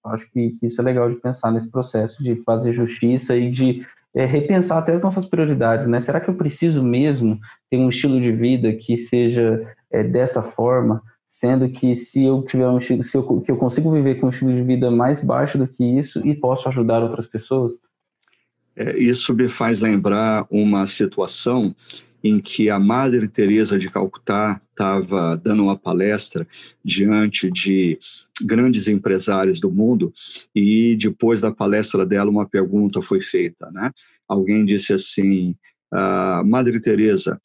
Acho 0.06 0.30
que, 0.32 0.50
que, 0.52 0.68
isso 0.68 0.82
é 0.82 0.84
legal 0.84 1.10
de 1.10 1.16
pensar 1.18 1.52
nesse 1.52 1.72
processo 1.72 2.22
de 2.24 2.36
fazer 2.44 2.74
justiça 2.74 3.36
e 3.38 3.52
de 3.52 3.86
é, 4.16 4.26
repensar 4.26 4.80
até 4.80 4.94
as 4.94 5.02
nossas 5.02 5.26
prioridades, 5.26 5.88
né? 5.88 6.00
Será 6.00 6.20
que 6.20 6.30
eu 6.30 6.36
preciso 6.36 6.84
mesmo 6.84 7.40
ter 7.70 7.78
um 7.78 7.90
estilo 7.90 8.20
de 8.20 8.32
vida 8.32 8.74
que 8.74 8.98
seja 8.98 9.76
é, 9.92 10.04
dessa 10.04 10.42
forma, 10.42 11.02
sendo 11.32 11.70
que 11.70 11.96
se 11.96 12.26
eu 12.26 12.44
tiver 12.44 12.68
um 12.68 12.82
se 12.82 13.16
eu, 13.16 13.42
que 13.42 13.50
eu 13.50 13.56
consigo 13.56 13.90
viver 13.90 14.20
com 14.20 14.26
um 14.26 14.30
estilo 14.30 14.54
de 14.54 14.62
vida 14.64 14.92
mais 14.92 15.24
baixo 15.24 15.58
do 15.58 15.66
que 15.66 15.82
isso 15.82 16.20
e 16.28 16.36
posso 16.36 16.68
ajudar 16.68 17.02
outras 17.02 17.26
pessoas? 17.26 17.72
É, 18.76 18.98
isso 18.98 19.34
me 19.34 19.48
faz 19.48 19.80
lembrar 19.80 20.46
uma 20.52 20.86
situação 20.86 21.74
em 22.22 22.38
que 22.38 22.70
a 22.70 22.78
Madre 22.78 23.30
Teresa 23.30 23.80
de 23.80 23.90
Calcutá 23.90 24.62
estava 24.72 25.38
dando 25.38 25.64
uma 25.64 25.78
palestra 25.78 26.46
diante 26.84 27.50
de 27.50 27.98
grandes 28.44 28.90
empresários 28.90 29.62
do 29.62 29.72
mundo 29.72 30.14
e 30.54 30.98
depois 30.98 31.40
da 31.40 31.50
palestra 31.50 32.06
dela 32.06 32.30
uma 32.30 32.46
pergunta 32.46 33.02
foi 33.02 33.22
feita, 33.22 33.72
né? 33.72 33.90
Alguém 34.28 34.66
disse 34.66 34.92
assim, 34.92 35.56
ah, 35.94 36.44
Madre 36.46 36.82
Teresa, 36.82 37.40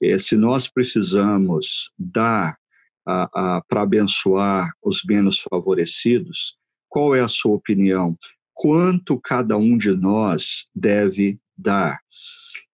eh, 0.00 0.16
se 0.16 0.36
nós 0.36 0.68
precisamos 0.68 1.90
dar 1.98 2.56
para 3.04 3.82
abençoar 3.82 4.70
os 4.82 5.02
menos 5.04 5.40
favorecidos, 5.40 6.56
qual 6.88 7.14
é 7.14 7.20
a 7.20 7.28
sua 7.28 7.54
opinião? 7.54 8.16
Quanto 8.54 9.18
cada 9.18 9.56
um 9.56 9.76
de 9.76 9.92
nós 9.92 10.66
deve 10.74 11.40
dar? 11.56 11.98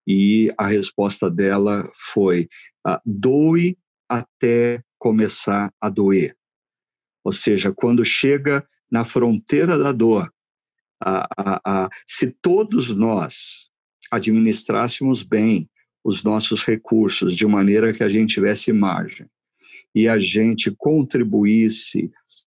E 0.07 0.53
a 0.59 0.67
resposta 0.67 1.31
dela 1.31 1.89
foi: 1.95 2.49
ah, 2.85 3.01
doe 3.05 3.79
até 4.09 4.83
começar 4.99 5.73
a 5.81 5.89
doer. 5.89 6.37
Ou 7.23 7.33
seja, 7.33 7.73
quando 7.73 8.05
chega 8.05 8.67
na 8.91 9.05
fronteira 9.05 9.79
da 9.79 9.93
dor, 9.93 10.33
se 12.07 12.35
todos 12.43 12.95
nós 12.95 13.69
administrássemos 14.11 15.23
bem 15.23 15.71
os 16.03 16.25
nossos 16.25 16.65
recursos 16.65 17.37
de 17.37 17.47
maneira 17.47 17.93
que 17.93 18.03
a 18.03 18.09
gente 18.09 18.35
tivesse 18.35 18.73
margem 18.73 19.29
e 19.95 20.09
a 20.09 20.19
gente 20.19 20.73
contribuísse, 20.77 22.11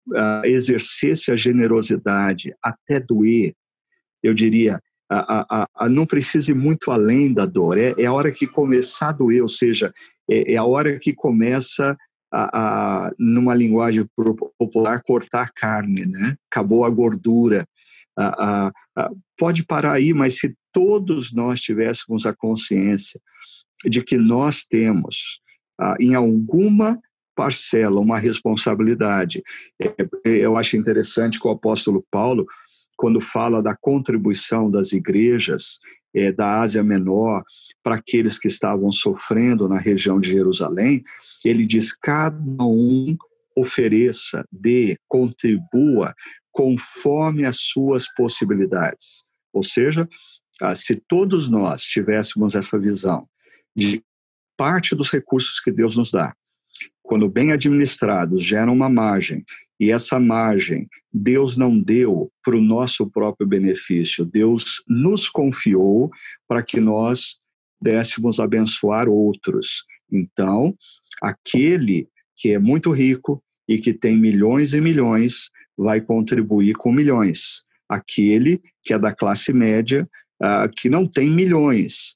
uh, 0.10 0.46
exercesse 0.46 1.32
a 1.32 1.36
generosidade 1.36 2.54
até 2.62 3.00
doer, 3.00 3.54
eu 4.22 4.34
diria, 4.34 4.80
a, 5.10 5.64
a, 5.64 5.68
a, 5.76 5.90
não 5.90 6.06
precisa 6.06 6.52
ir 6.52 6.56
muito 6.56 6.90
além 6.90 7.34
da 7.34 7.46
dor. 7.46 7.78
É, 7.78 7.94
é 7.98 8.06
a 8.06 8.14
hora 8.14 8.32
que 8.32 8.48
começar 8.48 9.10
a 9.10 9.14
doer, 9.14 9.42
ou 9.42 9.50
seja, 9.50 9.92
é, 10.30 10.54
é 10.54 10.58
a 10.58 10.64
hora 10.64 10.98
que 10.98 11.14
começa 11.14 11.96
a, 12.32 13.08
a, 13.08 13.12
numa 13.20 13.54
linguagem 13.54 14.08
popular, 14.58 15.02
cortar 15.04 15.52
carne, 15.54 16.06
né? 16.08 16.36
Acabou 16.52 16.86
a 16.86 16.90
gordura. 16.90 17.66
A, 18.18 18.72
pode 19.38 19.66
parar 19.66 19.94
aí, 19.94 20.14
mas 20.14 20.40
se 20.40 20.56
todos 20.72 21.34
nós 21.34 21.60
tivéssemos 21.60 22.26
a 22.26 22.34
consciência 22.34 23.20
de 23.86 24.02
que 24.04 24.18
nós 24.18 24.64
temos, 24.64 25.40
em 26.00 26.16
alguma 26.16 27.00
parcela, 27.36 28.00
uma 28.00 28.20
responsabilidade. 28.20 29.42
É, 29.82 29.96
eu 30.26 30.56
acho 30.56 30.78
interessante 30.78 31.40
que 31.40 31.48
o 31.48 31.52
apóstolo 31.52 32.06
Paulo 32.12 32.46
quando 32.96 33.20
fala 33.20 33.62
da 33.62 33.76
contribuição 33.76 34.70
das 34.70 34.94
igrejas 34.94 35.80
é, 36.16 36.32
da 36.32 36.62
Ásia 36.62 36.84
Menor 36.84 37.44
para 37.82 37.96
aqueles 37.96 38.38
que 38.38 38.48
estavam 38.48 38.92
sofrendo 38.92 39.68
na 39.68 39.78
região 39.78 40.20
de 40.20 40.32
Jerusalém, 40.32 41.04
ele 41.44 41.66
diz: 41.66 41.92
cada 41.92 42.64
um 42.64 43.18
ofereça, 43.58 44.46
dê, 44.52 44.96
contribua 45.08 46.14
conforme 46.52 47.46
as 47.46 47.58
suas 47.60 48.06
possibilidades. 48.16 49.26
Ou 49.52 49.64
seja, 49.64 50.08
ah, 50.62 50.76
se 50.76 50.96
todos 51.08 51.50
nós 51.50 51.84
tivéssemos 51.84 52.56
essa 52.56 52.80
visão 52.80 53.28
de 53.76 54.04
parte 54.56 54.96
dos 54.96 55.12
recursos 55.12 55.60
que 55.60 55.72
Deus 55.72 55.98
nos 55.98 56.12
dá, 56.12 56.34
quando 57.04 57.30
bem 57.30 57.52
administrados, 57.52 58.44
geram 58.44 58.74
uma 58.74 58.90
margem, 58.90 59.44
e 59.80 59.92
essa 59.92 60.20
margem 60.20 60.88
Deus 61.12 61.58
não 61.58 61.78
deu 61.78 62.32
para 62.42 62.56
o 62.56 62.62
nosso 62.62 63.06
próprio 63.10 63.46
benefício, 63.46 64.26
Deus 64.26 64.82
nos 64.88 65.30
confiou 65.30 66.10
para 66.48 66.64
que 66.64 66.80
nós 66.80 67.36
dessemos 67.82 68.40
abençoar 68.40 69.10
outros. 69.10 69.84
Então, 70.12 70.74
aquele 71.22 72.08
que 72.38 72.54
é 72.54 72.60
muito 72.60 72.92
rico 72.92 73.44
e 73.68 73.78
que 73.78 73.94
tem 73.94 74.18
milhões 74.18 74.74
e 74.74 74.80
milhões 74.80 75.50
vai 75.78 76.00
contribuir 76.00 76.74
com 76.76 76.92
milhões. 76.92 77.64
Aquele 77.90 78.62
que 78.82 78.94
é 78.94 79.00
da 79.00 79.14
classe 79.14 79.52
média, 79.52 80.08
uh, 80.42 80.70
que 80.78 80.90
não 80.90 81.06
tem 81.06 81.30
milhões, 81.30 82.16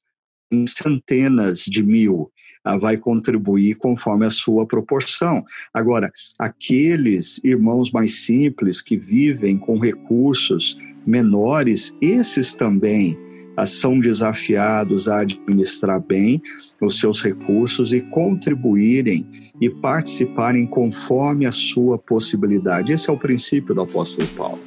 em 0.51 0.65
centenas 0.65 1.59
de 1.59 1.83
mil, 1.83 2.31
ah, 2.63 2.77
vai 2.77 2.97
contribuir 2.97 3.75
conforme 3.75 4.25
a 4.25 4.29
sua 4.29 4.65
proporção. 4.65 5.43
Agora, 5.73 6.11
aqueles 6.39 7.39
irmãos 7.43 7.91
mais 7.91 8.25
simples 8.25 8.81
que 8.81 8.97
vivem 8.97 9.57
com 9.57 9.79
recursos 9.79 10.77
menores, 11.05 11.95
esses 12.01 12.53
também 12.53 13.17
ah, 13.55 13.65
são 13.65 13.99
desafiados 13.99 15.07
a 15.07 15.19
administrar 15.19 15.99
bem 15.99 16.41
os 16.81 16.99
seus 16.99 17.23
recursos 17.23 17.93
e 17.93 18.01
contribuírem 18.01 19.27
e 19.59 19.69
participarem 19.69 20.67
conforme 20.67 21.45
a 21.45 21.51
sua 21.51 21.97
possibilidade. 21.97 22.93
Esse 22.93 23.09
é 23.09 23.13
o 23.13 23.19
princípio 23.19 23.73
do 23.73 23.81
apóstolo 23.81 24.27
Paulo. 24.29 24.66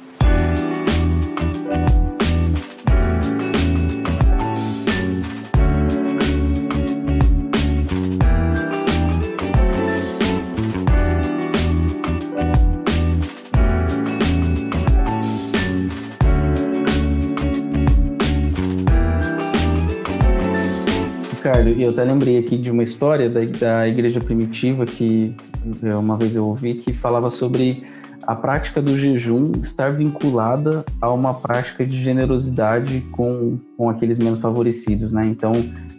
Ricardo, 21.41 21.69
eu 21.69 21.89
até 21.89 22.03
lembrei 22.03 22.37
aqui 22.37 22.55
de 22.55 22.69
uma 22.69 22.83
história 22.83 23.27
da, 23.27 23.39
da 23.43 23.87
igreja 23.87 24.19
primitiva 24.19 24.85
que 24.85 25.35
uma 25.81 26.15
vez 26.15 26.35
eu 26.35 26.45
ouvi 26.45 26.75
que 26.75 26.93
falava 26.93 27.31
sobre 27.31 27.83
a 28.27 28.35
prática 28.35 28.79
do 28.79 28.95
jejum 28.95 29.51
estar 29.63 29.89
vinculada 29.89 30.85
a 31.01 31.11
uma 31.11 31.33
prática 31.33 31.83
de 31.83 32.03
generosidade 32.03 33.01
com, 33.11 33.57
com 33.75 33.89
aqueles 33.89 34.19
menos 34.19 34.39
favorecidos, 34.39 35.11
né? 35.11 35.25
Então, 35.25 35.51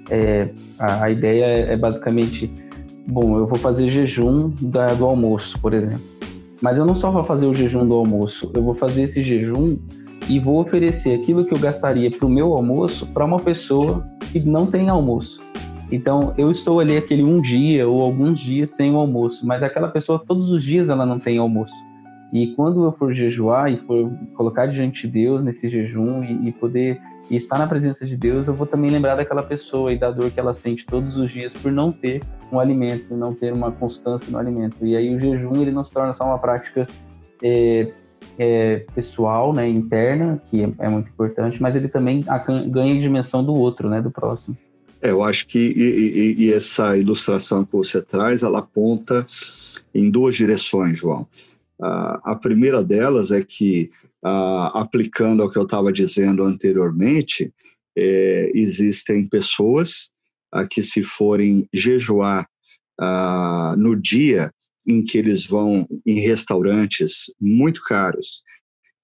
é, 0.08 0.48
a, 0.78 1.06
a, 1.06 1.10
ideia 1.10 1.44
é, 1.44 1.72
é, 1.72 1.76
basicamente, 1.76 2.48
bom, 3.08 3.36
eu 3.36 3.44
vou 3.48 3.58
fazer 3.58 3.90
jejum 3.90 4.52
da, 4.60 4.94
do 4.94 5.04
almoço, 5.04 5.58
por 5.58 5.74
exemplo. 5.74 6.06
Mas 6.60 6.78
eu 6.78 6.86
não 6.86 6.94
só 6.94 7.10
vou 7.10 7.24
fazer 7.24 7.46
o 7.46 7.54
jejum 7.54 7.84
do 7.84 7.96
almoço, 7.96 8.48
eu 8.54 8.62
vou 8.62 8.76
fazer 8.76 9.02
esse 9.02 9.24
jejum 9.24 9.76
e 10.28 10.38
vou 10.38 10.60
oferecer 10.60 11.20
aquilo 11.20 11.44
que 11.44 11.52
eu 11.52 11.58
gastaria 11.58 12.10
para 12.10 12.26
o 12.26 12.30
meu 12.30 12.52
almoço 12.52 13.06
para 13.06 13.24
uma 13.24 13.38
pessoa 13.38 14.06
que 14.32 14.40
não 14.40 14.66
tem 14.66 14.88
almoço. 14.88 15.40
Então, 15.90 16.32
eu 16.38 16.50
estou 16.50 16.80
ali 16.80 16.96
aquele 16.96 17.22
um 17.22 17.40
dia 17.40 17.86
ou 17.86 18.00
alguns 18.00 18.38
dias 18.38 18.70
sem 18.70 18.92
o 18.92 18.96
almoço, 18.96 19.46
mas 19.46 19.62
aquela 19.62 19.88
pessoa 19.88 20.18
todos 20.18 20.50
os 20.50 20.64
dias 20.64 20.88
ela 20.88 21.04
não 21.04 21.18
tem 21.18 21.38
almoço. 21.38 21.74
E 22.32 22.54
quando 22.54 22.82
eu 22.82 22.92
for 22.92 23.12
jejuar 23.12 23.70
e 23.70 23.76
for 23.76 24.10
colocar 24.34 24.66
diante 24.66 25.06
de 25.06 25.12
Deus 25.12 25.44
nesse 25.44 25.68
jejum 25.68 26.24
e, 26.24 26.48
e 26.48 26.52
poder 26.52 26.98
e 27.30 27.36
estar 27.36 27.58
na 27.58 27.66
presença 27.66 28.06
de 28.06 28.16
Deus, 28.16 28.48
eu 28.48 28.54
vou 28.54 28.66
também 28.66 28.90
lembrar 28.90 29.16
daquela 29.16 29.42
pessoa 29.42 29.92
e 29.92 29.98
da 29.98 30.10
dor 30.10 30.30
que 30.30 30.40
ela 30.40 30.54
sente 30.54 30.86
todos 30.86 31.14
os 31.18 31.30
dias 31.30 31.52
por 31.52 31.70
não 31.70 31.92
ter 31.92 32.22
um 32.50 32.58
alimento, 32.58 33.14
não 33.14 33.34
ter 33.34 33.52
uma 33.52 33.70
constância 33.70 34.30
no 34.32 34.38
alimento. 34.38 34.84
E 34.84 34.96
aí 34.96 35.14
o 35.14 35.18
jejum 35.18 35.60
ele 35.60 35.70
não 35.70 35.84
se 35.84 35.92
torna 35.92 36.12
só 36.14 36.24
uma 36.24 36.38
prática 36.38 36.86
é, 37.42 37.92
é, 38.38 38.84
pessoal, 38.94 39.52
né, 39.52 39.68
interna, 39.68 40.42
que 40.46 40.62
é, 40.62 40.72
é, 40.78 40.88
muito 40.88 41.10
importante, 41.10 41.60
mas 41.60 41.76
ele 41.76 41.88
também 41.88 42.24
ganha 42.68 43.00
dimensão 43.00 43.44
do 43.44 43.54
outro, 43.54 43.88
né, 43.88 44.00
do 44.00 44.10
próximo. 44.10 44.56
É, 45.00 45.10
eu 45.10 45.22
acho 45.22 45.46
que 45.46 45.58
e, 45.58 46.36
e, 46.40 46.46
e 46.46 46.52
essa 46.52 46.96
ilustração 46.96 47.64
que 47.64 47.72
você 47.72 48.00
traz, 48.00 48.42
ela 48.42 48.60
aponta 48.60 49.26
em 49.94 50.10
duas 50.10 50.36
direções, 50.36 50.98
João. 50.98 51.26
a 51.80 52.34
primeira 52.40 52.82
delas 52.82 53.30
é 53.30 53.42
que, 53.42 53.90
aplicando 54.72 55.42
ao 55.42 55.50
que 55.50 55.58
eu 55.58 55.64
estava 55.64 55.92
dizendo 55.92 56.44
anteriormente, 56.44 57.52
é, 57.98 58.50
existem 58.54 59.28
pessoas 59.28 60.10
que, 60.70 60.82
se 60.82 61.02
forem 61.02 61.68
jejuar 61.72 62.48
no 63.76 63.96
dia 63.96 64.50
em 64.86 65.02
que 65.02 65.18
eles 65.18 65.46
vão 65.46 65.86
em 66.06 66.20
restaurantes 66.20 67.24
muito 67.40 67.82
caros 67.82 68.42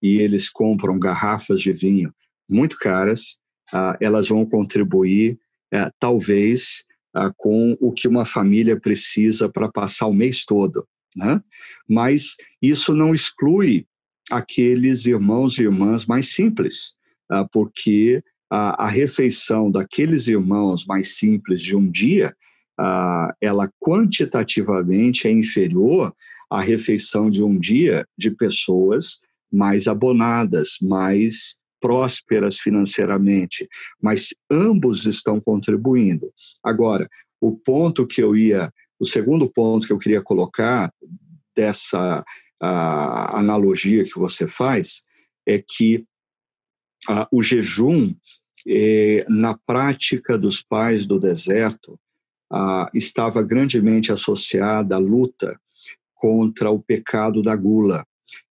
e 0.02 0.18
eles 0.18 0.48
compram 0.48 0.98
garrafas 0.98 1.60
de 1.60 1.72
vinho 1.72 2.12
muito 2.48 2.78
caras, 2.78 3.36
ah, 3.72 3.96
elas 4.00 4.28
vão 4.28 4.46
contribuir, 4.46 5.38
eh, 5.72 5.90
talvez, 5.98 6.84
ah, 7.14 7.30
com 7.36 7.76
o 7.80 7.92
que 7.92 8.08
uma 8.08 8.24
família 8.24 8.78
precisa 8.80 9.48
para 9.48 9.70
passar 9.70 10.06
o 10.06 10.14
mês 10.14 10.44
todo. 10.44 10.86
Né? 11.16 11.40
Mas 11.88 12.36
isso 12.62 12.94
não 12.94 13.14
exclui 13.14 13.86
aqueles 14.30 15.04
irmãos 15.04 15.58
e 15.58 15.62
irmãs 15.62 16.06
mais 16.06 16.32
simples, 16.32 16.94
ah, 17.30 17.46
porque 17.50 18.22
a, 18.50 18.84
a 18.84 18.88
refeição 18.88 19.70
daqueles 19.70 20.26
irmãos 20.26 20.86
mais 20.86 21.18
simples 21.18 21.60
de 21.60 21.76
um 21.76 21.90
dia 21.90 22.34
ela 23.40 23.70
quantitativamente 23.80 25.26
é 25.26 25.30
inferior 25.30 26.14
à 26.50 26.60
refeição 26.60 27.28
de 27.28 27.42
um 27.42 27.58
dia 27.58 28.06
de 28.16 28.30
pessoas 28.30 29.18
mais 29.52 29.88
abonadas, 29.88 30.76
mais 30.80 31.58
prósperas 31.80 32.58
financeiramente, 32.58 33.68
mas 34.00 34.34
ambos 34.50 35.06
estão 35.06 35.40
contribuindo. 35.40 36.32
Agora, 36.62 37.08
o 37.40 37.56
ponto 37.56 38.06
que 38.06 38.22
eu 38.22 38.36
ia, 38.36 38.72
o 38.98 39.04
segundo 39.04 39.48
ponto 39.48 39.86
que 39.86 39.92
eu 39.92 39.98
queria 39.98 40.20
colocar 40.20 40.92
dessa 41.56 42.24
analogia 42.60 44.04
que 44.04 44.18
você 44.18 44.46
faz 44.46 45.02
é 45.46 45.58
que 45.58 46.04
o 47.30 47.40
jejum, 47.40 48.12
eh, 48.66 49.24
na 49.28 49.56
prática 49.56 50.36
dos 50.36 50.60
pais 50.60 51.06
do 51.06 51.18
deserto, 51.18 51.98
estava 52.94 53.42
grandemente 53.42 54.12
associada 54.12 54.96
à 54.96 54.98
luta 54.98 55.58
contra 56.14 56.70
o 56.70 56.80
pecado 56.80 57.42
da 57.42 57.54
gula. 57.54 58.04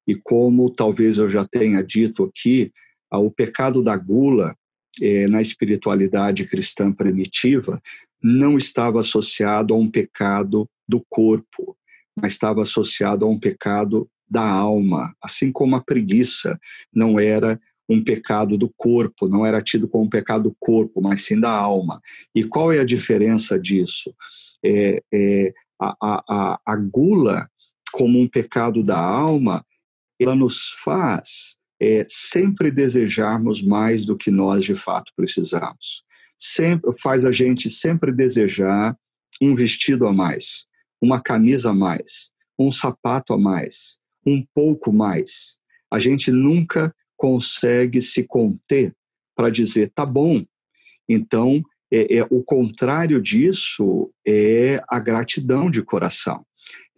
E 0.07 0.15
como 0.15 0.71
talvez 0.71 1.17
eu 1.17 1.29
já 1.29 1.45
tenha 1.45 1.83
dito 1.83 2.23
aqui, 2.23 2.71
o 3.11 3.29
pecado 3.29 3.83
da 3.83 3.95
gula 3.95 4.55
eh, 5.01 5.27
na 5.27 5.41
espiritualidade 5.41 6.45
cristã 6.45 6.91
primitiva 6.91 7.79
não 8.21 8.57
estava 8.57 8.99
associado 8.99 9.73
a 9.73 9.77
um 9.77 9.89
pecado 9.89 10.67
do 10.87 11.05
corpo, 11.09 11.77
mas 12.15 12.33
estava 12.33 12.63
associado 12.63 13.25
a 13.25 13.27
um 13.27 13.39
pecado 13.39 14.09
da 14.29 14.43
alma, 14.43 15.13
assim 15.21 15.51
como 15.51 15.75
a 15.75 15.83
preguiça 15.83 16.59
não 16.93 17.19
era 17.19 17.59
um 17.89 18.03
pecado 18.03 18.57
do 18.57 18.69
corpo, 18.75 19.27
não 19.27 19.45
era 19.45 19.61
tido 19.61 19.87
como 19.87 20.05
um 20.05 20.09
pecado 20.09 20.43
do 20.43 20.55
corpo, 20.59 21.01
mas 21.01 21.23
sim 21.23 21.39
da 21.39 21.51
alma. 21.51 22.01
E 22.35 22.43
qual 22.43 22.71
é 22.71 22.79
a 22.79 22.85
diferença 22.85 23.57
disso? 23.59 24.13
É, 24.63 25.01
é 25.13 25.53
a, 25.79 25.95
a, 26.01 26.59
a 26.65 26.75
gula, 26.75 27.49
como 27.91 28.19
um 28.19 28.27
pecado 28.27 28.83
da 28.83 28.99
alma, 28.99 29.65
ela 30.19 30.35
nos 30.35 30.69
faz 30.83 31.55
é, 31.79 32.05
sempre 32.09 32.71
desejarmos 32.71 33.61
mais 33.61 34.05
do 34.05 34.17
que 34.17 34.31
nós 34.31 34.65
de 34.65 34.75
fato 34.75 35.11
precisamos. 35.15 36.03
Sempre 36.37 36.91
faz 36.99 37.25
a 37.25 37.31
gente 37.31 37.69
sempre 37.69 38.11
desejar 38.11 38.97
um 39.41 39.53
vestido 39.53 40.07
a 40.07 40.13
mais, 40.13 40.65
uma 41.01 41.21
camisa 41.21 41.69
a 41.69 41.73
mais, 41.73 42.31
um 42.57 42.71
sapato 42.71 43.33
a 43.33 43.37
mais, 43.37 43.97
um 44.25 44.43
pouco 44.53 44.91
mais. 44.91 45.57
A 45.91 45.99
gente 45.99 46.31
nunca 46.31 46.93
consegue 47.17 48.01
se 48.01 48.23
conter 48.23 48.93
para 49.35 49.49
dizer 49.49 49.91
tá 49.93 50.05
bom. 50.05 50.45
Então, 51.09 51.61
é, 51.91 52.17
é, 52.17 52.27
o 52.29 52.43
contrário 52.43 53.21
disso 53.21 54.11
é 54.25 54.81
a 54.89 54.99
gratidão 54.99 55.69
de 55.69 55.81
coração. 55.81 56.45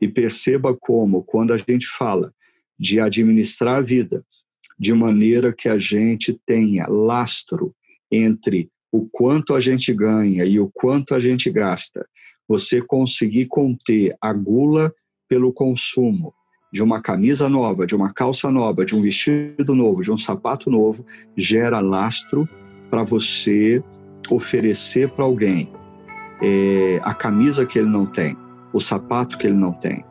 E 0.02 0.08
perceba 0.08 0.76
como, 0.76 1.24
quando 1.24 1.54
a 1.54 1.58
gente 1.58 1.88
fala 1.88 2.34
de 2.78 3.00
administrar 3.00 3.78
a 3.78 3.82
vida 3.82 4.24
de 4.80 4.94
maneira 4.94 5.54
que 5.54 5.68
a 5.68 5.78
gente 5.78 6.40
tenha 6.46 6.88
lastro 6.88 7.76
entre 8.10 8.70
o 8.92 9.08
quanto 9.08 9.54
a 9.54 9.60
gente 9.60 9.94
ganha 9.94 10.46
e 10.46 10.60
o 10.60 10.70
quanto 10.74 11.14
a 11.14 11.20
gente 11.20 11.52
gasta, 11.52 12.08
você 12.48 12.82
conseguir 12.82 13.46
conter 13.48 14.16
a 14.22 14.34
gula 14.34 14.92
pelo 15.28 15.54
consumo 15.54 16.34
de 16.72 16.84
uma 16.84 17.02
camisa 17.02 17.50
nova, 17.50 17.86
de 17.86 17.96
uma 17.96 18.14
calça 18.14 18.52
nova, 18.52 18.86
de 18.86 18.96
um 18.96 19.02
vestido 19.02 19.74
novo, 19.74 20.04
de 20.04 20.12
um 20.12 20.18
sapato 20.18 20.70
novo, 20.70 21.04
gera 21.36 21.80
lastro 21.80 22.48
para 22.92 23.02
você 23.02 23.84
oferecer 24.30 25.10
para 25.10 25.26
alguém 25.26 25.72
é, 26.42 27.00
a 27.04 27.14
camisa 27.14 27.66
que 27.66 27.80
ele 27.80 27.90
não 27.90 28.06
tem, 28.06 28.38
o 28.72 28.80
sapato 28.80 29.38
que 29.38 29.48
ele 29.48 29.58
não 29.58 29.72
tem, 29.72 30.06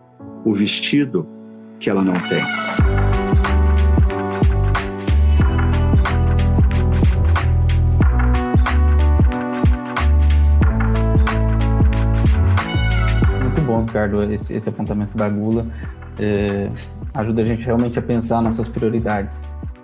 o 0.44 0.52
vestido 0.52 1.28
que 1.78 1.88
ela 1.88 2.02
não 2.02 2.20
tem. 2.28 2.42
Muito 13.42 13.62
bom, 13.62 13.84
Ricardo, 13.84 14.22
esse, 14.32 14.54
esse 14.54 14.68
apontamento 14.68 15.16
da 15.16 15.28
gula 15.28 15.64
é, 16.19 16.71
ajuda 17.14 17.43
a 17.43 17.47
gente 17.47 17.64
realmente 17.64 17.99
a 17.99 18.03
pensar 18.03 18.43
nossas 18.43 18.69
prioridades. 18.69 19.43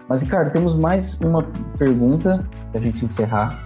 Mas, 0.09 0.23
Ricardo, 0.23 0.53
temos 0.53 0.75
mais 0.77 1.19
uma 1.21 1.43
pergunta 1.79 2.45
para 2.71 2.81
a 2.81 2.85
gente 2.85 3.05
encerrar. 3.05 3.65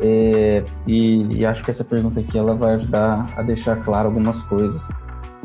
É, 0.00 0.64
e, 0.86 1.38
e, 1.38 1.44
acho 1.44 1.62
que 1.62 1.70
essa 1.70 1.84
pergunta 1.84 2.20
aqui 2.20 2.38
ela 2.38 2.54
vai 2.54 2.74
ajudar 2.74 3.32
a 3.36 3.42
deixar 3.42 3.76
claro 3.84 4.08
algumas 4.08 4.40
coisas. 4.42 4.88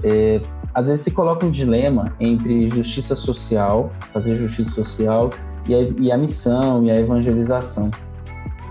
É, 0.04 0.42
às 0.74 0.88
vezes 0.88 1.04
se 1.04 1.12
coloca 1.12 1.46
um 1.46 1.52
dilema 1.52 2.06
entre 2.20 2.70
justiça 2.70 3.16
social, 3.16 3.92
fazer 4.14 4.38
justiça 4.38 4.72
social, 4.72 5.32
e 5.68 5.74
a, 5.74 5.80
e 6.00 6.12
a 6.12 6.18
missão 6.18 6.86
e 6.86 6.92
a 6.92 6.96
evangelização. 6.96 7.90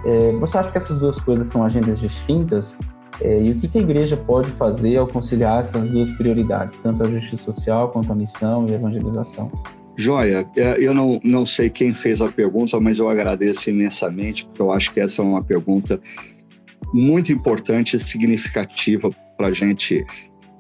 É, 0.05 0.33
você 0.33 0.59
acha 0.59 0.71
que 0.71 0.77
essas 0.77 0.99
duas 0.99 1.19
coisas 1.19 1.49
são 1.49 1.65
agendas 1.65 1.99
distintas? 1.99 2.77
É, 3.21 3.43
e 3.43 3.53
o 3.53 3.57
que, 3.57 3.69
que 3.69 3.79
a 3.79 3.81
igreja 3.81 4.17
pode 4.17 4.51
fazer 4.53 4.97
ao 4.97 5.07
conciliar 5.07 5.61
essas 5.61 5.89
duas 5.89 6.11
prioridades, 6.11 6.79
tanto 6.79 7.03
a 7.03 7.07
justiça 7.07 7.53
social 7.53 7.91
quanto 7.91 8.13
a 8.13 8.15
missão 8.15 8.67
e 8.69 8.73
a 8.73 8.75
evangelização? 8.75 9.51
Joia, 9.97 10.45
é, 10.57 10.77
eu 10.79 10.93
não, 10.93 11.21
não 11.23 11.47
sei 11.47 11.71
quem 11.71 11.93
fez 11.93 12.21
a 12.21 12.29
pergunta, 12.29 12.81
mas 12.81 12.99
eu 12.99 13.09
agradeço 13.09 13.71
imensamente, 13.71 14.45
porque 14.45 14.61
eu 14.61 14.73
acho 14.73 14.93
que 14.93 15.01
essa 15.01 15.23
é 15.23 15.25
uma 15.25 15.43
pergunta 15.43 16.01
muito 16.93 17.33
importante 17.33 17.97
e 17.97 18.01
significativa 18.01 19.11
para 19.37 19.49
a 19.49 19.53
gente 19.53 20.05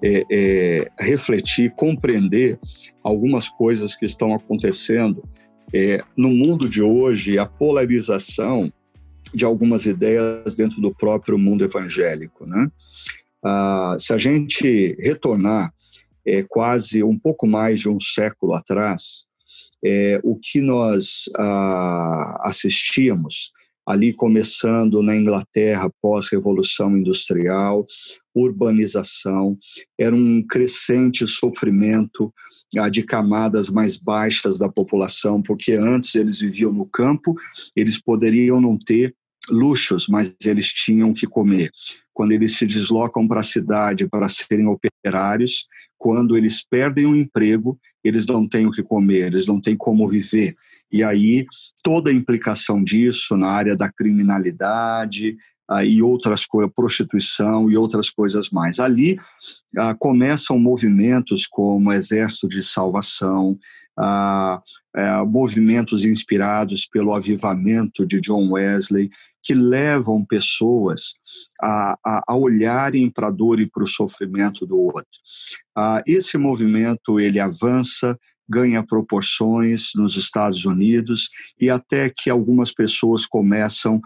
é, 0.03 0.25
é, 0.31 0.91
refletir, 0.99 1.73
compreender 1.75 2.59
algumas 3.03 3.49
coisas 3.49 3.97
que 3.97 4.05
estão 4.05 4.35
acontecendo 4.35 5.23
é, 5.73 6.03
no 6.17 6.29
mundo 6.29 6.69
de 6.69 6.83
hoje, 6.83 7.39
a 7.39 7.47
polarização 7.47 8.73
de 9.35 9.45
algumas 9.45 9.87
ideias 9.87 10.57
dentro 10.57 10.81
do 10.81 10.95
próprio 10.95 11.39
mundo 11.39 11.65
evangélico. 11.65 12.47
Né? 12.47 12.69
Ah, 13.45 13.97
se 13.99 14.13
a 14.13 14.19
gente 14.19 14.97
retornar 14.99 15.73
é, 16.27 16.43
quase 16.43 17.03
um 17.03 17.19
pouco 17.19 17.47
mais 17.47 17.81
de 17.81 17.89
um 17.89 18.01
século 18.01 18.55
atrás, 18.55 19.25
é, 19.85 20.19
o 20.25 20.37
que 20.37 20.61
nós 20.61 21.29
ah, 21.37 22.41
assistíamos 22.45 23.53
ali 23.87 24.15
começando 24.15 25.03
na 25.03 25.15
Inglaterra 25.15 25.93
pós-revolução 26.01 26.97
industrial, 26.97 27.85
urbanização, 28.35 29.59
era 29.99 30.15
um 30.15 30.43
crescente 30.43 31.27
sofrimento 31.27 32.33
ah, 32.79 32.89
de 32.89 33.03
camadas 33.03 33.69
mais 33.69 33.97
baixas 33.97 34.59
da 34.59 34.69
população, 34.69 35.43
porque 35.43 35.73
antes 35.73 36.15
eles 36.15 36.41
viviam 36.41 36.73
no 36.73 36.87
campo, 36.87 37.35
eles 37.77 38.01
poderiam 38.01 38.61
não 38.61 38.79
ter 38.79 39.15
luxos, 39.51 40.07
mas 40.09 40.35
eles 40.45 40.69
tinham 40.69 41.13
que 41.13 41.27
comer. 41.27 41.71
Quando 42.13 42.33
eles 42.33 42.57
se 42.57 42.65
deslocam 42.65 43.27
para 43.27 43.41
a 43.41 43.45
cidade 43.45 44.09
para 44.09 44.29
serem 44.29 44.67
operários, 44.67 45.67
quando 45.99 46.37
eles 46.37 46.65
perdem 46.65 47.07
o 47.07 47.17
emprego, 47.17 47.79
eles 48.05 48.27
não 48.27 48.49
têm 48.49 48.67
o 48.67 48.71
que 48.71 48.83
comer, 48.83 49.27
eles 49.27 49.47
não 49.47 49.61
têm 49.61 49.77
como 49.77 50.09
viver. 50.09 50.55
E 50.93 51.03
aí 51.03 51.45
toda 51.83 52.11
a 52.11 52.15
implicação 52.15 52.83
disso 52.83 53.37
na 53.37 53.49
área 53.49 53.77
da 53.77 53.91
criminalidade, 53.91 55.37
ah, 55.69 55.85
e 55.85 56.03
outras 56.03 56.45
coisas, 56.45 56.73
prostituição 56.75 57.71
e 57.71 57.77
outras 57.77 58.11
coisas 58.11 58.51
mais. 58.51 58.79
Ali 58.79 59.19
ah, 59.79 59.95
começam 59.95 60.59
movimentos 60.59 61.47
como 61.47 61.93
Exército 61.93 62.49
de 62.49 62.63
Salvação, 62.63 63.59
ah, 63.99 64.61
eh, 64.95 65.23
movimentos 65.25 66.05
inspirados 66.05 66.87
pelo 66.87 67.15
avivamento 67.15 68.07
de 68.07 68.21
John 68.21 68.51
Wesley, 68.53 69.09
que 69.45 69.55
levam 69.55 70.25
pessoas 70.25 71.15
a, 71.63 71.99
a, 72.05 72.23
a 72.29 72.37
olharem 72.37 73.11
para 73.11 73.29
a 73.29 73.31
dor 73.31 73.61
e 73.61 73.69
para 73.69 73.85
o 73.85 73.89
sofrimento 73.89 74.67
do 74.67 74.79
outro. 74.79 75.21
Ah, 75.77 76.03
esse 76.07 76.39
movimento 76.39 77.21
ele 77.21 77.39
avança, 77.39 78.19
ganha 78.49 78.83
proporções 78.83 79.91
nos 79.95 80.17
Estados 80.17 80.65
Unidos 80.65 81.29
e 81.61 81.69
até 81.69 82.11
que 82.11 82.31
algumas 82.31 82.73
pessoas 82.73 83.27
começam 83.27 84.01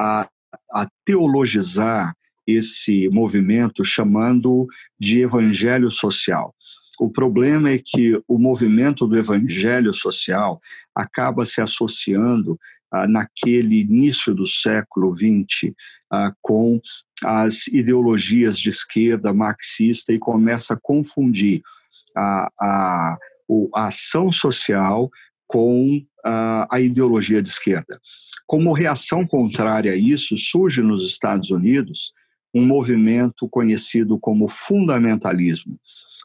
a 0.00 0.28
a 0.72 0.88
teologizar 1.04 2.14
esse 2.46 3.08
movimento, 3.08 3.84
chamando 3.84 4.66
de 4.98 5.22
evangelho 5.22 5.90
social. 5.90 6.54
O 7.00 7.10
problema 7.10 7.70
é 7.70 7.78
que 7.78 8.20
o 8.28 8.38
movimento 8.38 9.06
do 9.06 9.16
evangelho 9.16 9.92
social 9.92 10.60
acaba 10.94 11.44
se 11.44 11.60
associando 11.60 12.58
naquele 13.08 13.80
início 13.80 14.34
do 14.34 14.46
século 14.46 15.14
XX 15.14 15.72
ah, 16.10 16.32
com 16.40 16.80
as 17.24 17.66
ideologias 17.68 18.58
de 18.58 18.68
esquerda 18.68 19.32
marxista 19.32 20.12
e 20.12 20.18
começa 20.18 20.74
a 20.74 20.80
confundir 20.80 21.60
a, 22.16 22.48
a, 22.60 23.18
a 23.74 23.86
ação 23.86 24.30
social 24.30 25.10
com 25.46 26.00
a, 26.24 26.66
a 26.70 26.80
ideologia 26.80 27.42
de 27.42 27.48
esquerda. 27.48 27.98
Como 28.46 28.72
reação 28.72 29.26
contrária 29.26 29.92
a 29.92 29.96
isso, 29.96 30.36
surge 30.36 30.82
nos 30.82 31.06
Estados 31.06 31.50
Unidos 31.50 32.12
um 32.54 32.64
movimento 32.64 33.48
conhecido 33.48 34.18
como 34.18 34.46
fundamentalismo. 34.46 35.78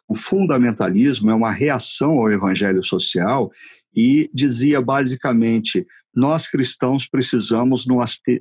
O 0.08 0.16
fundamentalismo 0.16 1.32
é 1.32 1.36
uma 1.36 1.52
reação 1.52 2.20
ao 2.20 2.32
evangelho 2.32 2.84
social 2.84 3.50
e 3.96 4.30
dizia 4.34 4.82
basicamente: 4.82 5.86
nós 6.16 6.48
cristãos 6.48 7.08
precisamos 7.08 7.86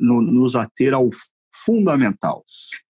nos 0.01 0.57
ater 0.57 0.95
ao 0.95 1.09
fundamental, 1.53 2.45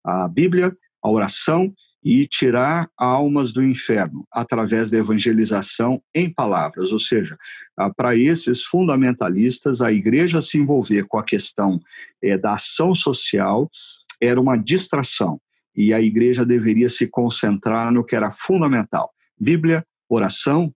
a 0.05 0.28
Bíblia, 0.28 0.74
a 1.03 1.11
oração 1.11 1.72
e 2.05 2.26
tirar 2.26 2.88
almas 2.96 3.53
do 3.53 3.62
inferno 3.62 4.26
através 4.32 4.90
da 4.90 4.99
evangelização 4.99 6.01
em 6.14 6.32
palavras, 6.32 6.92
ou 6.92 7.01
seja, 7.01 7.36
ah, 7.76 7.92
para 7.92 8.16
esses 8.16 8.62
fundamentalistas, 8.62 9.82
a 9.82 9.92
igreja 9.92 10.40
se 10.40 10.59
envolver 10.59 11.05
com 11.05 11.18
a 11.18 11.24
questão 11.24 11.80
é, 12.22 12.38
da 12.38 12.55
ação 12.55 12.94
social 12.94 13.68
era 14.20 14.40
uma 14.40 14.56
distração 14.56 15.40
e 15.78 15.94
a 15.94 16.00
igreja 16.00 16.44
deveria 16.44 16.88
se 16.88 17.06
concentrar 17.06 17.92
no 17.92 18.04
que 18.04 18.16
era 18.16 18.30
fundamental: 18.30 19.12
Bíblia, 19.40 19.86
oração 20.08 20.74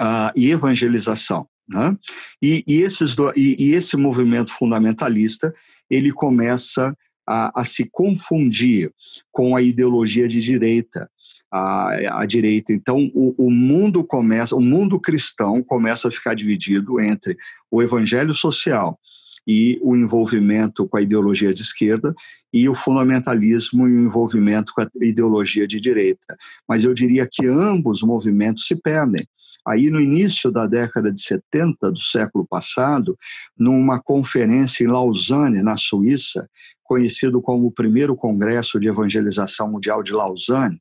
uh, 0.00 0.32
e 0.34 0.50
evangelização. 0.50 1.46
Né? 1.68 1.96
E, 2.42 2.64
e, 2.66 2.80
esses 2.82 3.14
do, 3.14 3.30
e, 3.36 3.56
e 3.58 3.74
esse 3.74 3.96
movimento 3.96 4.52
fundamentalista 4.52 5.52
ele 5.90 6.12
começa 6.12 6.96
a, 7.26 7.60
a 7.60 7.64
se 7.64 7.88
confundir 7.90 8.90
com 9.30 9.56
a 9.56 9.62
ideologia 9.62 10.28
de 10.28 10.40
direita, 10.40 11.10
a, 11.50 12.20
a, 12.20 12.26
direita. 12.26 12.72
Então, 12.72 13.10
o, 13.14 13.46
o, 13.46 13.50
mundo 13.50 14.04
começa, 14.04 14.54
o 14.54 14.60
mundo 14.60 15.00
cristão 15.00 15.62
começa 15.62 16.08
a 16.08 16.12
ficar 16.12 16.34
dividido 16.34 17.00
entre 17.00 17.36
o 17.70 17.82
evangelho 17.82 18.34
social 18.34 18.98
e 19.46 19.78
o 19.82 19.96
envolvimento 19.96 20.88
com 20.88 20.96
a 20.96 21.02
ideologia 21.02 21.52
de 21.52 21.62
esquerda 21.62 22.12
e 22.52 22.68
o 22.68 22.74
fundamentalismo 22.74 23.88
e 23.88 23.92
o 23.92 24.04
envolvimento 24.04 24.72
com 24.74 24.82
a 24.82 24.88
ideologia 25.02 25.66
de 25.66 25.80
direita. 25.80 26.36
Mas 26.68 26.84
eu 26.84 26.94
diria 26.94 27.28
que 27.30 27.46
ambos 27.46 28.02
movimentos 28.02 28.66
se 28.66 28.74
perdem. 28.74 29.26
Aí, 29.66 29.90
no 29.90 30.00
início 30.00 30.50
da 30.50 30.66
década 30.66 31.10
de 31.10 31.20
70 31.20 31.90
do 31.90 32.00
século 32.00 32.46
passado, 32.46 33.16
numa 33.58 33.98
conferência 33.98 34.84
em 34.84 34.86
Lausanne, 34.86 35.62
na 35.62 35.76
Suíça, 35.76 36.48
conhecido 36.82 37.40
como 37.40 37.66
o 37.66 37.72
primeiro 37.72 38.14
Congresso 38.14 38.78
de 38.78 38.88
Evangelização 38.88 39.70
Mundial 39.72 40.02
de 40.02 40.12
Lausanne, 40.12 40.78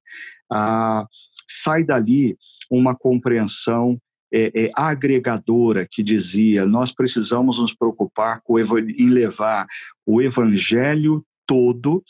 ah, 0.51 1.07
sai 1.47 1.85
dali 1.85 2.37
uma 2.69 2.93
compreensão 2.93 3.97
é, 4.33 4.65
é, 4.65 4.69
agregadora 4.75 5.87
que 5.89 6.01
dizia 6.01 6.65
nós 6.65 6.91
precisamos 6.91 7.59
nos 7.59 7.73
preocupar 7.73 8.41
com, 8.43 8.57
em 8.59 9.07
levar 9.07 9.67
o 10.05 10.21
evangelho 10.21 11.23
todo 11.45 12.03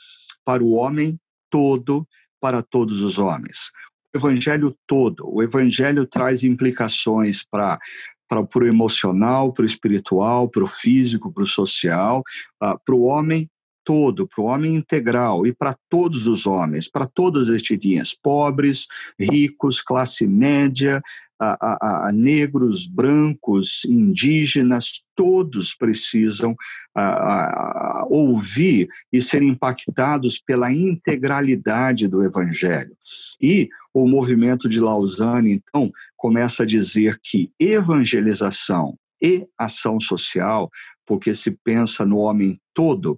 para 0.45 0.63
o 0.63 0.71
homem 0.71 1.19
todo, 1.49 2.07
para 2.39 2.61
todos 2.61 3.01
os 3.01 3.19
homens. 3.19 3.71
O 4.13 4.17
evangelho 4.17 4.75
todo, 4.87 5.27
o 5.27 5.43
evangelho 5.43 6.07
traz 6.07 6.43
implicações 6.43 7.43
para 7.43 7.77
para 8.25 8.63
o 8.63 8.67
emocional, 8.67 9.53
para 9.53 9.61
o 9.61 9.65
espiritual, 9.65 10.49
para 10.49 10.63
o 10.63 10.67
físico, 10.67 11.31
para 11.31 11.43
o 11.43 11.45
social, 11.45 12.23
uh, 12.63 12.79
para 12.83 12.95
o 12.95 13.03
homem 13.03 13.47
todo, 13.83 14.27
para 14.27 14.43
o 14.43 14.47
homem 14.47 14.75
integral 14.75 15.45
e 15.45 15.53
para 15.53 15.75
todos 15.89 16.25
os 16.25 16.45
homens, 16.45 16.89
para 16.89 17.05
todas 17.05 17.49
as 17.49 17.61
etnias, 17.61 18.13
pobres, 18.13 18.87
ricos, 19.19 19.81
classe 19.81 20.25
média, 20.25 21.01
a, 21.43 21.77
a, 21.81 22.09
a 22.09 22.11
negros, 22.11 22.87
brancos, 22.87 23.85
indígenas, 23.85 25.03
todos 25.15 25.75
precisam 25.75 26.55
a, 26.95 28.05
ouvir 28.09 28.87
e 29.11 29.21
ser 29.21 29.41
impactados 29.41 30.39
pela 30.39 30.71
integralidade 30.71 32.07
do 32.07 32.23
Evangelho. 32.23 32.95
E 33.41 33.69
o 33.93 34.07
movimento 34.07 34.67
de 34.67 34.79
Lausanne, 34.79 35.51
então, 35.51 35.91
começa 36.15 36.63
a 36.63 36.65
dizer 36.65 37.19
que 37.21 37.51
evangelização 37.59 38.97
e 39.21 39.47
ação 39.57 39.99
social, 39.99 40.69
porque 41.05 41.33
se 41.35 41.51
pensa 41.63 42.05
no 42.05 42.17
homem 42.17 42.59
todo, 42.73 43.17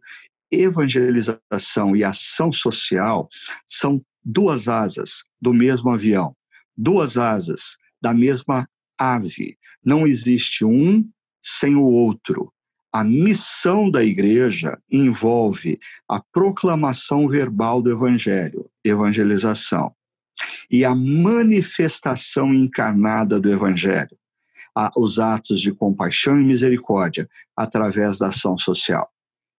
evangelização 0.51 1.95
e 1.95 2.03
ação 2.03 2.51
social 2.51 3.27
são 3.65 4.01
duas 4.23 4.67
asas 4.67 5.23
do 5.39 5.53
mesmo 5.53 5.89
avião, 5.91 6.35
duas 6.75 7.17
asas 7.17 7.77
da 8.05 8.13
mesma 8.13 8.69
ave. 8.99 9.57
Não 9.83 10.05
existe 10.05 10.63
um 10.63 11.03
sem 11.41 11.75
o 11.75 11.81
outro. 11.81 12.53
A 12.93 13.03
missão 13.03 13.89
da 13.89 14.03
igreja 14.03 14.77
envolve 14.91 15.79
a 16.07 16.21
proclamação 16.31 17.27
verbal 17.27 17.81
do 17.81 17.91
evangelho, 17.91 18.69
evangelização, 18.83 19.91
e 20.69 20.85
a 20.85 20.93
manifestação 20.93 22.53
encarnada 22.53 23.39
do 23.39 23.51
evangelho, 23.51 24.15
os 24.95 25.17
atos 25.17 25.59
de 25.59 25.73
compaixão 25.73 26.39
e 26.39 26.45
misericórdia 26.45 27.27
através 27.57 28.19
da 28.19 28.27
ação 28.27 28.55
social. 28.55 29.09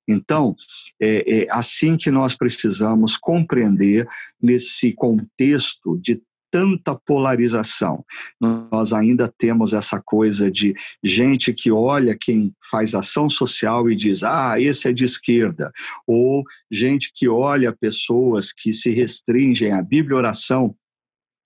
Então, 0.08 0.54
é, 1.02 1.40
é 1.40 1.46
assim 1.50 1.96
que 1.96 2.12
nós 2.12 2.36
precisamos 2.36 3.16
compreender 3.16 4.06
nesse 4.40 4.92
contexto 4.92 5.98
de 5.98 6.22
tanta 6.50 6.94
polarização. 6.94 8.04
Nós 8.40 8.92
ainda 8.92 9.32
temos 9.38 9.72
essa 9.72 10.00
coisa 10.04 10.50
de 10.50 10.74
gente 11.02 11.52
que 11.52 11.70
olha 11.70 12.16
quem 12.18 12.52
faz 12.70 12.94
ação 12.94 13.28
social 13.28 13.90
e 13.90 13.96
diz: 13.96 14.22
ah, 14.22 14.60
esse 14.60 14.88
é 14.88 14.92
de 14.92 15.04
esquerda. 15.04 15.72
Ou 16.06 16.44
gente 16.70 17.10
que 17.14 17.28
olha 17.28 17.72
pessoas 17.72 18.52
que 18.52 18.72
se 18.72 18.90
restringem 18.90 19.72
à 19.72 19.82
Bíblia 19.82 20.16
oração 20.16 20.74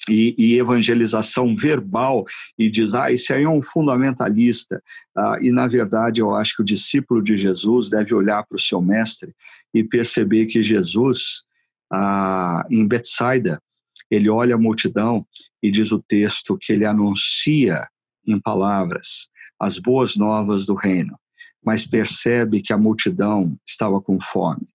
e, 0.08 0.34
e, 0.38 0.58
evangelização 0.58 1.54
verbal 1.54 2.24
e 2.58 2.70
diz, 2.70 2.94
ah, 2.94 3.12
esse 3.12 3.32
aí 3.32 3.44
é 3.44 3.48
um 3.48 3.60
fundamentalista. 3.60 4.82
Ah, 5.16 5.38
e, 5.40 5.52
na 5.52 5.66
verdade, 5.66 6.20
eu 6.20 6.34
acho 6.34 6.56
que 6.56 6.62
o 6.62 6.64
discípulo 6.64 7.22
de 7.22 7.36
Jesus 7.36 7.90
deve 7.90 8.14
olhar 8.14 8.44
para 8.44 8.56
o 8.56 8.60
seu 8.60 8.80
mestre 8.80 9.34
e 9.74 9.84
perceber 9.84 10.46
que 10.46 10.62
Jesus, 10.62 11.42
ah, 11.92 12.64
em 12.70 12.86
Betsaida, 12.86 13.60
ele 14.10 14.28
olha 14.28 14.54
a 14.54 14.58
multidão 14.58 15.26
e 15.62 15.70
diz 15.70 15.92
o 15.92 16.02
texto 16.02 16.58
que 16.58 16.72
ele 16.72 16.84
anuncia 16.84 17.86
em 18.26 18.38
palavras 18.40 19.28
as 19.58 19.78
boas 19.78 20.16
novas 20.16 20.64
do 20.64 20.74
reino, 20.74 21.18
mas 21.62 21.86
percebe 21.86 22.62
que 22.62 22.72
a 22.72 22.78
multidão 22.78 23.58
estava 23.66 24.00
com 24.00 24.18
fome. 24.18 24.66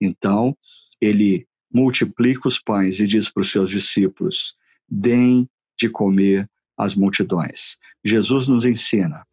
Então, 0.00 0.56
ele 1.00 1.46
multiplica 1.72 2.48
os 2.48 2.58
pães 2.58 3.00
e 3.00 3.06
diz 3.06 3.28
para 3.28 3.42
os 3.42 3.52
seus 3.52 3.70
discípulos: 3.70 4.54
deem 4.88 5.48
de 5.78 5.90
comer 5.90 6.48
às 6.76 6.94
multidões. 6.94 7.76
Jesus 8.02 8.48
nos 8.48 8.64
ensina 8.64 9.26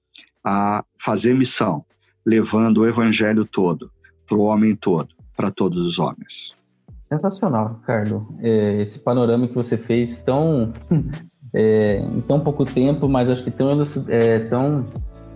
a 0.43 0.83
fazer 0.99 1.33
missão, 1.33 1.85
levando 2.25 2.79
o 2.79 2.87
evangelho 2.87 3.45
todo 3.45 3.91
para 4.25 4.37
o 4.37 4.41
homem 4.41 4.75
todo, 4.75 5.15
para 5.35 5.49
todos 5.49 5.81
os 5.81 5.97
homens. 5.97 6.56
Sensacional, 7.07 7.79
Carlos. 7.85 8.23
É, 8.41 8.81
esse 8.81 8.99
panorama 8.99 9.47
que 9.47 9.55
você 9.55 9.77
fez 9.77 10.21
tão 10.21 10.73
é, 11.53 11.99
em 11.99 12.21
tão 12.21 12.39
pouco 12.39 12.65
tempo, 12.65 13.07
mas 13.07 13.29
acho 13.29 13.43
que 13.43 13.51
tão, 13.51 13.81
é, 14.09 14.39
tão 14.39 14.85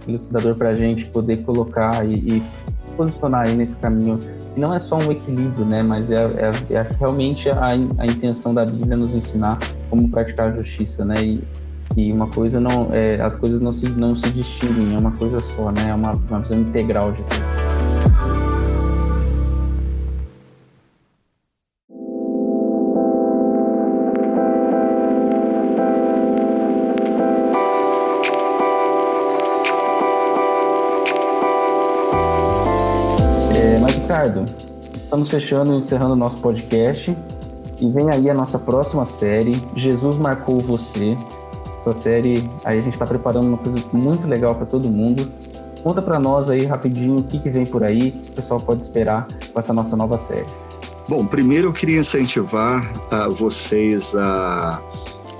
elucidador 0.07 0.55
para 0.55 0.69
a 0.69 0.75
gente 0.75 1.05
poder 1.05 1.43
colocar 1.43 2.05
e, 2.05 2.15
e, 2.15 2.43
se 2.79 2.87
posicionar 2.97 3.47
aí 3.47 3.55
nesse 3.55 3.77
caminho. 3.77 4.19
E 4.55 4.59
não 4.59 4.73
é 4.73 4.79
só 4.79 4.97
um 4.97 5.11
equilíbrio, 5.11 5.65
né? 5.65 5.81
Mas 5.81 6.11
é, 6.11 6.23
é, 6.23 6.73
é 6.73 6.87
realmente 6.99 7.49
a, 7.49 7.67
a, 7.67 8.05
intenção 8.05 8.53
da 8.53 8.65
Bíblia 8.65 8.97
nos 8.97 9.15
ensinar 9.15 9.57
como 9.89 10.09
praticar 10.09 10.47
a 10.47 10.51
justiça, 10.51 11.05
né? 11.05 11.23
E, 11.23 11.43
e 11.95 12.11
uma 12.11 12.27
coisa 12.27 12.59
não, 12.59 12.89
é, 12.91 13.21
as 13.21 13.35
coisas 13.35 13.61
não 13.61 13.71
se, 13.71 13.87
não 13.89 14.15
se 14.15 14.29
distinguem, 14.29 14.95
é 14.95 14.99
uma 14.99 15.11
coisa 15.11 15.39
só, 15.39 15.71
né? 15.71 15.89
É 15.89 15.95
uma, 15.95 16.11
uma 16.11 16.39
visão 16.39 16.59
integral 16.59 17.13
de 17.13 17.23
tudo. 17.23 17.60
Ricardo, 33.87 34.45
estamos 34.93 35.29
fechando 35.29 35.73
e 35.73 35.77
encerrando 35.77 36.13
o 36.13 36.15
nosso 36.15 36.37
podcast. 36.37 37.15
E 37.79 37.89
vem 37.89 38.09
aí 38.11 38.29
a 38.29 38.33
nossa 38.33 38.59
próxima 38.59 39.05
série, 39.05 39.59
Jesus 39.75 40.17
Marcou 40.17 40.59
Você. 40.59 41.15
Essa 41.79 41.95
série, 41.95 42.47
aí 42.63 42.77
a 42.77 42.81
gente 42.81 42.93
está 42.93 43.07
preparando 43.07 43.47
uma 43.47 43.57
coisa 43.57 43.79
muito 43.91 44.27
legal 44.27 44.53
para 44.53 44.67
todo 44.67 44.87
mundo. 44.87 45.31
Conta 45.81 46.01
para 46.01 46.19
nós 46.19 46.49
aí 46.49 46.65
rapidinho 46.65 47.17
o 47.17 47.23
que, 47.23 47.39
que 47.39 47.49
vem 47.49 47.65
por 47.65 47.83
aí, 47.83 48.09
o 48.09 48.11
que 48.11 48.29
o 48.29 48.33
pessoal 48.33 48.59
pode 48.59 48.81
esperar 48.81 49.27
com 49.51 49.59
essa 49.59 49.73
nossa 49.73 49.95
nova 49.95 50.17
série. 50.17 50.45
Bom, 51.07 51.25
primeiro 51.25 51.69
eu 51.69 51.73
queria 51.73 51.99
incentivar 51.99 52.85
uh, 53.11 53.33
vocês 53.33 54.15
a 54.15 54.79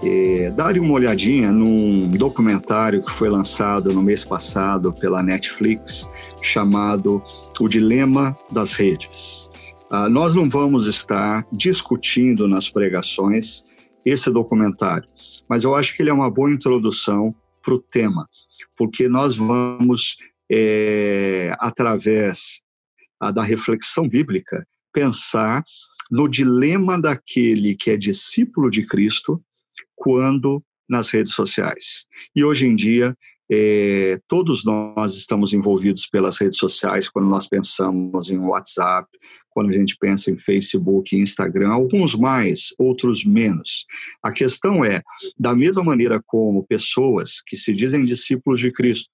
é, 0.04 0.50
darem 0.52 0.82
uma 0.82 0.94
olhadinha 0.94 1.52
num 1.52 2.10
documentário 2.10 3.04
que 3.04 3.12
foi 3.12 3.30
lançado 3.30 3.94
no 3.94 4.02
mês 4.02 4.26
passado 4.26 4.92
pela 4.94 5.22
Netflix, 5.22 6.10
chamado 6.42 7.24
O 7.60 7.68
Dilema 7.68 8.36
das 8.52 8.74
Redes. 8.74 9.50
Ah, 9.92 10.10
nós 10.10 10.34
não 10.34 10.50
vamos 10.50 10.88
estar 10.88 11.46
discutindo 11.52 12.48
nas 12.48 12.70
pregações 12.70 13.64
esse 14.04 14.32
documentário, 14.32 15.08
mas 15.48 15.64
eu 15.64 15.76
acho 15.76 15.96
que 15.96 16.02
ele 16.02 16.10
é 16.10 16.14
uma 16.14 16.32
boa 16.32 16.52
introdução 16.52 17.36
para 17.62 17.76
o 17.76 17.80
tema, 17.80 18.28
porque 18.76 19.08
nós 19.08 19.38
vamos, 19.38 20.18
é, 20.52 21.56
através 21.60 22.62
a, 23.20 23.30
da 23.30 23.44
reflexão 23.44 24.08
bíblica, 24.08 24.66
pensar 24.92 25.64
no 26.10 26.28
dilema 26.28 27.00
daquele 27.00 27.76
que 27.76 27.92
é 27.92 27.98
discípulo 27.98 28.70
de 28.70 28.86
Cristo 28.86 29.42
quando 30.02 30.64
nas 30.90 31.12
redes 31.12 31.34
sociais. 31.34 32.06
E 32.36 32.44
hoje 32.44 32.66
em 32.66 32.76
dia, 32.76 33.16
é, 33.52 34.20
todos 34.28 34.66
nós 34.66 35.16
estamos 35.16 35.54
envolvidos 35.54 36.08
pelas 36.08 36.40
redes 36.40 36.58
sociais 36.58 37.08
quando 37.08 37.30
nós 37.30 37.48
pensamos 37.48 38.32
em 38.32 38.40
WhatsApp, 38.40 39.08
quando 39.52 39.70
a 39.70 39.74
gente 39.74 39.96
pensa 40.00 40.32
em 40.32 40.38
Facebook, 40.38 41.16
Instagram, 41.16 41.70
alguns 41.70 42.16
mais, 42.16 42.74
outros 42.80 43.24
menos. 43.24 43.86
A 44.24 44.32
questão 44.32 44.84
é, 44.84 45.04
da 45.38 45.56
mesma 45.56 45.84
maneira 45.84 46.20
como 46.26 46.66
pessoas 46.66 47.44
que 47.46 47.56
se 47.56 47.72
dizem 47.72 48.04
discípulos 48.04 48.60
de 48.60 48.72
Cristo 48.72 49.12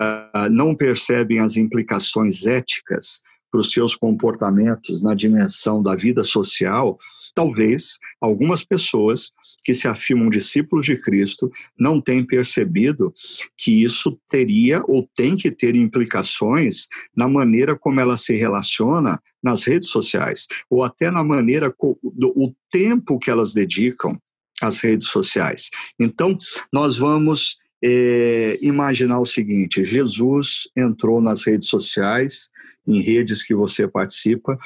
uh, 0.00 0.48
não 0.50 0.76
percebem 0.76 1.40
as 1.40 1.56
implicações 1.56 2.46
éticas 2.46 3.20
para 3.52 3.60
os 3.60 3.70
seus 3.70 3.94
comportamentos 3.94 5.02
na 5.02 5.14
dimensão 5.14 5.82
da 5.82 5.94
vida 5.94 6.24
social, 6.24 6.98
talvez 7.34 7.98
algumas 8.20 8.64
pessoas 8.64 9.30
que 9.62 9.74
se 9.74 9.86
afirmam 9.86 10.28
discípulos 10.28 10.86
de 10.86 10.96
Cristo 10.96 11.50
não 11.78 12.00
têm 12.00 12.24
percebido 12.24 13.14
que 13.56 13.84
isso 13.84 14.18
teria 14.28 14.82
ou 14.88 15.08
tem 15.14 15.36
que 15.36 15.50
ter 15.50 15.76
implicações 15.76 16.88
na 17.16 17.28
maneira 17.28 17.76
como 17.78 18.00
ela 18.00 18.16
se 18.16 18.34
relaciona 18.34 19.20
nas 19.42 19.64
redes 19.64 19.88
sociais, 19.88 20.46
ou 20.70 20.82
até 20.82 21.10
na 21.10 21.22
maneira, 21.22 21.72
o 21.78 22.52
tempo 22.70 23.18
que 23.18 23.30
elas 23.30 23.52
dedicam 23.52 24.18
às 24.60 24.80
redes 24.80 25.08
sociais. 25.08 25.68
Então, 25.98 26.38
nós 26.72 26.96
vamos 26.96 27.56
é, 27.82 28.58
imaginar 28.62 29.20
o 29.20 29.26
seguinte: 29.26 29.84
Jesus 29.84 30.68
entrou 30.76 31.20
nas 31.20 31.44
redes 31.44 31.68
sociais, 31.68 32.48
em 32.86 33.00
redes 33.00 33.42
que 33.42 33.54
você 33.54 33.88
participa, 33.88 34.58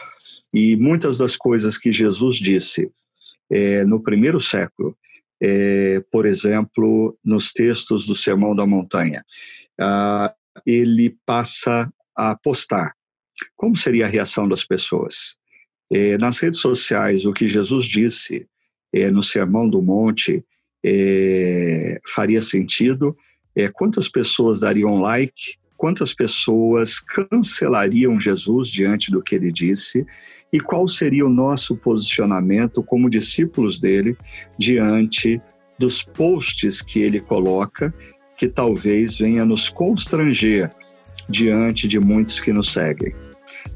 e 0.52 0.76
muitas 0.76 1.18
das 1.18 1.36
coisas 1.36 1.78
que 1.78 1.92
Jesus 1.92 2.36
disse 2.36 2.90
é, 3.50 3.84
no 3.84 4.02
primeiro 4.02 4.40
século, 4.40 4.96
é, 5.40 6.02
por 6.10 6.26
exemplo, 6.26 7.16
nos 7.24 7.52
textos 7.52 8.06
do 8.06 8.14
Sermão 8.14 8.54
da 8.54 8.66
Montanha, 8.66 9.22
ah, 9.78 10.34
ele 10.66 11.16
passa 11.26 11.92
a 12.16 12.34
postar. 12.34 12.94
Como 13.54 13.76
seria 13.76 14.06
a 14.06 14.08
reação 14.08 14.48
das 14.48 14.64
pessoas? 14.64 15.36
É, 15.92 16.16
nas 16.16 16.38
redes 16.38 16.60
sociais, 16.60 17.26
o 17.26 17.32
que 17.32 17.46
Jesus 17.46 17.84
disse 17.84 18.48
é, 18.94 19.10
no 19.10 19.22
Sermão 19.22 19.68
do 19.68 19.82
Monte 19.82 20.44
é, 20.86 21.98
faria 22.14 22.40
sentido? 22.40 23.14
É, 23.56 23.68
quantas 23.68 24.08
pessoas 24.08 24.60
dariam 24.60 25.00
like? 25.00 25.56
quantas 25.76 26.14
pessoas 26.14 26.98
cancelariam 27.00 28.18
Jesus 28.18 28.68
diante 28.68 29.10
do 29.10 29.22
que 29.22 29.34
ele 29.34 29.52
disse 29.52 30.06
e 30.52 30.58
qual 30.58 30.88
seria 30.88 31.26
o 31.26 31.30
nosso 31.30 31.76
posicionamento 31.76 32.82
como 32.82 33.10
discípulos 33.10 33.78
dele 33.78 34.16
diante 34.58 35.40
dos 35.78 36.02
posts 36.02 36.80
que 36.80 37.00
ele 37.00 37.20
coloca, 37.20 37.92
que 38.36 38.48
talvez 38.48 39.18
venha 39.18 39.44
nos 39.44 39.68
constranger 39.68 40.70
diante 41.28 41.86
de 41.86 41.98
muitos 42.00 42.40
que 42.40 42.52
nos 42.52 42.72
seguem. 42.72 43.14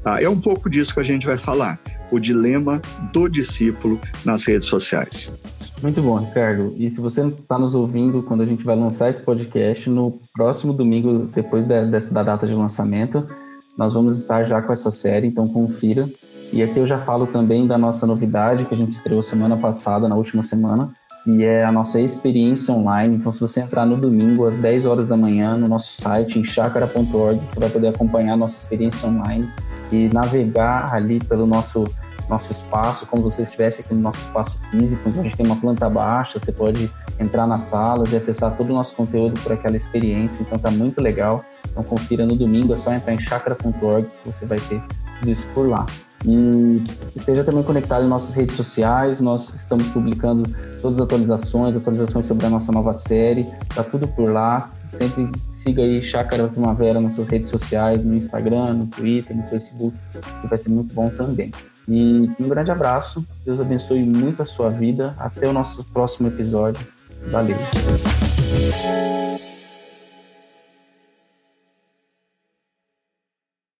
Tá? 0.03 0.21
É 0.21 0.27
um 0.27 0.39
pouco 0.39 0.69
disso 0.69 0.93
que 0.93 0.99
a 0.99 1.03
gente 1.03 1.25
vai 1.25 1.37
falar, 1.37 1.79
o 2.11 2.19
dilema 2.19 2.81
do 3.13 3.27
discípulo 3.27 4.01
nas 4.25 4.43
redes 4.43 4.67
sociais. 4.67 5.35
Muito 5.81 5.99
bom, 5.99 6.17
Ricardo. 6.17 6.75
E 6.77 6.91
se 6.91 7.01
você 7.01 7.25
está 7.25 7.57
nos 7.57 7.73
ouvindo 7.73 8.21
quando 8.21 8.41
a 8.41 8.45
gente 8.45 8.63
vai 8.63 8.75
lançar 8.75 9.09
esse 9.09 9.21
podcast, 9.21 9.89
no 9.89 10.19
próximo 10.33 10.73
domingo, 10.73 11.27
depois 11.33 11.65
da, 11.65 11.83
da 11.83 12.23
data 12.23 12.45
de 12.45 12.53
lançamento, 12.53 13.27
nós 13.75 13.95
vamos 13.95 14.19
estar 14.19 14.43
já 14.43 14.61
com 14.61 14.71
essa 14.71 14.91
série, 14.91 15.27
então 15.27 15.47
confira. 15.47 16.07
E 16.53 16.61
aqui 16.61 16.77
eu 16.77 16.85
já 16.85 16.99
falo 16.99 17.25
também 17.25 17.65
da 17.65 17.79
nossa 17.79 18.05
novidade 18.05 18.65
que 18.65 18.75
a 18.75 18.77
gente 18.77 18.93
estreou 18.93 19.23
semana 19.23 19.57
passada, 19.57 20.07
na 20.07 20.15
última 20.15 20.43
semana, 20.43 20.93
e 21.25 21.45
é 21.45 21.65
a 21.65 21.71
nossa 21.71 21.99
experiência 21.99 22.73
online. 22.75 23.15
Então, 23.15 23.31
se 23.31 23.39
você 23.39 23.61
entrar 23.61 23.85
no 23.85 23.97
domingo 23.97 24.45
às 24.45 24.59
10 24.59 24.85
horas 24.85 25.07
da 25.07 25.17
manhã 25.17 25.57
no 25.57 25.67
nosso 25.67 25.99
site, 25.99 26.37
em 26.37 26.43
chacara.org, 26.43 27.39
você 27.39 27.59
vai 27.59 27.69
poder 27.69 27.87
acompanhar 27.87 28.33
a 28.33 28.37
nossa 28.37 28.57
experiência 28.57 29.09
online 29.09 29.49
e 29.91 30.09
navegar 30.09 30.93
ali 30.93 31.19
pelo 31.19 31.47
nosso 31.47 31.85
nosso 32.29 32.51
espaço, 32.51 33.05
como 33.05 33.23
você 33.23 33.41
estivesse 33.41 33.81
aqui 33.81 33.93
no 33.93 34.01
nosso 34.01 34.19
espaço 34.21 34.57
físico. 34.69 35.01
Então, 35.07 35.21
a 35.21 35.23
gente 35.23 35.37
tem 35.37 35.45
uma 35.45 35.55
planta 35.55 35.89
baixa, 35.89 36.39
você 36.39 36.51
pode 36.51 36.89
entrar 37.19 37.45
nas 37.47 37.61
salas 37.61 38.11
e 38.11 38.15
acessar 38.15 38.55
todo 38.55 38.71
o 38.71 38.73
nosso 38.73 38.95
conteúdo 38.95 39.39
por 39.41 39.51
aquela 39.51 39.75
experiência. 39.75 40.41
Então, 40.41 40.57
tá 40.57 40.71
muito 40.71 41.01
legal. 41.01 41.43
Então, 41.69 41.83
confira 41.83 42.25
no 42.25 42.35
domingo, 42.35 42.73
é 42.73 42.75
só 42.75 42.91
entrar 42.91 43.13
em 43.13 43.19
chakra.org 43.19 44.07
que 44.23 44.31
você 44.31 44.45
vai 44.45 44.59
ter 44.59 44.81
tudo 45.19 45.31
isso 45.31 45.45
por 45.53 45.67
lá. 45.67 45.85
E 46.25 46.83
esteja 47.15 47.43
também 47.43 47.63
conectado 47.63 48.05
em 48.05 48.07
nossas 48.07 48.35
redes 48.35 48.55
sociais, 48.55 49.19
nós 49.19 49.51
estamos 49.55 49.87
publicando 49.87 50.43
todas 50.81 50.97
as 50.97 51.03
atualizações, 51.03 51.75
atualizações 51.75 52.27
sobre 52.27 52.45
a 52.45 52.49
nossa 52.49 52.71
nova 52.71 52.93
série, 52.93 53.47
tá 53.73 53.83
tudo 53.83 54.07
por 54.07 54.31
lá. 54.31 54.71
Sempre 54.89 55.31
siga 55.63 55.81
aí 55.81 56.01
Chácara 56.01 56.47
Primavera 56.47 56.99
nas 56.99 57.15
suas 57.15 57.27
redes 57.27 57.49
sociais, 57.49 58.03
no 58.03 58.15
Instagram, 58.15 58.73
no 58.73 58.87
Twitter, 58.87 59.35
no 59.35 59.43
Facebook, 59.43 59.97
que 60.41 60.47
vai 60.47 60.57
ser 60.57 60.69
muito 60.69 60.93
bom 60.93 61.09
também. 61.09 61.51
E 61.87 62.31
um 62.39 62.47
grande 62.47 62.71
abraço. 62.71 63.25
Deus 63.45 63.59
abençoe 63.59 64.03
muito 64.03 64.41
a 64.41 64.45
sua 64.45 64.69
vida. 64.69 65.15
Até 65.17 65.47
o 65.47 65.53
nosso 65.53 65.83
próximo 65.85 66.27
episódio. 66.27 66.85
Valeu. 67.31 67.57